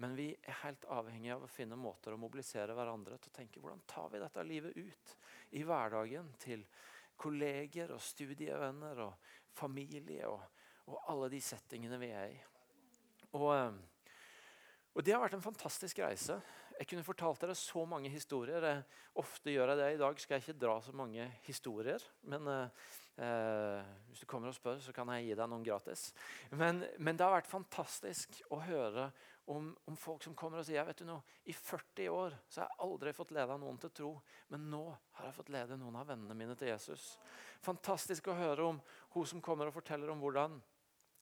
Men 0.00 0.14
vi 0.16 0.30
er 0.32 0.62
helt 0.62 0.86
avhengige 0.88 1.36
av 1.36 1.44
å 1.44 1.52
finne 1.52 1.76
måter 1.76 2.16
å 2.16 2.20
mobilisere 2.20 2.72
hverandre 2.76 3.18
til 3.20 3.32
å 3.32 3.36
tenke 3.36 3.60
hvordan 3.60 3.84
tar 3.90 4.08
vi 4.08 4.22
dette 4.22 4.46
livet 4.48 4.78
ut 4.80 5.14
i 5.60 5.64
hverdagen 5.68 6.32
til 6.40 6.64
kolleger 7.20 7.92
og 7.92 8.00
studievenner 8.00 9.02
og 9.04 9.36
familie 9.60 10.24
og, 10.30 10.40
og 10.88 11.12
alle 11.12 11.28
de 11.34 11.42
settingene 11.44 12.00
vi 12.00 12.12
er 12.16 12.32
i. 12.32 12.42
Og... 13.36 13.80
Og 14.94 15.04
Det 15.06 15.14
har 15.14 15.22
vært 15.22 15.36
en 15.38 15.44
fantastisk 15.44 16.00
reise. 16.02 16.40
Jeg 16.80 16.88
kunne 16.90 17.04
fortalt 17.06 17.42
dere 17.42 17.54
så 17.54 17.84
mange 17.86 18.10
historier. 18.10 18.64
Jeg, 18.64 18.82
ofte 19.20 19.52
gjør 19.52 19.70
jeg 19.72 19.78
det. 19.78 19.88
I 19.94 20.00
dag 20.00 20.20
skal 20.20 20.36
jeg 20.36 20.46
ikke 20.46 20.62
dra 20.64 20.78
så 20.82 20.94
mange 20.96 21.26
historier. 21.44 22.02
Men 22.26 22.48
eh, 22.50 22.86
eh, 23.22 23.90
hvis 24.08 24.24
du 24.24 24.26
kommer 24.26 24.50
og 24.50 24.56
spør, 24.56 24.80
så 24.82 24.94
kan 24.96 25.12
jeg 25.14 25.28
gi 25.28 25.36
deg 25.38 25.50
noen 25.52 25.66
gratis. 25.66 26.08
Men, 26.50 26.82
men 26.98 27.18
det 27.18 27.26
har 27.26 27.36
vært 27.36 27.52
fantastisk 27.52 28.40
å 28.50 28.58
høre 28.64 29.10
om, 29.50 29.70
om, 29.84 29.96
folk 29.98 30.24
som 30.24 30.34
kommer 30.38 30.60
og 30.60 30.66
sier 30.66 30.84
vet 30.86 31.02
du 31.02 31.06
noe, 31.08 31.22
i 31.50 31.54
40 31.54 32.10
år 32.14 32.36
så 32.48 32.62
har 32.62 32.68
jeg 32.70 32.82
aldri 32.86 33.14
fått 33.16 33.32
lede 33.34 33.56
noen 33.58 33.78
til 33.82 33.92
tro, 33.94 34.10
men 34.52 34.68
nå 34.70 34.84
har 35.18 35.26
jeg 35.26 35.36
fått 35.40 35.50
lede 35.54 35.78
noen 35.80 35.96
av 35.98 36.10
vennene 36.10 36.36
mine 36.38 36.54
til 36.58 36.70
Jesus. 36.70 37.16
Fantastisk 37.64 38.30
å 38.30 38.36
høre 38.38 38.68
om 38.68 38.78
hun 39.16 39.26
som 39.26 39.42
kommer 39.42 39.70
og 39.70 39.74
forteller 39.74 40.12
om 40.12 40.22
hvordan 40.22 40.60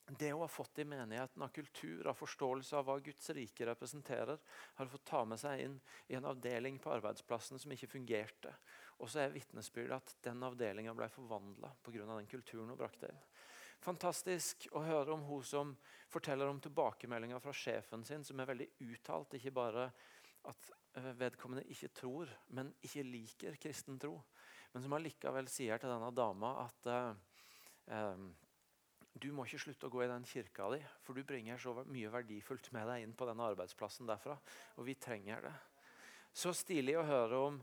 det 0.09 0.31
hun 0.33 0.41
har 0.41 0.49
fått 0.49 0.79
i 0.79 0.85
menigheten 0.89 1.43
av 1.43 1.49
kultur, 1.49 2.07
av 2.07 2.17
forståelse 2.17 2.77
av 2.77 2.87
hva 2.89 2.99
Guds 3.05 3.31
rike 3.37 3.67
representerer, 3.69 4.39
har 4.75 4.87
fått 4.89 5.05
ta 5.05 5.25
med 5.29 5.41
seg 5.41 5.65
inn 5.67 5.75
i 6.09 6.17
en 6.17 6.29
avdeling 6.31 6.79
på 6.81 6.93
arbeidsplassen 6.95 7.61
som 7.61 7.73
ikke 7.75 7.91
fungerte. 7.93 8.55
Og 8.99 9.11
så 9.11 9.23
er 9.23 9.35
vitnesbyrdet 9.35 9.99
at 9.99 10.15
den 10.25 10.43
avdelinga 10.43 10.95
ble 10.97 11.11
forvandla 11.13 11.75
pga. 11.85 12.07
den 12.07 12.31
kulturen 12.31 12.73
hun 12.73 12.81
brakte 12.81 13.13
inn. 13.13 13.21
Fantastisk 13.85 14.67
å 14.75 14.83
høre 14.83 15.13
om 15.15 15.23
hun 15.29 15.45
som 15.47 15.77
forteller 16.11 16.49
om 16.51 16.59
tilbakemeldinger 16.61 17.39
fra 17.39 17.53
sjefen 17.55 18.05
sin, 18.05 18.25
som 18.25 18.41
er 18.41 18.49
veldig 18.49 18.69
uttalt. 18.89 19.37
Ikke 19.39 19.55
bare 19.55 19.91
at 20.49 20.71
eh, 20.97 21.13
vedkommende 21.21 21.69
ikke 21.71 21.93
tror, 21.95 22.33
men 22.57 22.73
ikke 22.83 23.07
liker 23.07 23.61
kristen 23.61 24.01
tro. 24.03 24.17
Men 24.73 24.83
som 24.83 24.97
allikevel 24.99 25.49
sier 25.53 25.79
til 25.79 25.93
denne 25.93 26.11
dama 26.13 26.51
at 26.65 26.89
uh, 26.91 27.13
um, 27.87 28.27
du 29.21 29.31
må 29.35 29.45
ikke 29.47 29.61
slutte 29.63 29.89
å 29.89 29.93
gå 29.93 30.05
i 30.05 30.11
den 30.11 30.27
kirka 30.29 30.69
di, 30.73 30.79
for 31.05 31.17
du 31.17 31.25
bringer 31.27 31.61
så 31.61 31.75
mye 31.87 32.13
verdifullt 32.13 32.71
med 32.77 32.89
deg 32.91 33.05
inn 33.05 33.17
på 33.19 33.27
den 33.29 33.43
arbeidsplassen 33.43 34.09
derfra. 34.09 34.39
Og 34.79 34.87
vi 34.89 34.97
trenger 35.01 35.49
det. 35.49 35.55
Så 36.35 36.53
stilig 36.55 36.99
å 36.99 37.07
høre 37.07 37.43
om 37.49 37.61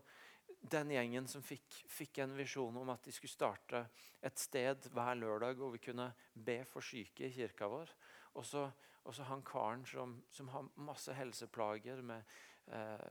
den 0.66 0.92
gjengen 0.96 1.28
som 1.30 1.44
fikk, 1.46 1.82
fikk, 1.92 2.20
en 2.24 2.36
visjon 2.38 2.78
om 2.82 2.90
at 2.94 3.06
de 3.06 3.14
skulle 3.14 3.34
starte 3.34 3.86
et 4.26 4.40
sted 4.42 4.88
hver 4.94 5.18
lørdag 5.20 5.60
hvor 5.60 5.74
vi 5.76 5.84
kunne 5.84 6.10
be 6.34 6.62
for 6.70 6.86
syke 6.86 7.28
i 7.28 7.34
kirka 7.34 7.70
vår. 7.70 7.92
Og 8.36 8.46
så, 8.48 8.66
han 9.30 9.46
karen 9.46 9.86
som, 9.88 10.18
som, 10.34 10.50
har 10.54 10.70
masse 10.82 11.14
helseplager 11.14 12.02
med 12.06 12.36
eh, 12.74 13.08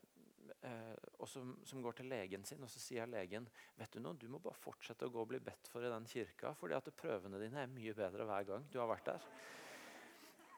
og 0.65 1.29
som, 1.29 1.51
som, 1.67 1.83
går 1.85 1.99
til 1.99 2.09
legen 2.09 2.45
sin, 2.49 2.63
og 2.65 2.71
så 2.73 2.81
sier 2.81 3.09
legen 3.11 3.47
vet 3.77 3.93
du 3.93 4.01
noe, 4.01 4.17
du 4.17 4.27
må 4.33 4.41
bare 4.43 4.57
fortsette 4.57 5.07
å 5.07 5.13
gå 5.13 5.21
og 5.21 5.29
bli 5.33 5.41
bedt 5.45 5.69
for 5.73 5.85
i 5.85 5.91
den 5.93 6.09
kirka, 6.09 6.55
fordi 6.57 6.77
at 6.79 6.89
prøvene 6.97 7.41
dine 7.43 7.65
er 7.65 7.73
mye 7.73 7.95
bedre 7.97 8.27
hver 8.29 8.49
gang 8.49 8.67
du 8.73 8.79
har 8.81 8.89
vært 8.89 9.11
der. 9.13 9.29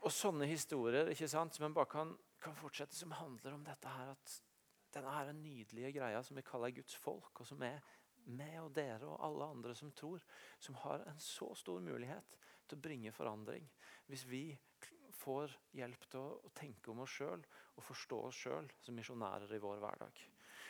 Og 0.07 0.13
sånne 0.15 0.47
historier 0.47 1.11
ikke 1.11 1.31
sant, 1.31 1.57
som 1.57 1.67
en 1.67 1.75
bare 1.75 1.91
kan, 1.91 2.13
kan 2.43 2.55
fortsette, 2.59 2.95
som 2.95 3.15
handler 3.19 3.57
om 3.57 3.65
dette 3.67 3.95
her 3.97 4.13
at 4.13 4.37
denne 4.95 5.13
her 5.13 5.33
nydelige 5.35 5.93
greia 5.99 6.23
som 6.25 6.39
vi 6.39 6.45
kaller 6.47 6.75
Guds 6.77 6.95
folk, 7.03 7.41
og 7.41 7.49
som 7.49 7.63
er 7.67 7.81
meg 8.27 8.59
og 8.63 8.73
dere 8.75 9.07
og 9.07 9.23
alle 9.23 9.51
andre 9.55 9.75
som 9.79 9.93
tror, 9.95 10.23
som 10.63 10.79
har 10.83 11.05
en 11.07 11.19
så 11.23 11.53
stor 11.59 11.83
mulighet 11.85 12.39
til 12.67 12.79
å 12.79 12.83
bringe 12.83 13.13
forandring. 13.15 13.67
Hvis 14.07 14.25
vi 14.31 14.45
får 15.27 15.59
hjelp 15.77 16.07
til 16.13 16.23
å, 16.23 16.55
tenke 16.57 16.93
om 16.93 17.03
oss 17.03 17.19
sjøl 17.19 17.43
og 17.77 17.85
forstå 17.85 18.23
oss 18.29 18.41
sjøl 18.47 18.71
som 18.83 18.97
misjonærer 18.97 19.53
i 19.57 19.63
vår 19.63 19.83
hverdag. 19.83 20.25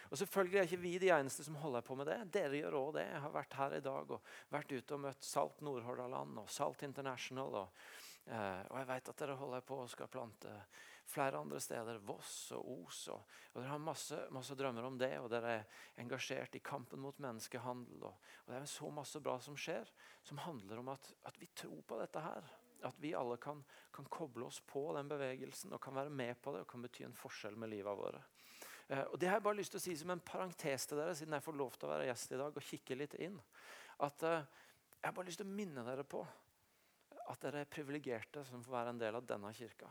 Og 0.07 0.19
Selvfølgelig 0.21 0.59
er 0.61 0.69
ikke 0.69 0.83
vi 0.85 0.95
de 1.03 1.11
eneste 1.11 1.45
som 1.45 1.59
holder 1.59 1.85
på 1.87 1.97
med 1.99 2.07
det. 2.07 2.19
Dere 2.37 2.61
gjør 2.61 2.79
også 2.79 2.97
det. 2.99 3.07
Jeg 3.11 3.23
har 3.25 3.33
vært 3.35 3.57
her 3.59 3.77
i 3.77 3.85
dag 3.85 4.13
og 4.17 4.35
vært 4.55 4.75
ute 4.75 4.95
og 4.95 5.03
møtt 5.03 5.27
Salt 5.27 5.63
Nordhordaland 5.67 6.43
og 6.43 6.53
Salt 6.53 6.85
International. 6.87 7.57
Og, 7.63 7.81
eh, 8.31 8.61
og 8.71 8.77
jeg 8.81 8.91
vet 8.93 9.11
at 9.11 9.25
dere 9.25 9.39
holder 9.41 9.67
på 9.67 9.81
og 9.83 9.91
skal 9.91 10.13
plante 10.13 10.53
flere 11.07 11.39
andre 11.39 11.61
steder. 11.63 11.99
Voss 12.07 12.53
og 12.57 12.71
Os. 12.77 13.01
Og, 13.15 13.35
og 13.53 13.59
Dere 13.61 13.73
har 13.73 13.83
masse, 13.83 14.21
masse, 14.35 14.59
drømmer 14.59 14.87
om 14.87 14.99
det, 15.01 15.13
og 15.23 15.31
dere 15.33 15.57
er 15.57 15.83
engasjert 16.03 16.59
i 16.59 16.63
kampen 16.63 17.03
mot 17.03 17.19
menneskehandel. 17.23 18.07
Og, 18.07 18.31
og 18.45 18.53
Det 18.53 18.61
er 18.61 18.71
så 18.77 18.93
masse 18.95 19.23
bra 19.23 19.39
som 19.43 19.59
skjer, 19.59 19.91
som 20.27 20.43
handler 20.47 20.83
om 20.83 20.95
at, 20.95 21.13
at 21.27 21.43
vi 21.43 21.51
tror 21.55 21.83
på 21.87 21.99
dette 22.03 22.23
her. 22.23 22.55
At 22.85 22.99
vi 23.01 23.15
alle 23.17 23.39
kan, 23.41 23.63
kan, 23.95 24.09
koble 24.13 24.47
oss 24.47 24.61
på 24.67 24.83
den 24.97 25.09
bevegelsen 25.09 25.73
og 25.73 25.81
kan 25.83 25.97
være 25.97 26.13
med 26.13 26.37
på 26.43 26.53
det 26.53 26.65
og 26.65 26.71
kan 26.71 26.83
bety 26.85 27.07
en 27.07 27.17
forskjell 27.17 27.57
med 27.57 27.73
livet 27.73 27.97
våre. 27.97 28.21
Eh, 28.89 29.03
og 29.03 29.19
Det 29.19 29.29
har 29.31 29.39
jeg 29.39 29.47
bare 29.49 29.61
lyst 29.61 29.75
til 29.75 29.81
å 29.81 29.87
si 29.87 29.97
som 29.97 30.13
en 30.15 30.25
parentes 30.25 30.87
til 30.87 31.01
dere, 31.01 31.15
siden 31.17 31.37
jeg 31.37 31.47
får 31.47 31.61
lov 31.61 31.77
til 31.77 31.89
å 31.89 31.93
være 31.95 32.09
gjest 32.11 32.35
i 32.35 32.41
dag 32.43 32.59
og 32.59 32.69
kikke 32.71 32.99
litt 32.99 33.17
inn. 33.27 33.39
At 34.05 34.23
eh, 34.23 34.43
Jeg 34.97 35.11
har 35.11 35.15
bare 35.15 35.29
lyst 35.29 35.39
til 35.39 35.47
å 35.47 35.57
minne 35.57 35.85
dere 35.87 36.03
på 36.09 36.25
at 37.27 37.43
dere 37.43 37.63
er 37.63 37.71
privilegerte 37.71 38.43
som 38.47 38.63
får 38.65 38.73
være 38.73 38.93
en 38.95 39.01
del 39.01 39.19
av 39.19 39.27
denne 39.27 39.53
kirka. 39.55 39.91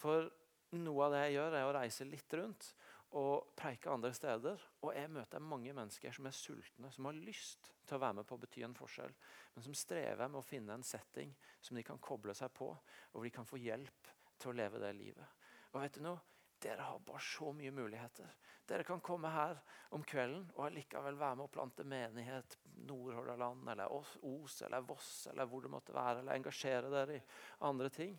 For 0.00 0.28
noe 0.76 1.06
av 1.06 1.14
det 1.14 1.20
jeg 1.26 1.36
gjør, 1.38 1.56
er 1.56 1.68
å 1.68 1.74
reise 1.76 2.06
litt 2.08 2.34
rundt 2.38 2.70
og 3.18 3.50
preike 3.58 3.90
andre 3.90 4.12
steder. 4.14 4.62
Og 4.84 4.94
jeg 4.94 5.10
møter 5.10 5.42
mange 5.42 5.74
mennesker 5.74 6.14
som 6.14 6.28
er 6.28 6.36
sultne, 6.36 6.90
som 6.94 7.08
har 7.08 7.18
lyst 7.18 7.72
til 7.86 7.98
å 7.98 8.02
være 8.04 8.20
med 8.20 8.28
på 8.28 8.38
å 8.38 8.42
bety 8.44 8.64
en 8.66 8.76
forskjell, 8.76 9.14
men 9.54 9.66
som 9.66 9.76
strever 9.76 10.28
med 10.28 10.40
å 10.40 10.46
finne 10.46 10.76
en 10.76 10.86
setting 10.86 11.32
som 11.60 11.78
de 11.78 11.84
kan 11.86 11.98
koble 12.02 12.34
seg 12.38 12.52
på, 12.54 12.70
og 12.70 13.16
hvor 13.16 13.26
de 13.26 13.34
kan 13.34 13.48
få 13.48 13.60
hjelp 13.60 14.12
til 14.40 14.52
å 14.52 14.58
leve 14.60 14.82
det 14.82 14.92
livet. 14.98 15.40
Og 15.72 15.82
vet 15.82 15.98
du 15.98 16.04
noe? 16.06 16.20
Dere 16.60 16.84
har 16.84 16.98
bare 17.00 17.22
så 17.24 17.54
mye 17.56 17.72
muligheter. 17.72 18.34
Dere 18.68 18.84
kan 18.84 19.00
komme 19.00 19.30
her 19.32 19.56
om 19.96 20.02
kvelden 20.04 20.44
og 20.58 20.66
allikevel 20.66 21.16
være 21.16 21.38
med 21.38 21.46
å 21.46 21.52
plante 21.54 21.86
menighet 21.88 22.58
Nordhordland 22.84 23.70
eller 23.72 23.94
Os 23.96 24.58
eller 24.66 24.84
Voss 24.84 25.14
eller 25.32 25.48
hvor 25.48 25.64
det 25.64 25.72
måtte 25.72 25.96
være, 25.96 26.20
eller 26.20 26.36
engasjere 26.36 26.92
dere 26.92 27.16
i 27.16 27.22
andre 27.64 27.88
ting. 27.94 28.12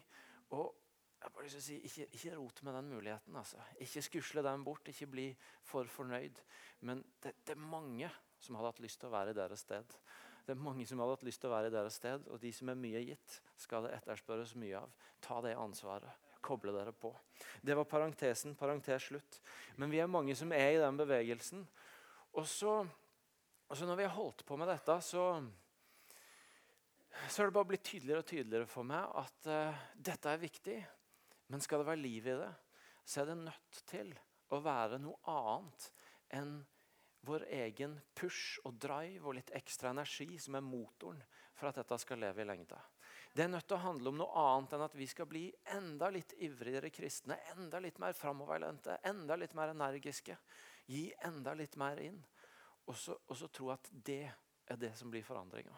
Og 0.57 0.73
jeg 1.21 1.33
bare 1.35 1.45
lyst 1.45 1.57
til 1.57 1.61
å 1.61 1.65
si, 1.67 1.77
ikke, 1.85 2.07
ikke 2.17 2.37
rot 2.39 2.63
med 2.65 2.75
den 2.77 2.89
muligheten. 2.89 3.35
altså. 3.37 3.61
Ikke 3.83 4.01
skusle 4.01 4.43
den 4.45 4.63
bort, 4.65 4.87
ikke 4.89 5.09
bli 5.11 5.27
for 5.67 5.85
fornøyd. 5.85 6.41
Men 6.87 7.03
det, 7.21 7.35
det 7.45 7.53
er 7.53 7.61
mange 7.61 8.09
som 8.41 8.57
hadde 8.57 8.71
hatt 8.71 8.81
lyst 8.81 9.01
til 9.01 9.11
å 9.11 9.13
være 9.13 9.35
i 9.35 9.37
deres 9.37 9.61
sted. 9.67 9.97
Det 10.45 10.55
er 10.55 10.63
mange 10.65 10.87
som 10.89 11.01
hadde 11.01 11.13
hatt 11.13 11.25
lyst 11.27 11.43
til 11.43 11.51
å 11.51 11.53
være 11.53 11.69
i 11.69 11.73
deres 11.75 11.99
sted, 12.01 12.25
og 12.33 12.41
de 12.41 12.49
som 12.55 12.71
er 12.73 12.79
mye 12.81 13.03
gitt, 13.05 13.37
skal 13.61 13.85
det 13.85 13.93
etterspørres 13.99 14.55
mye 14.57 14.79
av. 14.81 14.95
Ta 15.21 15.37
det 15.45 15.53
ansvaret. 15.61 16.29
Koble 16.41 16.73
dere 16.73 16.93
på. 16.97 17.11
Det 17.61 17.75
var 17.77 17.85
parentesen. 17.85 18.55
Parentes 18.57 19.05
slutt. 19.11 19.37
Men 19.77 19.93
vi 19.93 19.99
er 20.01 20.09
mange 20.09 20.33
som 20.37 20.49
er 20.57 20.73
i 20.73 20.79
den 20.81 20.97
bevegelsen. 20.97 21.61
Og 22.33 22.47
så, 22.49 22.79
og 23.67 23.77
så 23.77 23.85
når 23.85 23.99
vi 23.99 24.07
har 24.07 24.15
holdt 24.15 24.41
på 24.47 24.57
med 24.57 24.71
dette, 24.71 24.95
så, 25.05 25.27
så 27.27 27.43
har 27.43 27.51
det 27.51 27.57
bare 27.59 27.69
blitt 27.75 27.85
tydeligere 27.85 28.25
og 28.25 28.31
tydeligere 28.33 28.71
for 28.71 28.89
meg 28.89 29.21
at 29.21 29.51
uh, 29.51 29.85
dette 30.09 30.33
er 30.33 30.41
viktig. 30.41 30.79
Men 31.51 31.63
skal 31.63 31.81
det 31.81 31.89
være 31.91 32.01
liv 32.01 32.27
i 32.27 32.37
det, 32.39 32.51
så 33.03 33.21
er 33.21 33.31
det 33.31 33.41
nødt 33.43 33.81
til 33.89 34.13
å 34.51 34.59
være 34.63 34.99
noe 35.03 35.19
annet 35.31 35.87
enn 36.37 36.61
vår 37.27 37.45
egen 37.53 37.97
push 38.17 38.61
og 38.65 38.79
drive 38.81 39.27
og 39.27 39.35
litt 39.37 39.51
ekstra 39.57 39.91
energi 39.91 40.39
som 40.41 40.55
er 40.57 40.65
motoren 40.65 41.21
for 41.57 41.69
at 41.69 41.77
dette 41.77 41.99
skal 42.01 42.21
leve 42.23 42.41
i 42.41 42.47
lengda. 42.47 42.79
Det 43.33 43.43
er 43.45 43.51
nødt 43.51 43.67
til 43.69 43.77
å 43.77 43.85
handle 43.85 44.11
om 44.11 44.17
noe 44.19 44.43
annet 44.43 44.73
enn 44.75 44.83
at 44.87 44.95
vi 44.97 45.07
skal 45.07 45.27
bli 45.29 45.43
enda 45.75 46.09
litt 46.11 46.33
ivrigere 46.43 46.89
kristne, 46.91 47.37
enda 47.53 47.79
litt 47.83 47.99
mer 48.01 48.15
framoverlente, 48.17 48.97
enda 49.07 49.37
litt 49.39 49.53
mer 49.55 49.71
energiske. 49.75 50.35
Gi 50.91 51.05
enda 51.27 51.53
litt 51.55 51.77
mer 51.79 52.01
inn. 52.03 52.17
Og 52.89 52.97
så, 52.97 53.15
og 53.27 53.37
så 53.37 53.47
tro 53.53 53.69
at 53.71 53.87
det 53.91 54.25
er 54.25 54.79
det 54.81 54.91
som 54.97 55.11
blir 55.13 55.23
forandringa. 55.23 55.75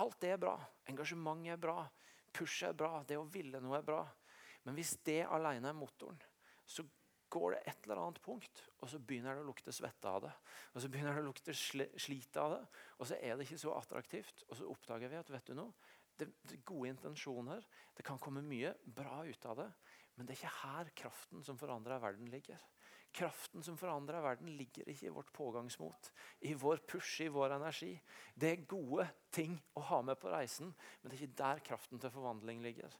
Alt 0.00 0.20
det 0.22 0.30
er 0.36 0.40
bra. 0.40 0.54
Engasjement 0.88 1.48
er 1.50 1.60
bra. 1.60 1.82
Push 2.32 2.64
er 2.68 2.76
bra. 2.76 3.02
Det 3.04 3.18
å 3.18 3.26
ville 3.32 3.60
noe 3.64 3.80
er 3.80 3.84
bra. 3.84 4.00
Men 4.66 4.76
hvis 4.78 4.96
det 5.06 5.22
alene 5.30 5.70
er 5.70 5.78
motoren, 5.78 6.18
så 6.66 6.84
går 7.30 7.56
det 7.56 7.60
et 7.66 7.86
eller 7.86 8.00
annet 8.02 8.20
punkt, 8.22 8.62
og 8.82 8.90
så 8.90 9.00
begynner 9.02 9.36
det 9.36 9.42
å 9.42 9.48
lukte 9.48 9.74
svette 9.74 10.10
av 10.10 10.24
det. 10.26 10.32
Og 10.74 10.82
så 10.82 10.90
begynner 10.90 11.16
det 11.16 11.24
å 11.24 11.28
lukte 11.28 11.54
slit 11.54 12.38
av 12.40 12.54
det, 12.54 12.62
og 12.98 13.10
så 13.10 13.18
er 13.18 13.36
det 13.36 13.46
ikke 13.46 13.60
så 13.62 13.74
attraktivt. 13.76 14.44
Og 14.48 14.58
så 14.58 14.70
oppdager 14.70 15.10
vi 15.12 15.18
at 15.18 15.32
vet 15.34 15.50
du 15.50 15.56
noe, 15.58 15.94
det, 16.16 16.30
det 16.48 16.62
gode 16.64 16.94
intensjoner, 16.94 17.66
det 17.96 18.06
kan 18.06 18.20
komme 18.22 18.44
mye 18.46 18.72
bra 18.84 19.20
ut 19.26 19.50
av 19.50 19.58
det, 19.60 19.68
men 20.16 20.26
det 20.26 20.32
er 20.32 20.40
ikke 20.40 20.60
her 20.62 20.92
kraften 21.02 21.44
som 21.44 21.58
forandrer 21.60 22.00
verden, 22.00 22.30
ligger. 22.32 22.62
Kraften 23.16 23.62
som 23.64 23.78
forandrer 23.80 24.20
verden, 24.20 24.50
ligger 24.58 24.88
ikke 24.92 25.06
i 25.08 25.12
vårt 25.14 25.32
pågangsmot, 25.32 26.10
i 26.44 26.52
vår 26.54 26.82
push, 26.84 27.22
i 27.24 27.30
vår 27.32 27.54
energi. 27.56 27.94
Det 28.34 28.50
er 28.50 28.66
gode 28.68 29.06
ting 29.32 29.54
å 29.72 29.84
ha 29.88 30.02
med 30.04 30.18
på 30.20 30.28
reisen, 30.34 30.68
men 31.00 31.08
det 31.08 31.16
er 31.16 31.22
ikke 31.24 31.38
der 31.40 31.62
kraften 31.70 32.02
til 32.02 32.12
forvandling 32.12 32.60
ligger. 32.64 32.92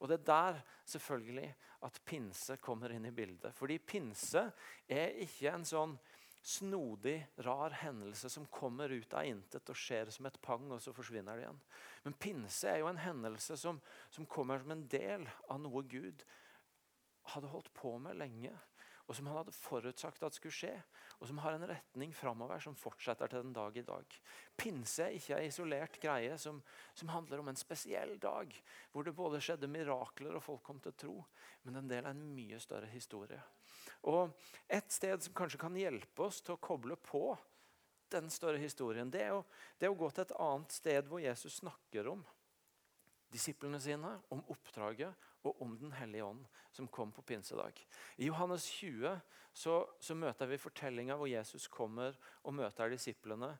Og 0.00 0.10
Det 0.10 0.18
er 0.20 0.26
der 0.28 0.60
selvfølgelig 0.84 1.54
at 1.88 2.00
pinse 2.04 2.56
kommer 2.60 2.92
inn 2.92 3.06
i 3.08 3.14
bildet. 3.16 3.54
Fordi 3.56 3.78
pinse 3.78 4.44
er 4.88 5.16
ikke 5.24 5.54
en 5.54 5.64
sånn 5.64 5.96
snodig, 6.42 7.16
rar 7.46 7.70
hendelse 7.70 8.28
som 8.30 8.46
kommer 8.50 8.90
ut 8.90 9.14
av 9.14 9.24
intet 9.24 9.70
og 9.70 9.78
skjer 9.78 10.10
som 10.10 10.26
et 10.26 10.40
pang, 10.42 10.66
og 10.74 10.82
så 10.82 10.92
forsvinner 10.92 11.38
det 11.38 11.46
igjen. 11.46 11.60
Men 12.04 12.18
pinse 12.18 12.68
er 12.68 12.82
jo 12.82 12.90
en 12.90 13.00
hendelse 13.00 13.56
som, 13.56 13.78
som 14.10 14.26
kommer 14.26 14.60
som 14.60 14.74
en 14.74 14.84
del 14.90 15.24
av 15.48 15.62
noe 15.62 15.84
Gud 15.86 16.26
hadde 17.32 17.50
holdt 17.52 17.70
på 17.78 17.94
med 18.02 18.18
lenge 18.18 18.52
og 19.12 19.16
som 19.18 19.26
han 19.28 19.36
hadde 19.42 19.52
forutsagt 19.52 20.22
at 20.24 20.36
skulle 20.38 20.56
skje, 20.56 20.72
og 21.20 21.28
som 21.28 21.40
har 21.44 21.52
en 21.52 21.66
retning 21.68 22.14
framover 22.16 22.62
som 22.64 22.76
fortsetter 22.80 23.28
til 23.28 23.42
den 23.44 23.52
dag 23.52 23.76
i 23.76 23.84
dag. 23.84 24.14
Pinse 24.56 25.04
er 25.04 25.16
ikke 25.18 25.36
en 25.36 25.48
isolert 25.50 25.98
greie 26.00 26.38
som, 26.40 26.62
som, 26.96 27.10
handler 27.12 27.42
om 27.42 27.50
en 27.52 27.60
spesiell 27.60 28.14
dag, 28.22 28.54
hvor 28.88 29.04
det 29.04 29.12
både 29.18 29.42
skjedde 29.44 29.68
mirakler 29.68 30.38
og 30.38 30.44
folk 30.46 30.64
kom 30.64 30.80
til 30.80 30.96
tro, 30.96 31.18
men 31.66 31.76
en 31.76 31.90
del 31.92 32.08
av 32.08 32.16
en 32.16 32.30
mye 32.32 32.60
større 32.62 32.88
historie. 32.88 33.42
Og 34.08 34.32
Et 34.64 34.96
sted 34.96 35.20
som 35.20 35.36
kanskje 35.36 35.60
kan 35.60 35.76
hjelpe 35.76 36.24
oss 36.24 36.40
til 36.40 36.56
å 36.56 36.62
koble 36.62 36.96
på 36.96 37.26
den 38.16 38.32
større 38.32 38.62
historien, 38.64 39.12
det 39.12 39.26
er, 39.26 39.36
å, 39.36 39.44
det 39.76 39.90
er 39.90 39.92
å 39.92 40.00
gå 40.00 40.08
til 40.08 40.24
et 40.24 40.36
annet 40.40 40.72
sted 40.72 41.12
hvor 41.12 41.20
Jesus 41.20 41.60
snakker 41.60 42.08
om 42.16 42.24
disiplene 43.32 43.80
sine, 43.80 44.16
om 44.32 44.40
oppdraget 44.52 45.28
og 45.42 45.62
om 45.62 45.76
Den 45.78 45.92
hellige 45.92 46.24
ånd, 46.24 46.44
som 46.72 46.88
kom 46.88 47.12
på 47.12 47.22
pinsedag. 47.22 47.78
I 48.16 48.28
Johannes 48.28 48.66
20 48.78 49.20
så, 49.52 49.76
så 50.00 50.14
møter 50.16 50.48
vi 50.48 50.60
fortellinga 50.60 51.16
hvor 51.18 51.28
Jesus 51.28 51.68
kommer 51.68 52.16
og 52.42 52.54
møter 52.56 52.92
disiplene 52.92 53.50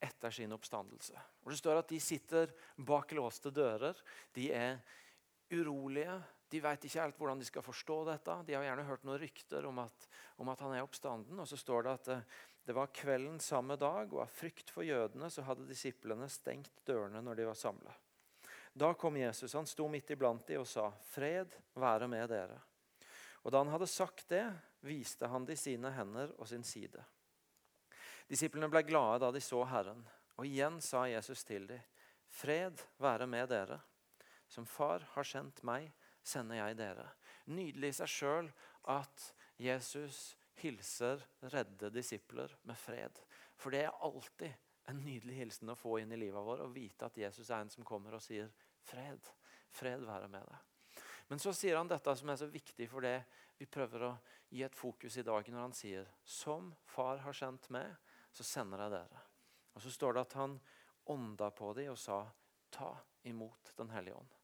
etter 0.00 0.32
sin 0.32 0.52
oppstandelse. 0.56 1.14
Og 1.44 1.52
Det 1.52 1.60
står 1.60 1.82
at 1.82 1.92
de 1.92 2.00
sitter 2.00 2.52
bak 2.76 3.12
låste 3.12 3.52
dører. 3.52 3.98
De 4.34 4.48
er 4.52 4.80
urolige. 5.52 6.16
De 6.50 6.60
vet 6.62 6.84
ikke 6.86 7.02
helt 7.02 7.18
hvordan 7.20 7.38
de 7.38 7.46
skal 7.46 7.62
forstå 7.62 7.98
dette. 8.08 8.38
De 8.48 8.56
har 8.56 8.64
gjerne 8.64 8.86
hørt 8.88 9.04
noen 9.06 9.20
rykter 9.20 9.66
om 9.68 9.82
at, 9.84 10.08
om 10.40 10.48
at 10.50 10.62
han 10.64 10.74
er 10.74 10.86
oppstanden. 10.86 11.38
Og 11.38 11.46
så 11.46 11.58
står 11.60 11.86
det 11.86 11.92
at 11.98 12.08
det, 12.10 12.20
det 12.66 12.76
var 12.76 12.92
kvelden 12.94 13.38
samme 13.42 13.76
dag, 13.80 14.12
og 14.12 14.24
av 14.24 14.32
frykt 14.32 14.72
for 14.72 14.86
jødene 14.86 15.30
så 15.32 15.44
hadde 15.46 15.68
disiplene 15.68 16.28
stengt 16.30 16.82
dørene 16.86 17.22
når 17.24 17.40
de 17.40 17.46
var 17.48 17.58
samla. 17.58 17.94
Da 18.80 18.94
kom 18.94 19.16
Jesus. 19.16 19.54
Han 19.54 19.66
sto 19.66 19.88
midt 19.88 20.10
iblant 20.10 20.46
dem 20.48 20.62
og 20.62 20.68
sa, 20.68 20.86
'Fred 21.04 21.52
være 21.76 22.06
med 22.08 22.30
dere.' 22.32 22.60
Og 23.44 23.52
Da 23.52 23.58
han 23.58 23.68
hadde 23.68 23.86
sagt 23.86 24.28
det, 24.28 24.46
viste 24.80 25.28
han 25.28 25.44
de 25.44 25.56
sine 25.56 25.90
hender 25.92 26.32
og 26.38 26.48
sin 26.48 26.64
side. 26.64 27.04
Disiplene 28.28 28.70
ble 28.72 28.82
glade 28.82 29.18
da 29.20 29.30
de 29.30 29.40
så 29.40 29.64
Herren, 29.68 30.00
og 30.36 30.46
igjen 30.46 30.80
sa 30.80 31.04
Jesus 31.04 31.44
til 31.44 31.66
dem, 31.68 31.80
'Fred 32.28 32.80
være 32.98 33.26
med 33.26 33.48
dere.' 33.48 33.80
Som 34.48 34.66
Far 34.66 35.04
har 35.12 35.24
sendt 35.24 35.62
meg, 35.62 35.92
sender 36.22 36.56
jeg 36.56 36.78
dere. 36.78 37.04
Nydelig 37.46 37.88
i 37.88 37.98
seg 38.00 38.08
sjøl 38.08 38.50
at 38.88 39.34
Jesus 39.58 40.36
hilser 40.54 41.20
redde 41.52 41.92
disipler 41.92 42.56
med 42.62 42.76
fred. 42.76 43.20
For 43.56 43.70
det 43.70 43.84
er 43.84 44.00
alltid 44.00 44.56
en 44.88 45.04
nydelig 45.04 45.36
hilsen 45.36 45.68
å 45.68 45.78
få 45.78 45.98
inn 46.00 46.12
i 46.12 46.16
livet 46.18 46.44
vårt 46.44 46.64
og 46.64 46.74
vite 46.74 47.04
at 47.06 47.16
Jesus 47.20 47.50
er 47.50 47.60
en 47.60 47.70
som 47.70 47.84
kommer 47.84 48.16
og 48.16 48.24
sier 48.24 48.48
fred. 48.86 49.30
Fred 49.70 50.04
være 50.06 50.28
med 50.32 50.46
deg. 50.48 51.02
Men 51.30 51.38
så 51.38 51.52
sier 51.54 51.78
han 51.78 51.90
dette 51.90 52.14
som 52.18 52.30
er 52.32 52.38
så 52.40 52.48
viktig 52.50 52.88
for 52.90 53.06
det 53.06 53.20
vi 53.60 53.68
prøver 53.70 54.06
å 54.08 54.14
gi 54.50 54.64
et 54.66 54.74
fokus 54.74 55.18
i 55.20 55.24
dag, 55.26 55.46
når 55.46 55.62
han 55.62 55.74
sier 55.76 56.08
som 56.26 56.72
far 56.90 57.20
har 57.22 57.36
sendt 57.36 57.68
meg, 57.70 57.92
så 58.34 58.46
sender 58.46 58.82
jeg 58.82 58.94
dere. 58.96 59.22
Og 59.74 59.82
Så 59.82 59.92
står 59.94 60.16
det 60.16 60.26
at 60.26 60.36
han 60.40 60.58
ånda 61.12 61.50
på 61.54 61.72
dem 61.78 61.92
og 61.92 61.98
sa 61.98 62.24
ta 62.70 62.90
imot 63.22 63.72
Den 63.76 63.90
hellige 63.90 64.16
ånd. 64.16 64.34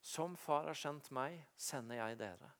Som 0.00 0.36
far 0.36 0.66
har 0.66 0.76
sendt 0.76 1.10
meg, 1.10 1.40
sender 1.56 1.96
jeg 1.96 2.18
dere. 2.18 2.50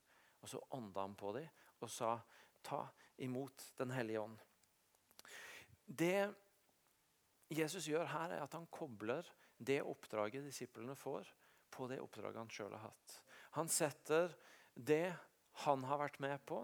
Og 0.40 0.48
så 0.48 0.60
ånda 0.76 1.04
han 1.04 1.16
på 1.18 1.32
dem 1.36 1.48
og 1.80 1.90
sa 1.90 2.18
ta 2.62 2.86
imot 3.16 3.72
Den 3.76 3.90
hellige 3.90 4.20
ånd. 4.20 4.38
Det 5.84 6.34
Jesus 7.48 7.88
gjør 7.88 8.04
her, 8.04 8.30
er 8.30 8.42
at 8.44 8.52
han 8.52 8.66
kobler 8.66 9.28
det 9.58 9.82
oppdraget 9.82 10.46
disiplene 10.46 10.94
får, 10.96 11.28
på 11.70 11.88
det 11.90 12.00
oppdraget 12.00 12.40
han 12.40 12.52
sjøl 12.52 12.74
har 12.76 12.88
hatt. 12.88 13.14
Han 13.58 13.68
setter 13.68 14.34
det 14.74 15.12
han 15.64 15.84
har 15.84 16.00
vært 16.00 16.20
med 16.22 16.38
på, 16.46 16.62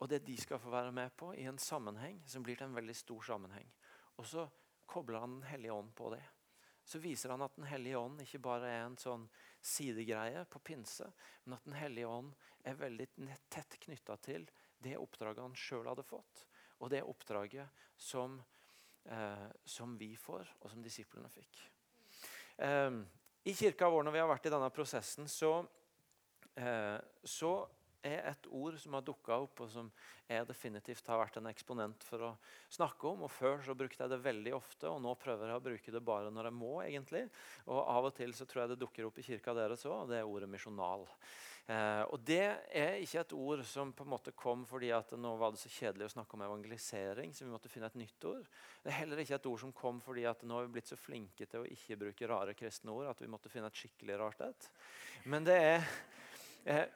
og 0.00 0.08
det 0.08 0.22
de 0.24 0.36
skal 0.40 0.60
få 0.62 0.72
være 0.72 0.92
med 0.96 1.12
på, 1.18 1.32
i 1.34 1.44
en 1.50 1.58
sammenheng 1.60 2.20
som 2.30 2.44
blir 2.46 2.56
til 2.56 2.70
en 2.70 2.76
veldig 2.78 2.96
stor 2.96 3.26
sammenheng. 3.32 3.66
Og 4.16 4.28
så 4.28 4.46
kobler 4.88 5.20
han 5.20 5.40
Den 5.40 5.48
hellige 5.50 5.72
ånd 5.72 5.92
på 5.94 6.10
det. 6.14 6.22
Så 6.84 6.98
viser 6.98 7.30
han 7.34 7.42
at 7.42 7.56
Den 7.56 7.68
hellige 7.68 7.98
ånd 7.98 8.22
ikke 8.22 8.40
bare 8.42 8.70
er 8.70 8.84
en 8.84 8.96
sånn 8.98 9.26
sidegreie 9.60 10.46
på 10.48 10.62
pinse, 10.64 11.10
men 11.44 11.58
at 11.58 11.66
Den 11.66 11.76
hellige 11.76 12.08
ånd 12.08 12.32
er 12.64 12.78
veldig 12.80 13.08
tett 13.48 13.76
knytta 13.84 14.16
til 14.16 14.48
det 14.80 14.96
oppdraget 14.96 15.44
han 15.44 15.58
sjøl 15.58 15.90
hadde 15.90 16.06
fått, 16.06 16.46
og 16.80 16.88
det 16.90 17.02
oppdraget 17.04 17.68
som 18.00 18.40
eh, 19.04 19.48
som 19.64 19.98
vi 19.98 20.14
får, 20.16 20.56
og 20.60 20.70
som 20.72 20.82
disiplene 20.82 21.30
fikk. 21.32 21.60
Eh, 22.60 22.90
I 23.48 23.54
kirka 23.56 23.88
vår 23.88 24.04
når 24.04 24.14
vi 24.14 24.20
har 24.20 24.28
vært 24.28 24.48
i 24.50 24.52
denne 24.52 24.70
prosessen, 24.74 25.28
så, 25.28 25.64
eh, 26.60 26.98
så 27.24 27.54
er 28.06 28.30
et 28.30 28.48
ord 28.54 28.78
som 28.80 28.96
har 28.96 29.04
dukka 29.06 29.36
opp, 29.44 29.62
og 29.64 29.70
som 29.72 29.90
jeg 30.30 30.46
definitivt 30.48 31.10
har 31.10 31.20
vært 31.20 31.36
en 31.40 31.50
eksponent 31.50 32.06
for 32.06 32.26
å 32.28 32.30
snakke 32.72 33.10
om. 33.10 33.26
og 33.26 33.32
Før 33.34 33.62
så 33.66 33.76
brukte 33.76 34.04
jeg 34.04 34.12
det 34.12 34.22
veldig 34.24 34.54
ofte, 34.56 34.88
og 34.88 35.02
nå 35.04 35.14
prøver 35.20 35.50
jeg 35.50 35.60
å 35.60 35.66
bruke 35.68 35.94
det 35.94 36.02
bare 36.06 36.32
når 36.32 36.50
jeg 36.50 36.58
må. 36.60 36.72
egentlig. 36.84 37.26
Og 37.66 37.80
Av 37.82 38.10
og 38.10 38.16
til 38.16 38.34
så 38.36 38.46
tror 38.48 38.64
jeg 38.64 38.74
det 38.74 38.82
dukker 38.84 39.08
opp 39.08 39.18
i 39.18 39.26
kirka 39.26 39.54
deres 39.56 39.86
òg, 39.86 39.96
og 40.04 40.12
det 40.12 40.20
er 40.20 40.28
ordet 40.28 40.50
misjonal. 40.50 41.06
Eh, 41.70 42.02
og 42.10 42.20
Det 42.26 42.40
er 42.74 42.96
ikke 42.98 43.20
et 43.20 43.34
ord 43.36 43.62
som 43.68 43.92
på 43.94 44.02
en 44.06 44.10
måte 44.10 44.32
kom 44.34 44.64
fordi 44.66 44.90
at 44.94 45.12
nå 45.18 45.34
var 45.38 45.52
det 45.52 45.60
så 45.60 45.70
kjedelig 45.70 46.08
å 46.08 46.14
snakke 46.16 46.34
om 46.34 46.42
evangelisering. 46.46 47.34
så 47.34 47.44
vi 47.44 47.52
måtte 47.52 47.68
finne 47.68 47.86
et 47.86 48.00
nytt 48.00 48.24
ord. 48.24 48.46
Det 48.82 48.90
er 48.90 49.00
heller 49.02 49.18
ikke 49.22 49.36
et 49.36 49.46
ord 49.46 49.60
som 49.60 49.72
kom 49.72 50.00
fordi 50.00 50.24
at 50.26 50.42
nå 50.42 50.56
har 50.56 50.66
vi 50.66 50.74
blitt 50.78 50.90
så 50.90 50.98
flinke 50.98 51.46
til 51.46 51.60
å 51.60 51.68
ikke 51.68 52.00
bruke 52.00 52.26
rare 52.28 52.54
kristne 52.54 52.90
ord 52.90 53.10
at 53.10 53.20
vi 53.20 53.30
måtte 53.30 53.52
finne 53.52 53.70
et 53.70 53.76
skikkelig 53.76 54.18
rart 54.18 54.40
et. 54.48 54.70
Men 55.24 55.44
det 55.44 55.58
er, 55.58 55.86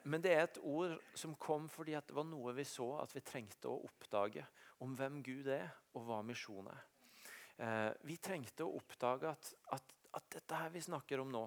men 0.03 0.21
det 0.21 0.33
er 0.33 0.43
et 0.45 0.59
ord 0.61 0.93
som 1.17 1.33
kom 1.41 1.65
fordi 1.71 1.95
det 1.97 2.15
var 2.15 2.27
noe 2.29 2.53
vi 2.53 2.65
så 2.69 2.91
at 3.01 3.15
vi 3.15 3.23
trengte 3.25 3.71
å 3.71 3.81
oppdage 3.87 4.45
om 4.85 4.93
hvem 4.97 5.21
Gud 5.25 5.47
er, 5.49 5.69
og 5.95 6.05
hva 6.07 6.19
misjon 6.25 6.67
er. 6.69 6.83
Eh, 7.55 7.91
vi 8.05 8.17
trengte 8.19 8.65
å 8.65 8.75
oppdage 8.77 9.31
at, 9.31 9.53
at, 9.77 9.95
at 10.19 10.27
dette 10.37 10.59
her 10.59 10.73
vi 10.73 10.83
snakker 10.83 11.23
om 11.23 11.31
nå, 11.31 11.45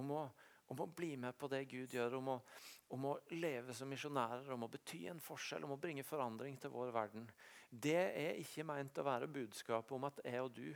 om 0.00 0.16
å 0.16 0.24
om 0.72 0.80
å 0.80 0.88
bli 0.88 1.16
med 1.20 1.36
på 1.36 1.48
det 1.52 1.66
Gud 1.68 1.92
gjør, 1.92 2.14
om 2.16 2.30
å, 2.32 2.36
om 2.96 3.10
å 3.10 3.16
leve 3.36 3.74
som 3.76 3.90
misjonærer, 3.92 4.48
om 4.54 4.64
å 4.64 4.70
bety 4.72 5.04
en 5.10 5.20
forskjell, 5.20 5.66
om 5.66 5.74
å 5.76 5.80
bringe 5.80 6.04
forandring 6.06 6.56
til 6.60 6.72
vår 6.72 6.94
verden. 6.94 7.26
Det 7.68 7.98
er 7.98 8.40
ikke 8.40 8.64
meint 8.68 8.98
å 8.98 9.04
være 9.04 9.30
budskapet 9.32 9.92
om 9.96 10.08
at 10.08 10.22
jeg 10.24 10.40
og 10.40 10.54
du 10.56 10.70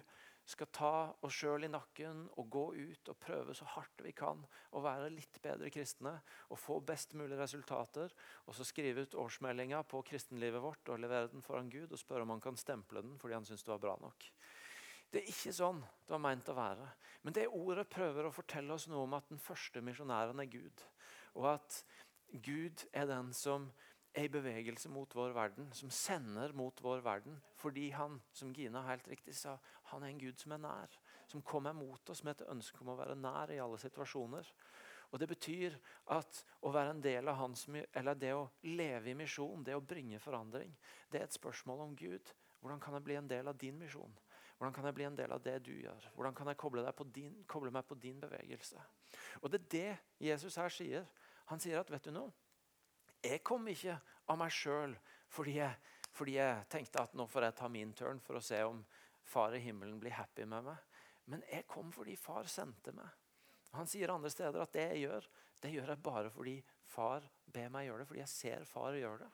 skal 0.46 0.68
ta 0.70 0.92
oss 1.26 1.35
sjøl 1.40 1.66
i 1.66 1.70
nakken 1.70 2.22
og 2.38 2.50
gå 2.54 2.64
ut 2.78 3.11
og 3.11 3.18
prøve 3.18 3.54
så 3.56 3.66
hardt 3.72 4.04
vi 4.04 4.12
kan 4.16 4.44
å 4.70 4.82
være 4.85 5.11
litt 5.11 5.40
bedre 5.42 5.70
kristne 5.74 6.12
og 6.54 6.61
få 6.62 6.78
best 6.87 7.16
mulig 7.18 7.38
resultater, 7.38 8.14
og 8.46 8.54
så 8.54 8.66
skrive 8.66 9.02
ut 9.06 9.18
årsmeldinga 9.18 9.82
på 9.90 10.04
kristenlivet 10.06 10.62
vårt 10.62 10.92
og 10.92 11.02
levere 11.02 11.32
den 11.32 11.42
foran 11.42 11.72
Gud 11.72 11.90
og 11.90 12.00
spørre 12.00 12.26
om 12.26 12.37
han 12.37 12.44
kan 12.44 12.59
stemple 12.61 13.02
den 13.02 13.18
fordi 13.18 13.38
han 13.38 13.48
syns 13.48 13.66
det 13.66 13.74
var 13.74 13.82
bra 13.82 13.96
nok. 14.02 14.28
Det 15.11 15.22
er 15.22 15.30
ikke 15.30 15.54
sånn 15.54 15.82
det 15.82 16.14
var 16.14 16.22
meint 16.22 16.48
å 16.50 16.56
være. 16.56 16.87
Men 17.26 17.35
det 17.35 17.48
ordet 17.50 17.88
prøver 17.90 18.26
å 18.28 18.35
fortelle 18.35 18.74
oss 18.74 18.87
noe 18.90 19.06
om 19.06 19.18
at 19.18 19.26
den 19.30 19.42
første 19.42 19.82
misjonæren 19.82 20.42
er 20.42 20.50
Gud. 20.50 20.82
Og 21.38 21.50
at 21.56 21.82
Gud 22.42 22.87
er 22.92 23.06
den 23.11 23.32
som 23.35 23.70
er 24.16 24.26
i 24.26 24.33
bevegelse 24.33 24.88
mot 24.88 25.12
vår 25.14 25.35
verden, 25.37 25.68
som 25.76 25.90
sender 25.92 26.55
mot 26.57 26.81
vår 26.83 27.02
verden. 27.05 27.37
Fordi 27.61 27.90
han, 27.92 28.16
som 28.33 28.52
Gina 28.55 28.81
helt 28.87 29.09
riktig 29.09 29.35
sa, 29.37 29.59
han 29.92 30.02
er 30.02 30.12
en 30.12 30.20
Gud 30.20 30.40
som 30.40 30.55
er 30.57 30.62
nær. 30.62 30.98
Som 31.29 31.42
kommer 31.42 31.74
mot 31.76 32.11
oss 32.11 32.22
med 32.24 32.37
et 32.37 32.48
ønske 32.48 32.81
om 32.81 32.94
å 32.94 32.98
være 32.98 33.18
nær 33.18 33.52
i 33.52 33.61
alle 33.61 33.79
situasjoner. 33.83 34.48
Og 35.12 35.18
Det 35.20 35.29
betyr 35.29 35.76
at 36.16 36.42
å 36.66 36.72
være 36.74 36.96
en 36.96 37.02
del 37.02 37.29
av 37.29 37.37
hans, 37.38 37.66
eller 37.68 38.14
det 38.18 38.33
å 38.35 38.48
leve 38.62 39.12
i 39.12 39.18
misjon, 39.18 39.64
det 39.64 39.76
å 39.76 39.85
bringe 39.85 40.18
forandring, 40.18 40.72
det 41.11 41.20
er 41.20 41.29
et 41.29 41.37
spørsmål 41.37 41.85
om 41.85 41.94
Gud. 41.96 42.33
Hvordan 42.61 42.81
kan 42.81 42.96
jeg 42.96 43.05
bli 43.07 43.18
en 43.20 43.29
del 43.29 43.48
av 43.48 43.59
din 43.59 43.79
misjon? 43.79 44.16
Hvordan 44.57 44.74
kan 44.74 44.88
jeg 44.88 44.96
bli 44.96 45.05
en 45.05 45.16
del 45.16 45.33
av 45.33 45.42
det 45.44 45.59
du 45.62 45.74
gjør? 45.76 46.09
Hvordan 46.14 46.35
kan 46.35 46.48
jeg 46.48 46.57
koble, 46.57 46.92
din, 47.12 47.44
koble 47.46 47.70
meg 47.70 47.85
på 47.85 47.94
din 47.94 48.20
bevegelse? 48.20 48.81
Og 49.42 49.50
Det 49.52 49.61
er 49.61 49.68
det 49.70 50.26
Jesus 50.26 50.57
her 50.57 50.72
sier. 50.72 51.07
Han 51.46 51.61
sier 51.61 51.79
at 51.79 51.90
vet 51.92 52.09
du 52.09 52.11
noe? 52.11 52.33
Jeg 53.26 53.42
kom 53.46 53.66
ikke 53.70 53.96
av 54.30 54.38
meg 54.38 54.54
sjøl 54.54 54.94
fordi, 55.32 55.58
fordi, 56.14 56.36
jeg 56.38 56.66
tenkte 56.72 57.02
at 57.02 57.16
nå 57.18 57.26
får 57.28 57.48
jeg 57.48 57.56
ta 57.58 57.68
min 57.72 57.92
turn 57.96 58.20
for 58.22 58.38
å 58.38 58.44
se 58.44 58.60
om 58.64 58.78
far 59.26 59.56
i 59.56 59.62
himmelen 59.62 59.98
blir 60.00 60.14
happy 60.14 60.46
med 60.48 60.68
meg. 60.68 61.00
Men 61.26 61.42
jeg 61.50 61.66
kom 61.68 61.90
fordi 61.92 62.14
far 62.18 62.46
sendte 62.50 62.94
meg. 62.94 63.08
Han 63.74 63.90
sier 63.90 64.12
andre 64.14 64.30
steder 64.30 64.62
at 64.62 64.72
det 64.72 64.86
jeg 64.92 65.02
gjør, 65.08 65.26
det 65.62 65.72
gjør 65.74 65.90
jeg 65.92 66.04
bare 66.06 66.30
fordi 66.30 66.54
far 66.86 67.26
ber 67.52 67.72
meg 67.74 67.88
gjøre 67.88 68.04
det. 68.04 68.08
Fordi 68.12 68.22
jeg 68.22 68.32
ser 68.32 68.68
far 68.70 68.96
gjøre 68.96 69.24
det. 69.24 69.32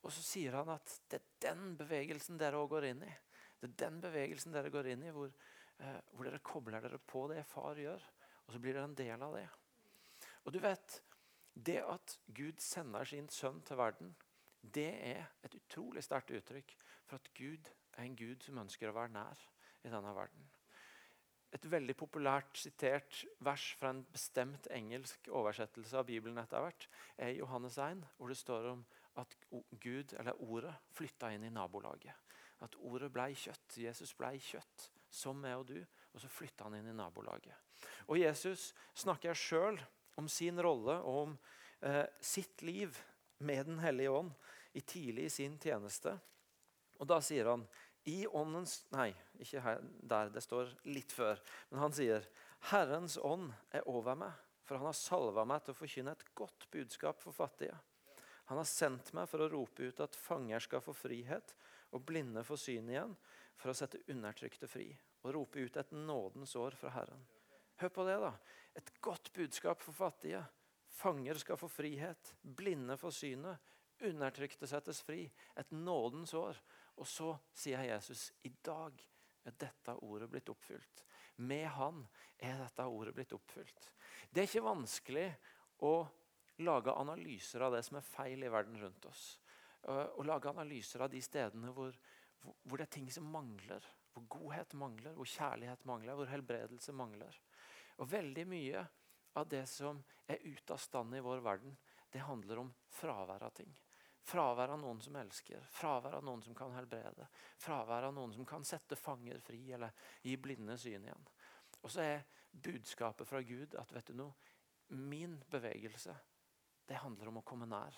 Og 0.00 0.12
så 0.16 0.24
sier 0.24 0.56
han 0.56 0.72
at 0.72 0.94
det 1.12 1.20
er 1.20 1.28
den 1.46 1.74
bevegelsen 1.78 2.40
dere 2.40 2.58
òg 2.60 2.72
går 2.74 2.88
inn 2.90 3.04
i. 3.06 3.12
Det 3.60 3.68
er 3.68 3.76
den 3.84 4.00
bevegelsen 4.02 4.54
dere 4.54 4.72
går 4.72 4.90
inn 4.94 5.04
i, 5.04 5.12
hvor, 5.14 5.30
eh, 5.78 6.00
hvor 6.14 6.26
dere 6.26 6.42
kobler 6.44 6.80
dere 6.80 6.98
på 6.98 7.26
det 7.32 7.44
far 7.48 7.78
gjør. 7.78 8.02
Og 8.46 8.54
så 8.54 8.60
blir 8.62 8.74
dere 8.74 8.88
en 8.88 8.96
del 8.98 9.22
av 9.22 9.36
det. 9.36 9.46
Og 10.44 10.54
du 10.54 10.58
vet, 10.62 11.00
det 11.66 11.80
at 11.82 12.18
Gud 12.36 12.60
sender 12.62 13.04
sin 13.04 13.28
sønn 13.28 13.60
til 13.66 13.78
verden, 13.80 14.14
det 14.62 14.90
er 15.06 15.26
et 15.44 15.54
utrolig 15.56 16.04
sterkt 16.04 16.32
uttrykk 16.36 16.76
for 17.08 17.16
at 17.16 17.30
Gud 17.36 17.70
er 17.96 18.04
en 18.04 18.16
Gud 18.16 18.44
som 18.44 18.60
ønsker 18.62 18.90
å 18.90 18.96
være 18.96 19.14
nær 19.14 19.44
i 19.84 19.92
denne 19.92 20.14
verden. 20.14 20.48
Et 21.50 21.64
veldig 21.66 21.96
populært 21.98 22.60
sitert 22.62 23.24
vers 23.42 23.64
fra 23.78 23.90
en 23.90 24.04
bestemt 24.12 24.68
engelsk 24.70 25.30
oversettelse 25.34 25.98
av 25.98 26.06
Bibelen 26.06 26.38
etter 26.38 26.62
hvert 26.62 26.86
er 27.18 27.34
Johannes 27.34 27.78
1, 27.82 28.04
hvor 28.18 28.30
det 28.30 28.38
står 28.38 28.68
om 28.70 28.84
at 29.18 29.34
Gud, 29.82 30.14
eller 30.20 30.38
ordet, 30.38 30.74
flytta 30.94 31.32
inn 31.34 31.48
i 31.48 31.50
nabolaget. 31.50 32.14
At 32.62 32.76
ordet 32.86 33.10
ble 33.12 33.32
kjøtt. 33.34 33.80
Jesus 33.82 34.12
ble 34.14 34.36
kjøtt, 34.38 34.90
som 35.10 35.40
meg 35.42 35.58
og 35.58 35.66
du. 35.72 35.80
Og 36.14 36.22
så 36.22 36.30
flytta 36.30 36.68
han 36.68 36.76
inn 36.78 36.92
i 36.92 36.94
nabolaget. 36.94 37.56
Og 38.06 38.20
Jesus 38.20 38.70
snakker 38.94 39.34
sjøl 39.34 39.80
om 40.18 40.28
sin 40.28 40.60
rolle 40.62 40.96
og 41.04 41.20
om 41.24 41.36
eh, 41.86 42.06
sitt 42.20 42.62
liv 42.66 42.96
med 43.38 43.66
Den 43.66 43.78
hellige 43.80 44.10
ånd 44.10 44.32
i 44.72 44.80
tidlig 44.80 45.28
i 45.28 45.32
sin 45.32 45.58
tjeneste. 45.58 46.16
Og 47.00 47.08
Da 47.08 47.20
sier 47.24 47.48
han 47.48 47.64
i 48.08 48.26
åndens 48.26 48.84
Nei, 48.94 49.10
ikke 49.40 49.62
her, 49.64 49.80
der. 50.02 50.30
Det 50.32 50.42
står 50.44 50.72
litt 50.88 51.12
før. 51.12 51.40
Men 51.70 51.84
han 51.84 51.96
sier 51.96 52.26
Herrens 52.70 53.16
ånd 53.16 53.50
er 53.72 53.86
over 53.88 54.18
meg, 54.18 54.32
for 54.64 54.80
han 54.80 54.90
har 54.90 54.96
salva 54.96 55.46
meg 55.48 55.64
til 55.64 55.74
å 55.74 55.80
forkynne 55.80 56.14
et 56.16 56.26
godt 56.36 56.68
budskap 56.72 57.20
for 57.22 57.36
fattige. 57.36 57.76
Han 58.50 58.58
har 58.58 58.68
sendt 58.68 59.12
meg 59.16 59.28
for 59.30 59.44
å 59.44 59.50
rope 59.52 59.86
ut 59.86 60.00
at 60.02 60.18
fanger 60.18 60.62
skal 60.64 60.82
få 60.84 60.94
frihet, 60.96 61.54
og 61.94 62.04
blinde 62.06 62.42
få 62.46 62.56
syn 62.58 62.90
igjen, 62.90 63.12
for 63.58 63.72
å 63.72 63.76
sette 63.76 64.02
undertrykte 64.10 64.68
fri. 64.70 64.88
Og 65.24 65.34
rope 65.36 65.62
ut 65.62 65.76
et 65.76 65.92
nådens 65.94 66.54
år 66.58 66.76
fra 66.78 66.92
Herren. 66.94 67.22
Hør 67.80 67.92
på 67.94 68.06
det, 68.08 68.16
da. 68.22 68.32
Et 68.78 68.92
godt 69.02 69.32
budskap 69.32 69.82
for 69.82 69.96
fattige. 69.96 70.42
Fanger 71.00 71.38
skal 71.40 71.56
få 71.56 71.68
frihet, 71.68 72.34
blinde 72.42 72.96
får 73.00 73.14
synet, 73.14 73.70
undertrykte 74.04 74.68
settes 74.68 75.02
fri. 75.02 75.24
Et 75.56 75.72
nådens 75.72 76.34
år. 76.34 76.58
Og 77.00 77.08
så 77.08 77.32
sier 77.56 77.86
Jesus 77.88 78.30
i 78.44 78.52
dag 78.64 79.00
er 79.48 79.56
dette 79.56 79.94
ordet 80.04 80.28
blitt 80.30 80.50
oppfylt. 80.52 81.04
Med 81.40 81.66
Han 81.78 82.02
er 82.38 82.58
dette 82.60 82.84
ordet 82.84 83.14
blitt 83.16 83.32
oppfylt. 83.32 83.92
Det 84.30 84.42
er 84.42 84.48
ikke 84.50 84.66
vanskelig 84.66 85.28
å 85.88 85.94
lage 86.60 86.92
analyser 86.92 87.64
av 87.64 87.72
det 87.72 87.84
som 87.86 87.96
er 87.96 88.04
feil 88.04 88.44
i 88.44 88.52
verden 88.52 88.76
rundt 88.82 89.06
oss. 89.08 89.38
Å 89.88 90.24
lage 90.26 90.50
analyser 90.50 91.00
av 91.00 91.08
de 91.12 91.22
stedene 91.24 91.72
hvor, 91.72 91.94
hvor 92.40 92.76
det 92.76 92.84
er 92.84 92.96
ting 92.98 93.08
som 93.12 93.30
mangler. 93.32 93.86
Hvor 94.12 94.26
godhet 94.28 94.74
mangler, 94.76 95.14
hvor 95.16 95.28
kjærlighet 95.28 95.86
mangler, 95.88 96.18
hvor 96.18 96.28
helbredelse 96.28 96.92
mangler. 96.92 97.40
Og 98.00 98.08
veldig 98.08 98.46
mye 98.48 98.82
av 99.38 99.48
det 99.48 99.66
som 99.70 100.00
er 100.26 100.42
ute 100.42 100.72
av 100.72 100.80
stand 100.80 101.14
i 101.16 101.22
vår 101.24 101.44
verden, 101.44 101.76
det 102.10 102.24
handler 102.26 102.64
om 102.64 102.72
fravær 102.90 103.44
av 103.46 103.54
ting. 103.54 103.70
Fravær 104.26 104.74
av 104.74 104.80
noen 104.80 105.00
som 105.00 105.16
elsker, 105.16 105.62
fravær 105.72 106.18
av 106.18 106.24
noen 106.24 106.42
som 106.44 106.54
kan 106.54 106.72
helbrede. 106.76 107.28
Fravær 107.58 108.08
av 108.08 108.14
noen 108.14 108.34
som 108.34 108.46
kan 108.46 108.64
sette 108.66 108.98
fanger 108.98 109.40
fri 109.44 109.62
eller 109.72 109.94
gi 110.22 110.36
blinde 110.36 110.76
syn 110.78 111.06
igjen. 111.06 111.28
Og 111.80 111.92
så 111.92 112.04
er 112.04 112.26
budskapet 112.50 113.28
fra 113.28 113.40
Gud 113.46 113.76
at 113.78 113.92
vet 113.94 114.10
du 114.10 114.18
noe, 114.18 114.34
min 114.90 115.38
bevegelse 115.50 116.16
det 116.90 116.98
handler 116.98 117.30
om 117.30 117.38
å 117.38 117.46
komme 117.46 117.68
nær. 117.70 117.94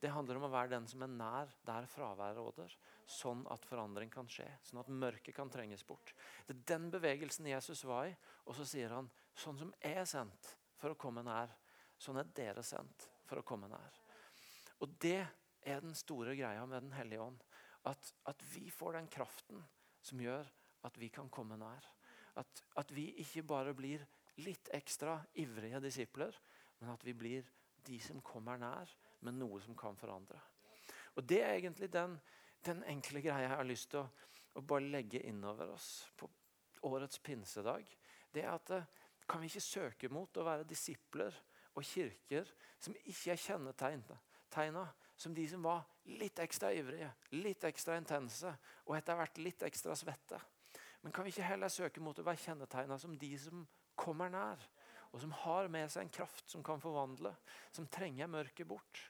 Det 0.00 0.08
handler 0.08 0.38
om 0.38 0.46
å 0.46 0.52
være 0.52 0.72
den 0.72 0.86
som 0.88 1.02
er 1.04 1.10
nær 1.12 1.50
der 1.68 1.84
fraværet 1.92 2.38
råder, 2.38 2.72
sånn 3.04 3.42
at 3.52 3.66
forandring 3.68 4.08
kan 4.12 4.30
skje. 4.32 4.46
Sånn 4.64 4.80
at 4.80 4.88
mørket 4.88 5.36
kan 5.36 5.52
trenges 5.52 5.84
bort. 5.84 6.14
Det 6.46 6.54
er 6.56 6.62
den 6.70 6.86
bevegelsen 6.94 7.50
Jesus 7.50 7.84
var 7.84 8.08
i. 8.08 8.14
Og 8.48 8.56
så 8.56 8.64
sier 8.64 8.94
han 8.96 9.10
sånn 9.36 9.58
som 9.58 9.72
jeg 9.80 10.00
er 10.02 10.08
sendt 10.08 10.54
for 10.80 10.92
å 10.94 10.98
komme 11.00 11.24
nær, 11.26 11.52
sånn 12.00 12.20
er 12.20 12.30
dere 12.36 12.64
sendt 12.64 13.08
for 13.28 13.40
å 13.40 13.46
komme 13.46 13.68
nær. 13.70 14.00
Og 14.80 14.96
det 15.02 15.20
er 15.60 15.82
den 15.84 15.94
store 15.96 16.34
greia 16.38 16.64
med 16.66 16.82
Den 16.82 16.96
hellige 16.96 17.22
ånd. 17.22 17.42
At, 17.84 18.12
at 18.28 18.42
vi 18.52 18.70
får 18.72 18.96
den 18.98 19.08
kraften 19.12 19.62
som 20.04 20.20
gjør 20.20 20.48
at 20.88 20.96
vi 21.00 21.08
kan 21.12 21.28
komme 21.32 21.56
nær. 21.60 21.84
At, 22.40 22.62
at 22.80 22.92
vi 22.92 23.10
ikke 23.20 23.44
bare 23.44 23.74
blir 23.76 24.04
litt 24.40 24.70
ekstra 24.72 25.18
ivrige 25.40 25.80
disipler, 25.84 26.36
men 26.80 26.92
at 26.94 27.04
vi 27.04 27.14
blir 27.16 27.48
de 27.84 27.98
som 28.00 28.20
kommer 28.24 28.60
nær 28.60 28.92
med 29.24 29.36
noe 29.36 29.60
som 29.64 29.76
kan 29.76 29.96
forandre. 30.00 30.40
Og 31.16 31.24
Det 31.24 31.42
er 31.42 31.56
egentlig 31.58 31.90
den, 31.92 32.16
den 32.64 32.82
enkle 32.88 33.20
greia 33.24 33.44
jeg 33.44 33.56
har 33.56 33.68
lyst 33.68 33.90
til 33.92 34.02
å, 34.02 34.08
å 34.56 34.64
bare 34.64 34.88
legge 34.88 35.22
innover 35.28 35.74
oss 35.74 35.90
på 36.16 36.28
årets 36.88 37.18
pinsedag. 37.18 37.88
Det 38.32 38.44
er 38.44 38.54
at 38.54 38.72
eh, 38.72 38.88
Kan 39.30 39.42
vi 39.42 39.50
ikke 39.50 39.62
søke 39.62 40.10
mot 40.10 40.40
å 40.40 40.46
være 40.46 40.66
disipler 40.66 41.36
og 41.78 41.86
kirker 41.86 42.48
som 42.82 42.96
ikke 43.04 43.36
er 43.36 43.44
kjennetegna 43.44 44.86
som 45.20 45.34
de 45.36 45.44
som 45.46 45.62
var 45.62 45.84
litt 46.18 46.40
ekstra 46.42 46.72
ivrige, 46.74 47.10
litt 47.36 47.62
ekstra 47.68 47.98
intense 48.00 48.50
og 48.88 48.96
etter 48.96 49.18
hvert 49.20 49.38
litt 49.38 49.62
ekstra 49.68 49.94
svette? 49.98 50.40
Men 51.04 51.14
kan 51.14 51.24
vi 51.24 51.32
ikke 51.32 51.46
heller 51.46 51.70
søke 51.72 52.02
mot 52.02 52.18
å 52.18 52.26
være 52.26 52.42
kjennetegna 52.42 52.98
som 52.98 53.14
de 53.16 53.30
som 53.38 53.62
kommer 53.94 54.32
nær? 54.32 54.66
og 55.10 55.20
som 55.20 55.32
har 55.42 55.68
med 55.70 55.90
seg 55.90 56.06
en 56.06 56.14
kraft 56.14 56.50
som 56.50 56.62
kan 56.64 56.80
forvandle, 56.82 57.32
som 57.74 57.88
trenger 57.90 58.30
mørket 58.30 58.68
bort. 58.68 59.02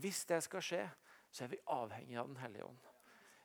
Hvis 0.00 0.24
det 0.28 0.42
skal 0.44 0.64
skje, 0.64 0.82
så 1.30 1.44
er 1.44 1.54
vi 1.54 1.62
avhengig 1.72 2.18
av 2.20 2.28
Den 2.28 2.40
hellige 2.42 2.66
ånd. 2.68 2.88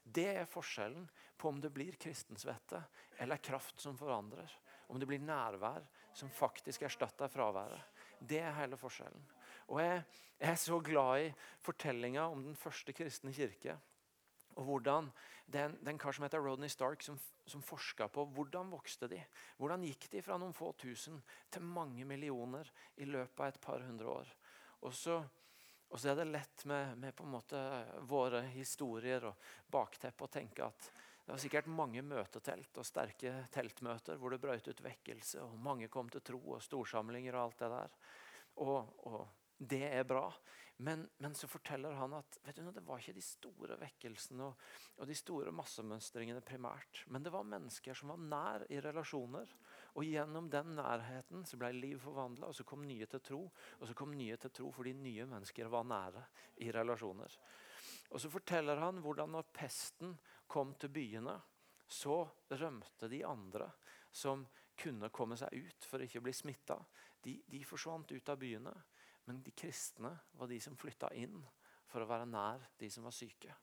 Det 0.04 0.28
er 0.38 0.50
forskjellen 0.50 1.08
på 1.38 1.50
om 1.50 1.62
det 1.62 1.72
blir 1.74 1.98
kristensvette 1.98 2.82
eller 3.24 3.42
kraft 3.42 3.80
som 3.82 3.98
forandrer. 3.98 4.52
Om 4.92 5.00
det 5.00 5.08
blir 5.10 5.24
nærvær 5.24 5.86
som 6.16 6.32
faktisk 6.32 6.86
erstatter 6.88 7.32
fraværet. 7.32 7.82
Det 8.20 8.40
er 8.40 8.56
hele 8.60 8.80
forskjellen. 8.80 9.26
Og 9.68 9.82
jeg, 9.82 10.04
jeg 10.40 10.52
er 10.52 10.62
så 10.62 10.80
glad 10.80 11.26
i 11.26 11.34
fortellinga 11.66 12.30
om 12.32 12.44
den 12.46 12.56
første 12.60 12.94
kristne 12.96 13.34
kirke. 13.36 13.76
Og 14.56 14.64
hvordan 14.64 15.10
den, 15.46 15.60
er 15.60 15.66
en, 15.66 15.78
det 15.82 15.90
er 15.90 15.94
en 15.94 16.00
kar 16.00 16.16
som 16.16 16.26
heter 16.26 16.42
Rodney 16.42 16.72
Stark, 16.72 17.04
som, 17.04 17.18
som 17.46 17.64
forska 17.64 18.08
på 18.08 18.24
hvordan 18.36 18.72
vokste 18.72 19.10
de. 19.12 19.20
Hvordan 19.60 19.84
gikk 19.86 20.08
de 20.14 20.24
fra 20.26 20.38
noen 20.42 20.56
få 20.56 20.72
tusen 20.80 21.20
til 21.52 21.66
mange 21.68 22.06
millioner 22.08 22.70
i 22.96 23.08
løpet 23.10 23.42
av 23.42 23.52
et 23.52 23.62
par 23.62 23.84
hundre 23.84 24.14
år. 24.22 24.32
Og 24.88 24.94
så, 24.96 25.20
og 25.90 26.00
så 26.00 26.14
er 26.14 26.22
det 26.22 26.30
lett 26.32 26.66
med, 26.70 26.96
med, 27.02 27.20
våre 28.08 28.46
historier 28.54 29.28
og 29.28 29.52
bakteppe 29.72 30.26
å 30.26 30.32
tenke 30.32 30.70
at 30.70 30.90
det 31.26 31.34
var 31.34 31.42
sikkert 31.42 31.70
mange 31.74 32.04
møtetelt 32.06 32.78
og 32.78 32.86
sterke 32.86 33.32
teltmøter 33.54 34.20
hvor 34.22 34.30
det 34.30 34.42
brøt 34.44 34.68
ut 34.70 34.84
vekkelse, 34.86 35.42
og 35.42 35.58
mange 35.58 35.90
kom 35.90 36.12
til 36.14 36.22
tro 36.22 36.38
og 36.54 36.62
storsamlinger 36.62 37.34
og 37.34 37.48
alt 37.48 37.64
det 37.64 37.70
der. 37.74 37.96
Og, 38.62 38.92
og 39.10 39.24
det 39.58 39.88
er 39.90 40.06
bra. 40.06 40.28
Men, 40.78 41.06
men, 41.18 41.34
så 41.36 41.48
forteller 41.48 41.96
han 41.96 42.14
at 42.18 42.38
vet 42.44 42.60
du, 42.60 42.68
det 42.76 42.84
var 42.84 43.00
ikke 43.00 43.16
de 43.16 43.24
store 43.24 43.78
vekkelsene 43.80 44.44
og, 44.44 44.64
og, 44.98 45.06
de 45.08 45.16
store 45.16 45.54
massemønstringene 45.56 46.44
primært. 46.46 47.06
Men 47.08 47.24
det 47.24 47.32
var 47.34 47.48
mennesker 47.48 47.96
som 47.96 48.12
var 48.12 48.22
nær 48.22 48.68
i 48.70 48.82
relasjoner. 48.84 49.54
Og 49.96 50.06
gjennom 50.06 50.50
den 50.52 50.76
nærheten 50.76 51.46
så 51.48 51.58
ble 51.58 51.72
liv 51.74 52.02
forvandla, 52.04 52.52
og 52.52 52.58
så 52.58 52.68
kom 52.68 52.84
nye 52.86 53.08
til 53.10 53.24
tro. 53.24 53.42
Og 53.80 53.88
så 53.88 53.96
kom 53.98 54.14
nye 54.14 54.38
til 54.38 54.54
tro 54.54 54.70
fordi 54.76 54.94
nye 55.00 55.30
mennesker 55.32 55.72
var 55.72 55.88
nære 55.88 56.26
i 56.68 56.70
relasjoner. 56.76 57.40
Og 58.12 58.22
så 58.22 58.30
forteller 58.30 58.84
han 58.84 59.00
hvordan 59.02 59.32
når 59.34 59.48
pesten 59.56 60.14
kom 60.56 60.72
til 60.80 60.94
byene, 60.96 61.36
så 61.88 62.22
rømte 62.56 63.10
de 63.12 63.20
andre 63.28 63.68
som 64.16 64.46
kunne 64.80 65.12
komme 65.12 65.36
seg 65.40 65.52
ut 65.52 65.88
for 65.88 66.04
ikke 66.04 66.22
å 66.22 66.26
bli 66.26 66.34
smitta. 66.36 66.78
De, 67.24 67.36
de 67.52 67.60
forsvant 67.68 68.12
ut 68.16 68.32
av 68.32 68.40
byene. 68.40 68.74
Men 69.26 69.42
de 69.44 69.52
kristne 69.58 70.12
var 70.38 70.48
de 70.48 70.60
som 70.62 70.78
flytta 70.78 71.10
inn 71.18 71.40
for 71.90 72.04
å 72.04 72.10
være 72.10 72.28
nær 72.30 72.64
de 72.80 72.90
som 72.94 73.08
var 73.08 73.16
syke. 73.16 73.54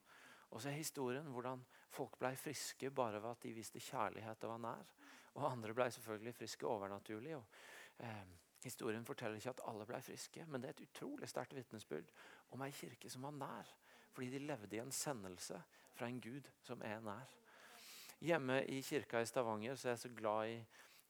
Og 0.52 0.60
så 0.60 0.68
er 0.68 0.80
historien 0.80 1.28
hvordan 1.32 1.62
folk 1.92 2.18
ble 2.20 2.34
friske 2.36 2.90
bare 2.92 3.20
ved 3.22 3.30
at 3.30 3.46
de 3.46 3.54
viste 3.56 3.80
kjærlighet 3.80 4.44
og 4.44 4.56
var 4.56 4.64
nær. 4.66 4.94
Og 5.38 5.46
andre 5.48 5.76
ble 5.76 5.86
selvfølgelig 5.94 6.34
friske 6.36 6.68
overnaturlig. 6.68 7.36
Og, 7.38 7.44
eh, 8.04 8.24
historien 8.64 9.06
forteller 9.06 9.40
ikke 9.40 9.54
at 9.54 9.64
alle 9.70 9.86
ble 9.88 10.02
friske, 10.02 10.44
men 10.46 10.60
det 10.60 10.68
er 10.68 10.76
et 10.76 10.88
utrolig 10.90 11.28
sterkt 11.30 11.54
vitnesbyrd 11.56 12.10
om 12.52 12.66
ei 12.66 12.72
kirke 12.74 13.10
som 13.10 13.24
var 13.24 13.38
nær. 13.38 13.72
Fordi 14.12 14.28
de 14.34 14.42
levde 14.44 14.76
i 14.76 14.82
en 14.82 14.92
sendelse 14.92 15.62
fra 15.96 16.08
en 16.08 16.20
Gud 16.20 16.48
som 16.64 16.82
er 16.86 17.00
nær. 17.04 17.30
Hjemme 18.22 18.60
i 18.70 18.80
kirka 18.86 19.20
i 19.20 19.26
Stavanger 19.26 19.76
så 19.76 19.88
er 19.88 19.96
jeg 19.96 20.04
så 20.04 20.10
glad 20.16 20.50
i 20.52 20.58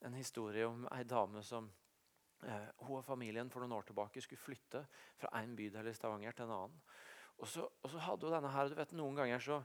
en 0.07 0.15
historie 0.17 0.67
om 0.67 0.87
ei 0.95 1.05
dame 1.05 1.43
som 1.47 1.69
eh, 2.47 2.69
hun 2.87 2.99
og 2.99 3.05
familien 3.05 3.51
for 3.53 3.63
noen 3.63 3.77
år 3.77 3.89
tilbake 3.91 4.23
skulle 4.25 4.41
flytte 4.41 4.85
fra 5.21 5.33
en 5.43 5.57
bydel 5.57 5.91
i 5.91 5.97
Stavanger 5.97 6.33
til 6.37 6.49
en 6.49 6.55
annen. 6.57 6.79
Og 7.43 7.49
så, 7.49 7.67
og 7.67 7.91
så 7.91 8.01
hadde 8.07 8.29
hun 8.29 8.37
denne 8.37 8.55
her, 8.55 8.71
du 8.71 8.79
vet 8.79 8.95
Noen 8.97 9.19
ganger 9.19 9.45
så, 9.45 9.61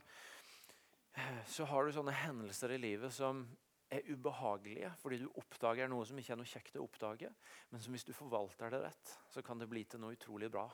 eh, 1.14 1.40
så 1.48 1.68
har 1.72 1.86
du 1.86 1.96
sånne 1.96 2.16
hendelser 2.26 2.76
i 2.76 2.82
livet 2.82 3.14
som 3.16 3.46
er 3.88 4.04
ubehagelige 4.12 4.90
fordi 5.00 5.22
du 5.22 5.30
oppdager 5.40 5.88
noe 5.88 6.06
som 6.08 6.18
ikke 6.20 6.34
er 6.36 6.42
noe 6.42 6.50
kjekt 6.50 6.76
å 6.80 6.84
oppdage. 6.84 7.32
Men 7.72 7.84
som 7.84 7.96
hvis 7.96 8.08
du 8.08 8.14
forvalter 8.16 8.74
det 8.74 8.84
rett, 8.84 9.16
så 9.32 9.44
kan 9.46 9.60
det 9.62 9.70
bli 9.72 9.86
til 9.88 10.04
noe 10.04 10.18
utrolig 10.18 10.52
bra 10.52 10.68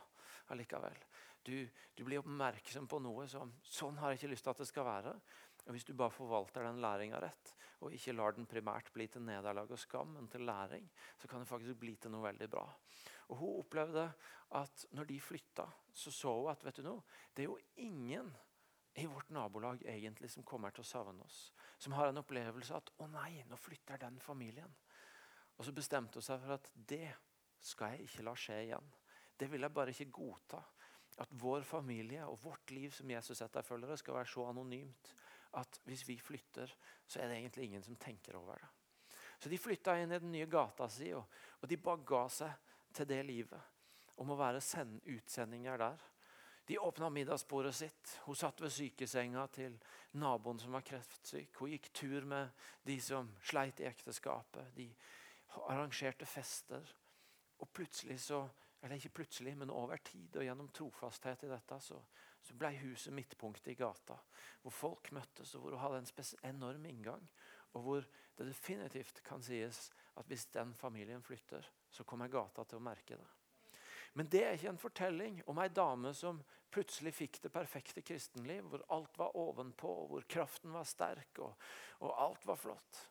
allikevel. 0.53 0.97
Du, 1.43 1.69
du 1.95 2.03
blir 2.07 2.21
oppmerksom 2.21 2.87
på 2.87 2.99
noe 3.03 3.25
som 3.27 3.51
sånn 3.67 3.97
har 3.99 4.13
jeg 4.13 4.21
ikke 4.21 4.31
lyst 4.31 4.47
til 4.47 4.53
at 4.53 4.61
det 4.63 4.69
skal 4.69 4.87
være. 4.87 5.13
Og 5.63 5.71
Hvis 5.75 5.87
du 5.87 5.93
bare 5.95 6.11
forvalter 6.11 6.63
den 6.65 6.81
læringa 6.83 7.19
rett, 7.23 7.53
og 7.83 7.91
ikke 7.95 8.15
lar 8.15 8.35
den 8.35 8.47
primært 8.47 8.91
bli 8.95 9.07
til 9.11 9.23
nederlag 9.23 9.71
og 9.71 9.79
skam, 9.79 10.13
men 10.15 10.27
til 10.31 10.45
læring, 10.47 10.87
så 11.19 11.27
kan 11.27 11.43
det 11.43 11.49
faktisk 11.49 11.79
bli 11.79 11.95
til 11.99 12.13
noe 12.13 12.23
veldig 12.23 12.49
bra. 12.51 12.63
Og 13.31 13.37
Hun 13.39 13.59
opplevde 13.59 14.07
at 14.59 14.85
når 14.91 15.09
de 15.09 15.19
flytta, 15.19 15.67
så 15.93 16.11
så 16.11 16.33
hun 16.39 16.51
at 16.51 16.63
vet 16.65 16.79
du 16.79 16.83
noe, 16.85 17.03
det 17.35 17.43
er 17.43 17.51
jo 17.51 17.59
ingen 17.75 18.31
i 18.95 19.05
vårt 19.09 19.29
nabolag 19.33 19.81
egentlig 19.89 20.29
som 20.29 20.45
kommer 20.45 20.71
til 20.71 20.83
å 20.83 20.87
savne 20.87 21.25
oss. 21.25 21.51
Som 21.81 21.95
har 21.97 22.07
en 22.07 22.21
opplevelse 22.21 22.75
at 22.75 22.91
'å 22.97 23.07
nei, 23.09 23.43
nå 23.47 23.55
flytter 23.57 23.97
den 23.97 24.19
familien'. 24.19 24.75
Og 25.57 25.65
så 25.65 25.71
bestemte 25.71 26.15
hun 26.15 26.21
seg 26.21 26.39
for 26.39 26.53
at 26.53 26.69
det 26.75 27.15
skal 27.59 27.91
jeg 27.91 28.07
ikke 28.07 28.23
la 28.23 28.35
skje 28.35 28.59
igjen. 28.63 28.93
Det 29.39 29.51
vil 29.51 29.61
jeg 29.61 29.73
bare 29.73 29.89
ikke 29.89 30.11
godta. 30.11 30.63
At 31.21 31.33
vår 31.37 31.61
familie 31.67 32.25
og 32.25 32.39
vårt 32.43 32.71
liv 32.73 32.91
som 32.91 33.11
Jesus 33.11 33.41
etterfølgere 33.45 33.97
skal 33.97 34.17
være 34.17 34.31
så 34.33 34.47
anonymt 34.49 35.13
at 35.59 35.81
hvis 35.85 36.07
vi 36.07 36.17
flytter, 36.17 36.71
så 37.05 37.19
er 37.19 37.29
det 37.29 37.37
egentlig 37.37 37.65
ingen 37.65 37.83
som 37.83 37.95
tenker 37.95 38.35
over 38.35 38.57
det. 38.57 38.69
Så 39.39 39.49
De 39.49 39.57
flytta 39.57 39.97
inn 39.99 40.11
i 40.11 40.19
den 40.19 40.31
nye 40.31 40.47
gata 40.49 40.87
si, 40.89 41.11
og, 41.13 41.27
og 41.61 41.69
de 41.69 41.77
bare 41.77 42.05
ga 42.07 42.23
seg 42.31 42.71
til 42.95 43.09
det 43.09 43.19
livet. 43.27 43.69
Om 44.21 44.33
å 44.33 44.39
være 44.39 44.61
utsendinger 45.13 45.77
der. 45.77 46.03
De 46.65 46.79
åpna 46.79 47.09
middagsbordet 47.09 47.73
sitt. 47.75 48.19
Hun 48.23 48.37
satt 48.39 48.61
ved 48.63 48.71
sykesenga 48.71 49.47
til 49.51 49.75
naboen 50.21 50.61
som 50.61 50.71
var 50.71 50.85
kreftsyk. 50.87 51.57
Hun 51.59 51.73
gikk 51.73 51.89
tur 51.91 52.25
med 52.29 52.53
de 52.87 52.95
som 53.03 53.33
sleit 53.43 53.81
i 53.83 53.87
ekteskapet. 53.89 54.71
De 54.77 54.87
arrangerte 55.67 56.25
fester. 56.25 56.87
Og 57.59 57.67
plutselig 57.73 58.21
så, 58.23 58.45
eller 58.83 58.99
ikke 58.99 59.15
plutselig, 59.21 59.55
men 59.57 59.71
over 59.71 60.01
tid 60.03 60.35
og 60.35 60.43
gjennom 60.43 60.69
trofasthet 60.75 61.45
i 61.47 61.51
dette, 61.51 61.77
så, 61.79 61.99
så 62.43 62.55
ble 62.59 62.73
huset 62.81 63.15
midtpunktet 63.15 63.71
i 63.71 63.77
gata. 63.79 64.17
Hvor 64.61 64.75
folk 64.75 65.11
møttes, 65.15 65.53
og 65.55 65.63
hvor 65.63 65.77
hun 65.77 65.83
hadde 65.85 66.01
en 66.03 66.49
enorm 66.51 66.85
inngang. 66.89 67.23
Og 67.73 67.85
hvor 67.85 68.09
det 68.37 68.49
definitivt 68.49 69.23
kan 69.23 69.41
sies 69.41 69.87
at 70.19 70.27
hvis 70.27 70.49
den 70.51 70.73
familien 70.75 71.23
flytter, 71.23 71.65
så 71.89 72.03
kommer 72.03 72.27
gata 72.27 72.65
til 72.67 72.81
å 72.81 72.83
merke 72.83 73.15
det. 73.17 73.29
Men 74.13 74.27
det 74.29 74.43
er 74.45 74.57
ikke 74.57 74.73
en 74.73 74.81
fortelling 74.81 75.39
om 75.49 75.61
ei 75.63 75.71
dame 75.73 76.11
som 76.13 76.43
plutselig 76.73 77.13
fikk 77.15 77.39
det 77.41 77.53
perfekte 77.53 78.03
kristenliv, 78.05 78.67
hvor 78.69 78.83
alt 78.93 79.17
var 79.17 79.37
ovenpå, 79.37 79.93
hvor 80.09 80.27
kraften 80.29 80.73
var 80.73 80.85
sterk 80.89 81.41
og, 81.41 81.55
og 82.03 82.13
alt 82.27 82.45
var 82.49 82.59
flott. 82.59 83.01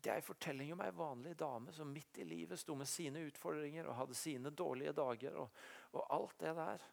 Det 0.00 0.10
er 0.10 0.20
en 0.20 0.24
fortelling 0.24 0.72
om 0.72 0.80
ei 0.84 0.92
vanlig 0.96 1.34
dame 1.38 1.74
som 1.76 1.90
midt 1.92 2.22
i 2.22 2.24
livet 2.24 2.60
sto 2.60 2.74
med 2.78 2.88
sine 2.88 3.22
utfordringer 3.28 3.88
og 3.88 3.98
hadde 3.98 4.16
sine 4.16 4.52
dårlige 4.56 4.94
dager 4.96 5.36
og, 5.42 5.60
og 5.92 6.06
alt 6.16 6.38
det 6.40 6.54
der. 6.56 6.86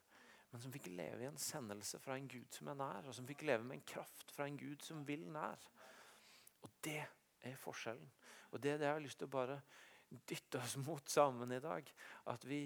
Men 0.50 0.62
som 0.62 0.72
fikk 0.72 0.90
leve 0.92 1.24
i 1.24 1.28
en 1.28 1.40
sendelse 1.40 2.00
fra 2.00 2.16
en 2.16 2.28
Gud 2.28 2.48
som 2.52 2.70
er 2.72 2.78
nær, 2.80 3.08
og 3.08 3.16
som 3.16 3.26
fikk 3.28 3.44
leve 3.48 3.64
med 3.64 3.78
en 3.78 3.88
kraft 3.94 4.32
fra 4.32 4.46
en 4.48 4.56
Gud 4.60 4.84
som 4.84 5.04
vil 5.08 5.26
nær. 5.32 5.64
Og 6.64 6.70
det 6.84 7.00
er 7.44 7.56
forskjellen. 7.60 8.12
Og 8.52 8.62
det 8.62 8.74
er 8.74 8.80
det 8.80 8.88
jeg 8.88 8.96
har 8.96 9.04
lyst 9.04 9.20
til 9.20 9.28
å 9.28 9.36
bare 9.36 9.58
dytte 10.08 10.60
oss 10.60 10.78
mot 10.80 11.08
sammen 11.12 11.52
i 11.52 11.60
dag. 11.64 11.90
At 12.32 12.44
vi 12.48 12.62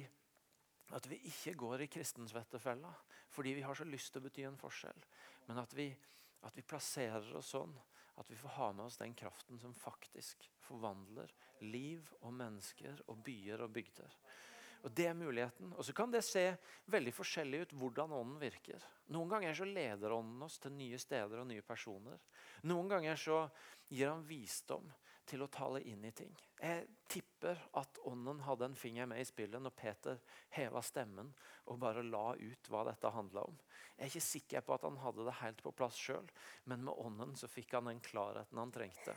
at 0.92 1.06
vi 1.08 1.16
ikke 1.28 1.54
går 1.56 1.84
i 1.84 1.90
kristensvettefella 1.92 2.90
fordi 3.32 3.54
vi 3.56 3.64
har 3.64 3.76
så 3.76 3.84
lyst 3.88 4.12
til 4.12 4.20
å 4.20 4.26
bety 4.26 4.42
en 4.44 4.58
forskjell. 4.60 5.04
Men 5.48 5.62
at 5.62 5.72
vi, 5.72 5.86
at 6.44 6.56
vi 6.56 6.64
plasserer 6.68 7.30
oss 7.38 7.54
sånn 7.54 7.72
at 8.20 8.30
vi 8.30 8.36
får 8.36 8.56
ha 8.58 8.70
med 8.72 8.86
oss 8.86 9.00
den 9.00 9.14
kraften 9.14 9.58
som 9.58 9.74
faktisk 9.74 10.48
forvandler 10.60 11.32
liv 11.64 12.08
og 12.20 12.32
mennesker 12.36 13.00
og 13.06 13.22
byer 13.24 13.64
og 13.64 13.72
bygder. 13.72 14.16
Og 14.82 14.90
Det 14.90 15.06
er 15.06 15.14
muligheten. 15.14 15.72
Og 15.78 15.84
så 15.84 15.92
kan 15.94 16.10
det 16.10 16.24
se 16.26 16.56
veldig 16.90 17.12
forskjellig 17.14 17.60
ut 17.62 17.74
hvordan 17.78 18.12
ånden 18.16 18.40
virker. 18.42 18.82
Noen 19.14 19.30
ganger 19.30 19.54
så 19.54 19.68
leder 19.68 20.14
ånden 20.16 20.42
oss 20.42 20.58
til 20.58 20.74
nye 20.74 20.98
steder 20.98 21.38
og 21.38 21.46
nye 21.46 21.62
personer. 21.62 22.18
Noen 22.66 22.90
ganger 22.90 23.16
så 23.16 23.44
gir 23.88 24.10
han 24.10 24.26
visdom 24.26 24.90
til 25.32 25.44
å 25.44 25.50
tale 25.52 25.80
inn 25.88 26.04
i 26.04 26.12
ting. 26.14 26.32
Jeg 26.60 26.84
tipper 27.10 27.60
at 27.80 28.00
ånden 28.08 28.42
hadde 28.44 28.68
en 28.68 28.76
finger 28.78 29.08
med 29.08 29.22
i 29.22 29.26
spillet 29.26 29.62
når 29.62 29.74
Peter 29.78 30.20
heva 30.56 30.82
stemmen 30.84 31.32
og 31.72 31.80
bare 31.80 32.04
la 32.04 32.34
ut 32.36 32.70
hva 32.70 32.84
dette 32.90 33.12
handla 33.14 33.46
om. 33.48 33.56
Jeg 33.96 34.04
er 34.04 34.12
ikke 34.12 34.26
sikker 34.26 34.66
på 34.66 34.76
at 34.76 34.84
han 34.86 35.00
hadde 35.00 35.26
det 35.26 35.38
helt 35.40 35.64
på 35.64 35.74
plass 35.78 35.96
sjøl, 35.98 36.28
men 36.68 36.84
med 36.84 37.00
ånden 37.00 37.34
så 37.38 37.48
fikk 37.50 37.76
han 37.78 37.88
den 37.88 38.02
klarheten 38.04 38.60
han 38.60 38.74
trengte. 38.74 39.16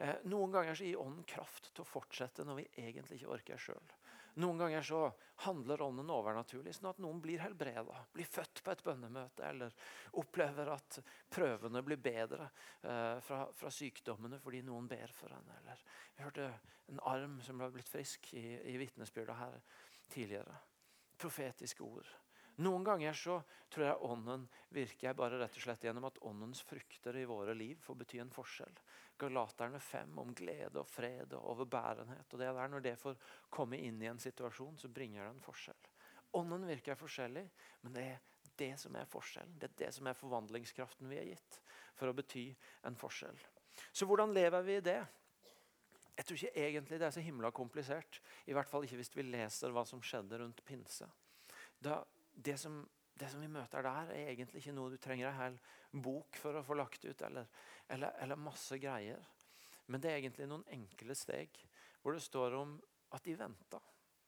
Eh, 0.00 0.22
noen 0.32 0.54
ganger 0.54 0.78
så 0.78 0.86
gir 0.86 1.02
ånden 1.02 1.26
kraft 1.28 1.72
til 1.74 1.84
å 1.84 1.88
fortsette 1.88 2.46
når 2.46 2.62
vi 2.62 2.68
egentlig 2.86 3.20
ikke 3.20 3.34
orker 3.36 3.64
sjøl. 3.66 3.94
Noen 4.38 4.60
ganger 4.60 4.84
så 4.86 5.00
handler 5.44 5.82
ånden 5.82 6.10
overnaturlig, 6.12 6.74
sånn 6.76 6.90
at 6.92 7.00
noen 7.02 7.18
blir 7.22 7.42
helbreda, 7.42 8.04
blir 8.14 8.28
født 8.28 8.62
på 8.62 8.72
et 8.74 8.84
bønnemøte 8.86 9.46
eller 9.48 9.74
opplever 10.20 10.70
at 10.74 11.00
prøvene 11.32 11.82
blir 11.86 12.00
bedre 12.02 12.46
eh, 12.46 13.18
fra, 13.24 13.42
fra, 13.56 13.72
sykdommene 13.74 14.38
fordi 14.42 14.62
noen 14.66 14.88
ber 14.90 15.12
for 15.16 15.34
henne. 15.34 15.58
Eller 15.62 15.84
vi 16.16 16.26
hørte 16.26 16.48
en 16.92 17.02
arm 17.10 17.38
som 17.44 17.58
ble 17.58 17.70
blitt 17.74 17.90
frisk 17.90 18.32
i, 18.38 18.46
i 18.70 18.76
vitnesbyrdet 18.80 19.38
her 19.40 19.60
tidligere. 20.12 20.58
Profetiske 21.20 21.84
ord. 21.84 22.08
Noen 22.60 22.84
ganger 22.84 23.16
så 23.16 23.38
tror 23.72 23.86
jeg 23.86 24.04
ånden 24.04 24.42
virker 24.74 25.16
bare 25.16 25.38
rett 25.40 25.54
og 25.56 25.64
slett 25.64 25.84
gjennom 25.86 26.04
at 26.10 26.18
åndens 26.28 26.60
frukter 26.66 27.16
i 27.16 27.28
våre 27.28 27.54
liv 27.56 27.78
får 27.80 28.02
bety 28.02 28.20
en 28.20 28.32
forskjell. 28.34 28.74
Galaterne 29.20 29.80
5 29.84 30.18
om 30.22 30.34
glede 30.34 30.80
og 30.80 30.88
fred 30.88 31.34
og 31.36 31.50
overbærenhet. 31.54 32.32
og 32.32 32.38
det 32.38 32.48
der, 32.48 32.68
Når 32.68 32.80
det 32.80 32.98
får 32.98 33.16
komme 33.50 33.78
inn 33.78 34.02
i 34.02 34.08
en 34.08 34.18
situasjon, 34.18 34.78
så 34.78 34.88
bringer 34.88 35.24
det 35.24 35.30
en 35.34 35.44
forskjell. 35.44 35.88
Ånden 36.32 36.66
virker 36.66 36.94
forskjellig, 36.94 37.48
men 37.82 37.92
det 37.92 38.02
er 38.02 38.20
det 38.56 38.74
som 38.80 38.96
er 38.96 39.08
forskjellen. 39.08 39.58
Det 39.58 39.70
er 39.70 39.78
det 39.84 39.94
som 39.94 40.06
er 40.06 40.18
forvandlingskraften 40.18 41.08
vi 41.08 41.18
er 41.18 41.32
gitt 41.32 41.60
for 41.98 42.10
å 42.10 42.16
bety 42.16 42.50
en 42.88 42.96
forskjell. 42.96 43.38
Så 43.92 44.06
hvordan 44.06 44.34
lever 44.34 44.62
vi 44.62 44.76
i 44.76 44.84
det? 44.84 45.00
Jeg 46.16 46.26
tror 46.26 46.36
ikke 46.36 46.66
egentlig 46.66 46.98
det 47.00 47.06
er 47.06 47.14
så 47.16 47.24
himla 47.24 47.50
komplisert. 47.50 48.20
I 48.46 48.52
hvert 48.52 48.68
fall 48.68 48.84
ikke 48.84 48.98
hvis 49.00 49.14
vi 49.16 49.24
leser 49.24 49.72
hva 49.72 49.86
som 49.88 50.02
skjedde 50.04 50.40
rundt 50.42 50.64
pinse. 50.68 51.08
Da 51.80 52.02
det 52.34 52.58
som, 52.60 52.82
det 53.20 53.28
som, 53.28 53.42
vi 53.42 53.50
møter 53.52 53.84
der, 53.84 54.12
er 54.14 54.30
egentlig 54.32 54.62
ikke 54.62 54.72
noe 54.72 54.92
du 54.92 54.96
trenger 55.00 55.28
en 55.28 55.36
hel 55.36 55.58
bok 56.04 56.38
for 56.40 56.56
å 56.56 56.64
få 56.64 56.76
lagt 56.78 57.04
ut, 57.04 57.22
eller, 57.26 57.48
eller, 57.92 58.14
eller, 58.24 58.40
masse 58.40 58.78
greier. 58.80 59.20
Men 59.92 60.00
det 60.00 60.10
er 60.10 60.20
egentlig 60.22 60.46
noen 60.48 60.64
enkle 60.72 61.16
steg 61.18 61.58
hvor 62.00 62.16
det 62.16 62.24
står 62.24 62.56
om 62.56 62.78
at 63.12 63.26
de 63.26 63.34
venta. 63.36 63.80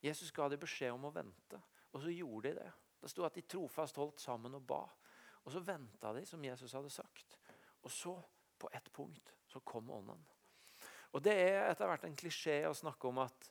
Jesus 0.03 0.33
ga 0.35 0.49
dem 0.51 0.61
beskjed 0.61 0.93
om 0.93 1.07
å 1.09 1.15
vente, 1.15 1.61
og 1.93 2.03
så 2.03 2.13
gjorde 2.13 2.51
de 2.51 2.59
det. 2.59 2.71
Det 3.03 3.11
sto 3.11 3.25
at 3.27 3.39
de 3.39 3.47
trofast 3.49 3.99
holdt 3.99 4.21
sammen 4.23 4.59
og 4.59 4.67
ba. 4.67 4.83
Og 5.43 5.55
så 5.55 5.63
venta 5.65 6.13
de 6.15 6.27
som 6.27 6.45
Jesus 6.45 6.75
hadde 6.77 6.91
sagt. 6.93 7.39
Og 7.83 7.91
så, 7.91 8.13
på 8.59 8.69
ett 8.75 8.93
punkt, 8.95 9.33
så 9.51 9.63
kom 9.67 9.91
ånden. 9.91 10.21
Og 11.13 11.23
Det 11.23 11.35
er 11.35 11.71
etter 11.71 11.89
hvert 11.91 12.05
en 12.07 12.17
klisjé 12.17 12.63
å 12.69 12.77
snakke 12.77 13.09
om 13.09 13.19
at 13.25 13.51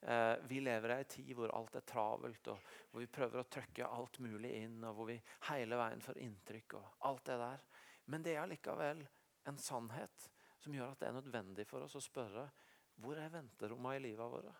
Eh, 0.00 0.34
vi 0.48 0.60
lever 0.60 0.92
i 0.92 0.98
en 0.98 1.10
tid 1.10 1.32
hvor 1.34 1.52
alt 1.56 1.76
er 1.78 1.86
travelt, 1.88 2.48
og 2.52 2.72
hvor 2.90 3.02
vi 3.02 3.10
prøver 3.10 3.42
å 3.42 3.48
trykke 3.50 3.88
alt 3.88 4.20
mulig 4.22 4.52
inn, 4.60 4.78
og 4.84 4.98
hvor 4.98 5.10
vi 5.10 5.16
hele 5.48 5.78
veien 5.80 6.04
får 6.04 6.20
inntrykk 6.22 6.76
og 6.78 7.08
alt 7.08 7.24
det 7.30 7.38
der. 7.42 7.64
Men 8.12 8.26
det 8.26 8.36
er 8.36 8.50
likevel 8.50 9.02
en 9.46 9.58
sannhet 9.58 10.28
som 10.62 10.74
gjør 10.74 10.92
at 10.92 11.02
det 11.02 11.08
er 11.08 11.18
nødvendig 11.18 11.66
for 11.68 11.86
oss 11.86 11.96
å 11.98 12.04
spørre 12.04 12.46
hvor 13.02 13.18
er 13.20 13.32
venterommene 13.32 13.98
i 13.98 14.04
livet 14.06 14.32
våre? 14.32 14.52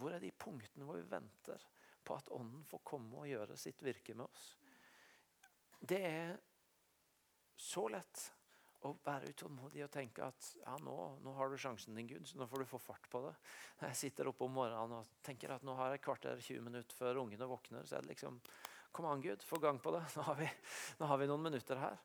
Hvor 0.00 0.14
er 0.14 0.22
de 0.22 0.32
punktene 0.32 0.86
hvor 0.86 0.98
vi 0.98 1.06
venter 1.10 1.66
på 2.04 2.16
at 2.16 2.30
Ånden 2.34 2.64
får 2.66 2.82
komme 2.86 3.20
og 3.20 3.28
gjøre 3.28 3.58
sitt 3.60 3.82
virke 3.84 4.16
med 4.16 4.26
oss? 4.26 4.46
Det 5.80 6.00
er 6.06 6.34
så 7.60 7.86
lett 7.92 8.24
å 8.86 8.94
være 9.04 9.30
utålmodig 9.34 9.82
og 9.84 9.92
tenke 9.92 10.24
at 10.24 10.46
ja, 10.62 10.74
nå, 10.80 10.94
nå, 11.20 11.34
har 11.36 11.50
du 11.50 11.58
sjansen 11.60 11.96
din, 11.98 12.08
Gud, 12.08 12.24
så 12.28 12.38
nå 12.40 12.46
får 12.48 12.62
du 12.62 12.68
få 12.70 12.80
fart 12.80 13.08
på 13.12 13.20
det. 13.26 13.34
Jeg 13.82 13.98
sitter 13.98 14.30
oppe 14.30 14.46
om 14.46 14.54
morgenen 14.56 14.96
og 15.00 15.10
tenker 15.26 15.52
at 15.52 15.66
nå 15.66 15.74
har 15.76 15.92
jeg 15.94 16.04
kvarter 16.06 16.40
20 16.40 16.64
minutter 16.64 16.96
før 16.96 17.20
ungene 17.24 17.48
våkner, 17.50 17.84
så 17.84 17.98
er 17.98 18.06
det 18.06 18.14
liksom 18.14 18.40
Kom 18.90 19.06
an, 19.06 19.20
Gud, 19.22 19.44
få 19.46 19.60
gang 19.62 19.76
på 19.78 19.92
det. 19.94 20.00
Nå 20.16 20.24
har 20.26 20.34
vi, 20.34 20.48
nå 20.98 21.06
har 21.06 21.18
vi 21.20 21.26
noen 21.30 21.44
minutter 21.44 21.78
her. 21.78 22.00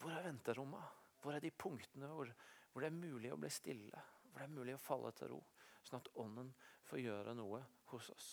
Hvor 0.00 0.14
er 0.16 0.24
venterommet? 0.24 0.94
Hvor 1.20 1.36
er 1.36 1.42
de 1.44 1.50
punktene 1.52 2.08
hvor, 2.08 2.30
hvor, 2.72 2.80
det 2.80 2.88
er 2.88 2.96
mulig 2.96 3.32
å 3.34 3.36
bli 3.36 3.50
stille? 3.52 4.00
Hvor 4.30 4.40
det 4.40 4.46
er 4.46 4.54
mulig 4.54 4.76
å 4.78 4.80
falle 4.80 5.12
til 5.18 5.34
ro? 5.34 5.42
Sånn 5.84 5.98
at 6.00 6.08
Ånden 6.22 6.54
får 6.88 7.02
gjøre 7.02 7.34
noe 7.36 7.60
hos 7.92 8.08
oss. 8.14 8.28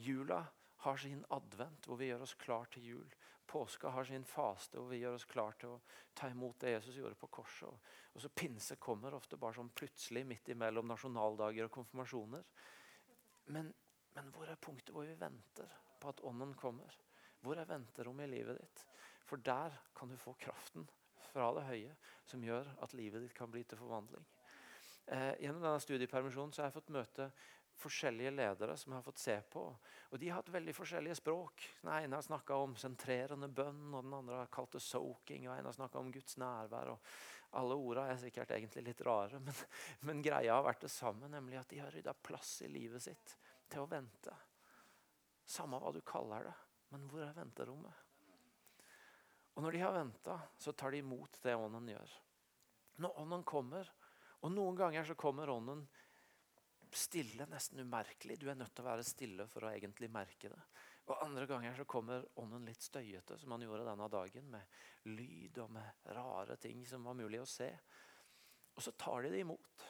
Jula 0.00 0.40
har 0.86 1.02
sin 1.04 1.20
advent, 1.36 1.84
hvor 1.86 2.00
vi 2.00 2.08
gjør 2.08 2.24
oss 2.24 2.34
klar 2.40 2.70
til 2.72 2.88
jul. 2.94 3.12
Påska 3.46 3.88
har 3.88 4.04
sin 4.04 4.24
faste, 4.24 4.78
hvor 4.78 4.88
vi 4.88 5.00
gjør 5.02 5.18
oss 5.18 5.26
klar 5.28 5.56
til 5.60 5.74
å 5.74 5.80
ta 6.16 6.30
imot 6.32 6.60
det 6.62 6.72
Jesus 6.76 6.96
gjorde 6.96 7.18
på 7.20 7.28
korset. 7.38 7.90
Og 8.12 8.22
så 8.22 8.30
Pinse 8.32 8.76
kommer 8.80 9.14
ofte 9.16 9.36
bare 9.40 9.58
sånn 9.58 9.72
plutselig 9.76 10.24
midt 10.28 10.48
imellom 10.54 10.88
nasjonaldager 10.88 11.68
og 11.68 11.74
konfirmasjoner. 11.74 12.44
Men, 13.52 13.72
men 14.16 14.32
hvor 14.34 14.48
er 14.48 14.60
punktet 14.62 14.94
hvor 14.94 15.08
vi 15.08 15.18
venter 15.20 15.76
på 16.00 16.12
at 16.12 16.22
Ånden 16.28 16.54
kommer? 16.58 16.96
Hvor 17.42 17.58
er 17.58 17.68
venterommet 17.68 18.28
i 18.28 18.36
livet 18.36 18.60
ditt? 18.60 18.84
For 19.26 19.42
der 19.42 19.74
kan 19.96 20.10
du 20.10 20.16
få 20.20 20.34
kraften 20.38 20.86
fra 21.32 21.48
det 21.56 21.66
høye 21.66 21.96
som 22.28 22.44
gjør 22.44 22.68
at 22.84 22.94
livet 22.96 23.24
ditt 23.24 23.34
kan 23.36 23.50
bli 23.50 23.64
til 23.64 23.80
forvandling. 23.80 24.24
Eh, 25.06 25.34
gjennom 25.42 25.64
denne 25.64 25.80
studiepermisjonen 25.82 26.52
så 26.54 26.62
har 26.62 26.70
jeg 26.70 26.76
fått 26.76 26.92
møte 26.94 27.28
forskjellige 27.80 28.30
ledere 28.34 28.76
som 28.76 28.92
jeg 28.92 28.98
har 28.98 29.06
fått 29.06 29.22
se 29.22 29.36
på. 29.52 29.62
Og 30.10 30.18
De 30.20 30.28
har 30.28 30.40
hatt 30.40 30.52
veldig 30.54 30.74
forskjellige 30.76 31.18
språk. 31.18 31.66
Den 31.82 31.92
ene 31.94 32.18
har 32.18 32.26
snakka 32.26 32.56
om 32.62 32.76
sentrerende 32.78 33.48
bønn, 33.48 33.88
og 33.94 34.04
den 34.04 34.16
andre 34.16 34.42
har 34.42 34.52
kalt 34.52 34.76
det 34.76 34.82
soaking, 34.84 35.48
og 35.48 35.56
en 35.56 35.70
har 35.70 35.76
snakka 35.76 36.00
om 36.00 36.12
Guds 36.14 36.36
nærvær. 36.42 36.92
og 36.94 37.56
Alle 37.60 37.78
orda 37.78 38.06
er 38.10 38.20
sikkert 38.20 38.54
egentlig 38.56 38.84
litt 38.88 39.02
rare, 39.06 39.40
men, 39.40 39.62
men 40.08 40.24
greia 40.24 40.58
har 40.58 40.66
vært 40.66 40.86
det 40.86 40.92
samme, 40.94 41.28
nemlig 41.32 41.60
at 41.60 41.72
de 41.72 41.80
har 41.82 41.92
rydda 41.94 42.14
plass 42.22 42.60
i 42.66 42.70
livet 42.72 43.04
sitt 43.04 43.36
til 43.72 43.84
å 43.84 43.90
vente. 43.90 44.36
Samme 45.48 45.80
hva 45.80 45.92
du 45.92 46.00
kaller 46.06 46.50
det. 46.50 46.56
Men 46.92 47.06
hvor 47.08 47.24
er 47.24 47.32
venterommet? 47.32 48.08
Og 49.56 49.64
når 49.64 49.72
de 49.72 49.80
har 49.80 49.94
venta, 49.96 50.38
så 50.60 50.72
tar 50.72 50.92
de 50.92 51.00
imot 51.00 51.38
det 51.44 51.54
ånden 51.56 51.88
gjør. 51.92 52.12
Når 53.04 53.18
ånden 53.20 53.44
kommer, 53.48 53.88
og 54.42 54.52
noen 54.52 54.76
ganger 54.76 55.06
så 55.08 55.16
kommer 55.18 55.50
ånden 55.52 55.86
stille, 56.98 57.46
nesten 57.50 57.80
umerkelig. 57.80 58.38
Du 58.40 58.48
er 58.50 58.58
nødt 58.58 58.74
til 58.74 58.84
å 58.84 58.90
være 58.90 59.06
stille 59.06 59.46
for 59.50 59.64
å 59.64 59.72
egentlig 59.72 60.10
merke 60.12 60.50
det. 60.52 60.60
Og 61.10 61.24
Andre 61.24 61.46
ganger 61.50 61.74
så 61.76 61.86
kommer 61.88 62.26
ånden 62.38 62.66
litt 62.68 62.84
støyete, 62.84 63.38
som 63.40 63.54
han 63.54 63.64
gjorde 63.64 63.86
denne 63.88 64.08
dagen. 64.12 64.50
Med 64.52 65.08
lyd 65.10 65.58
og 65.64 65.72
med 65.74 66.12
rare 66.16 66.56
ting 66.62 66.84
som 66.86 67.04
var 67.08 67.18
mulig 67.18 67.40
å 67.42 67.48
se. 67.48 67.70
Og 68.76 68.84
så 68.84 68.94
tar 68.98 69.26
de 69.26 69.32
det 69.34 69.42
imot. 69.42 69.88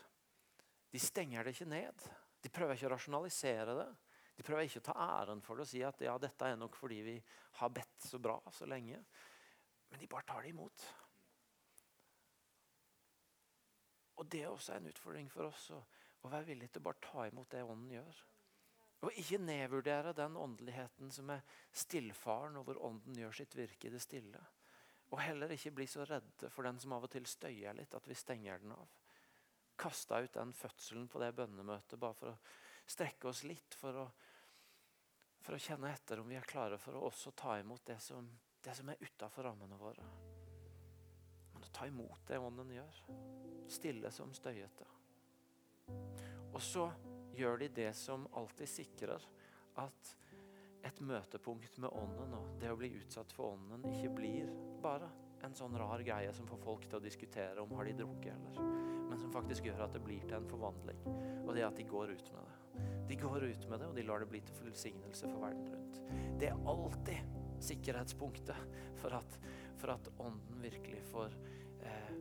De 0.92 1.00
stenger 1.00 1.44
det 1.44 1.54
ikke 1.56 1.68
ned. 1.72 2.06
De 2.42 2.50
prøver 2.52 2.76
ikke 2.76 2.88
å 2.90 2.94
rasjonalisere 2.94 3.76
det. 3.78 3.90
De 4.36 4.44
prøver 4.46 4.66
ikke 4.66 4.80
å 4.80 4.88
ta 4.88 4.96
æren 5.20 5.42
for 5.44 5.58
det 5.58 5.66
og 5.66 5.70
si 5.70 5.82
at 5.84 6.00
ja, 6.02 6.16
dette 6.20 6.48
er 6.48 6.58
nok 6.58 6.76
fordi 6.78 7.02
vi 7.04 7.14
har 7.60 7.72
bedt 7.72 8.08
så 8.08 8.18
bra 8.22 8.38
så 8.50 8.66
lenge. 8.66 8.98
Men 9.92 10.00
de 10.00 10.08
bare 10.10 10.26
tar 10.26 10.42
det 10.42 10.54
imot. 10.54 10.86
Og 14.22 14.28
Det 14.30 14.42
er 14.42 14.52
også 14.52 14.76
en 14.76 14.88
utfordring 14.88 15.28
for 15.32 15.48
oss 15.48 15.68
å, 15.74 15.80
å 16.22 16.30
være 16.30 16.48
villig 16.52 16.70
til 16.70 16.82
å 16.82 16.86
bare 16.88 17.02
ta 17.02 17.26
imot 17.28 17.50
det 17.50 17.64
Ånden 17.66 17.92
gjør. 17.96 18.22
Og 19.02 19.18
ikke 19.18 19.40
nedvurdere 19.42 20.14
den 20.14 20.36
åndeligheten 20.38 21.10
som 21.10 21.30
er 21.34 21.42
stillfaren, 21.74 22.56
og 22.60 22.68
hvor 22.68 22.82
Ånden 22.86 23.18
gjør 23.18 23.34
sitt 23.40 23.56
virke 23.58 23.88
i 23.88 23.94
det 23.94 24.02
stille. 24.04 24.42
Og 25.12 25.20
heller 25.20 25.50
ikke 25.52 25.74
bli 25.76 25.86
så 25.90 26.06
redde 26.08 26.48
for 26.50 26.64
den 26.64 26.78
som 26.80 26.94
av 26.96 27.08
og 27.08 27.12
til 27.12 27.26
støyer 27.28 27.74
litt, 27.76 27.94
at 27.98 28.06
vi 28.08 28.16
stenger 28.16 28.62
den 28.62 28.76
av. 28.76 28.94
Kasta 29.82 30.22
ut 30.22 30.32
den 30.36 30.54
fødselen 30.54 31.08
på 31.10 31.20
det 31.20 31.32
bønnemøtet 31.36 31.98
bare 32.00 32.16
for 32.16 32.30
å 32.30 32.38
strekke 32.86 33.28
oss 33.32 33.42
litt 33.44 33.74
for 33.76 33.98
å, 34.04 34.06
for 35.42 35.56
å 35.56 35.60
kjenne 35.60 35.90
etter 35.90 36.22
om 36.22 36.30
vi 36.30 36.38
er 36.38 36.46
klare 36.48 36.78
for 36.78 36.96
å 36.96 37.06
også 37.10 37.34
ta 37.36 37.58
imot 37.58 37.84
det 37.90 37.98
som, 38.04 38.30
det 38.62 38.76
som 38.78 38.88
er 38.92 39.02
utafor 39.02 39.50
rammene 39.50 39.80
våre. 39.80 40.06
Men 41.52 41.66
å 41.66 41.74
ta 41.74 41.90
imot 41.90 42.24
det 42.30 42.38
Ånden 42.38 42.70
gjør. 42.78 43.04
Stille 43.72 44.14
som 44.14 44.30
støyete. 44.36 44.86
Og 46.52 46.60
så 46.62 46.88
gjør 47.36 47.62
de 47.62 47.70
det 47.82 47.90
som 47.96 48.26
alltid 48.38 48.68
sikrer 48.68 49.24
at 49.82 50.14
et 50.86 51.00
møtepunkt 51.00 51.78
med 51.80 51.94
Ånden 51.94 52.34
og 52.36 52.56
det 52.60 52.72
å 52.72 52.78
bli 52.78 52.90
utsatt 52.98 53.32
for 53.32 53.54
Ånden 53.54 53.86
ikke 53.92 54.12
blir 54.16 54.50
bare 54.82 55.08
en 55.42 55.54
sånn 55.58 55.74
rar 55.78 56.02
greie 56.06 56.32
som 56.34 56.46
får 56.46 56.60
folk 56.62 56.88
til 56.88 56.98
å 56.98 57.04
diskutere 57.04 57.62
om 57.62 57.72
har 57.78 57.88
de 57.88 57.94
drukket 58.02 58.34
eller 58.34 58.90
men 59.12 59.20
som 59.20 59.32
faktisk 59.34 59.66
gjør 59.68 59.82
at 59.84 59.92
det 59.92 60.00
blir 60.00 60.22
til 60.24 60.38
en 60.38 60.46
forvandling. 60.48 61.00
Og 61.44 61.50
det 61.52 61.66
at 61.66 61.76
de 61.76 61.84
går 61.84 62.14
ut 62.14 62.28
med 62.32 62.46
det. 62.48 62.84
De 63.10 63.16
går 63.20 63.44
ut 63.44 63.66
med 63.68 63.82
det, 63.82 63.88
og 63.90 63.98
de 63.98 64.04
lar 64.08 64.22
det 64.22 64.28
bli 64.30 64.38
til 64.48 64.64
velsignelse 64.64 65.28
for 65.28 65.42
verden 65.42 65.66
rundt. 65.68 65.98
Det 66.40 66.48
er 66.48 66.62
alltid 66.72 67.34
sikkerhetspunktet 67.60 68.78
for 69.02 69.12
at, 69.18 69.36
for 69.76 69.92
at 69.92 70.08
Ånden 70.16 70.64
virkelig 70.64 71.02
får 71.10 71.36
eh, 71.84 72.14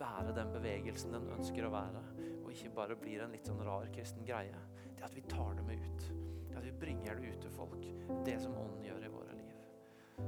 være 0.00 0.34
den 0.36 0.52
bevegelsen 0.54 1.14
den 1.14 1.28
ønsker 1.36 1.66
å 1.66 1.72
være, 1.74 2.02
og 2.42 2.50
ikke 2.52 2.74
bare 2.76 2.96
blir 3.00 3.22
en 3.24 3.34
litt 3.34 3.48
sånn 3.48 3.62
rar 3.66 3.88
kristen 3.94 4.26
greie. 4.26 4.58
Det 4.96 5.04
at 5.06 5.16
vi 5.16 5.24
tar 5.28 5.54
det 5.58 5.64
med 5.66 5.82
ut. 5.82 6.02
Det 6.48 6.56
at 6.58 6.66
vi 6.66 6.74
bringer 6.84 7.14
det 7.20 7.34
ut 7.34 7.40
til 7.44 7.52
folk. 7.56 7.82
Det 8.26 8.36
som 8.42 8.56
Ånden 8.56 8.84
gjør 8.86 9.02
i 9.06 9.12
våre 9.12 9.34
liv. 9.36 9.56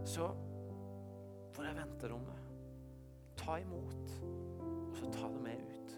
Så 0.05 0.27
hvor 1.55 1.65
er 1.67 1.75
venterommet? 1.79 2.45
Ta 3.39 3.59
imot, 3.63 4.07
og 4.91 4.97
så 4.99 5.07
ta 5.15 5.27
det 5.33 5.43
med 5.43 5.59
ut. 5.63 5.91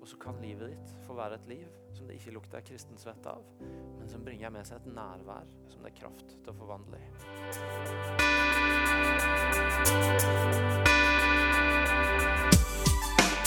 Og 0.00 0.08
så 0.08 0.16
kan 0.20 0.40
livet 0.40 0.72
ditt 0.72 0.90
få 1.06 1.12
være 1.18 1.34
et 1.36 1.48
liv 1.48 1.68
som 1.92 2.06
det 2.08 2.14
ikke 2.16 2.34
lukter 2.36 2.60
kristensvett 2.64 3.26
av, 3.28 3.42
men 3.60 4.08
som 4.08 4.24
bringer 4.24 4.50
med 4.54 4.64
seg 4.68 4.76
et 4.80 4.92
nærvær 4.94 5.46
som 5.68 5.82
det 5.84 5.90
er 5.92 6.00
kraft 6.00 6.28
til 6.38 6.50
å 6.54 6.58
forvandle 6.62 6.96
i. 10.86 10.89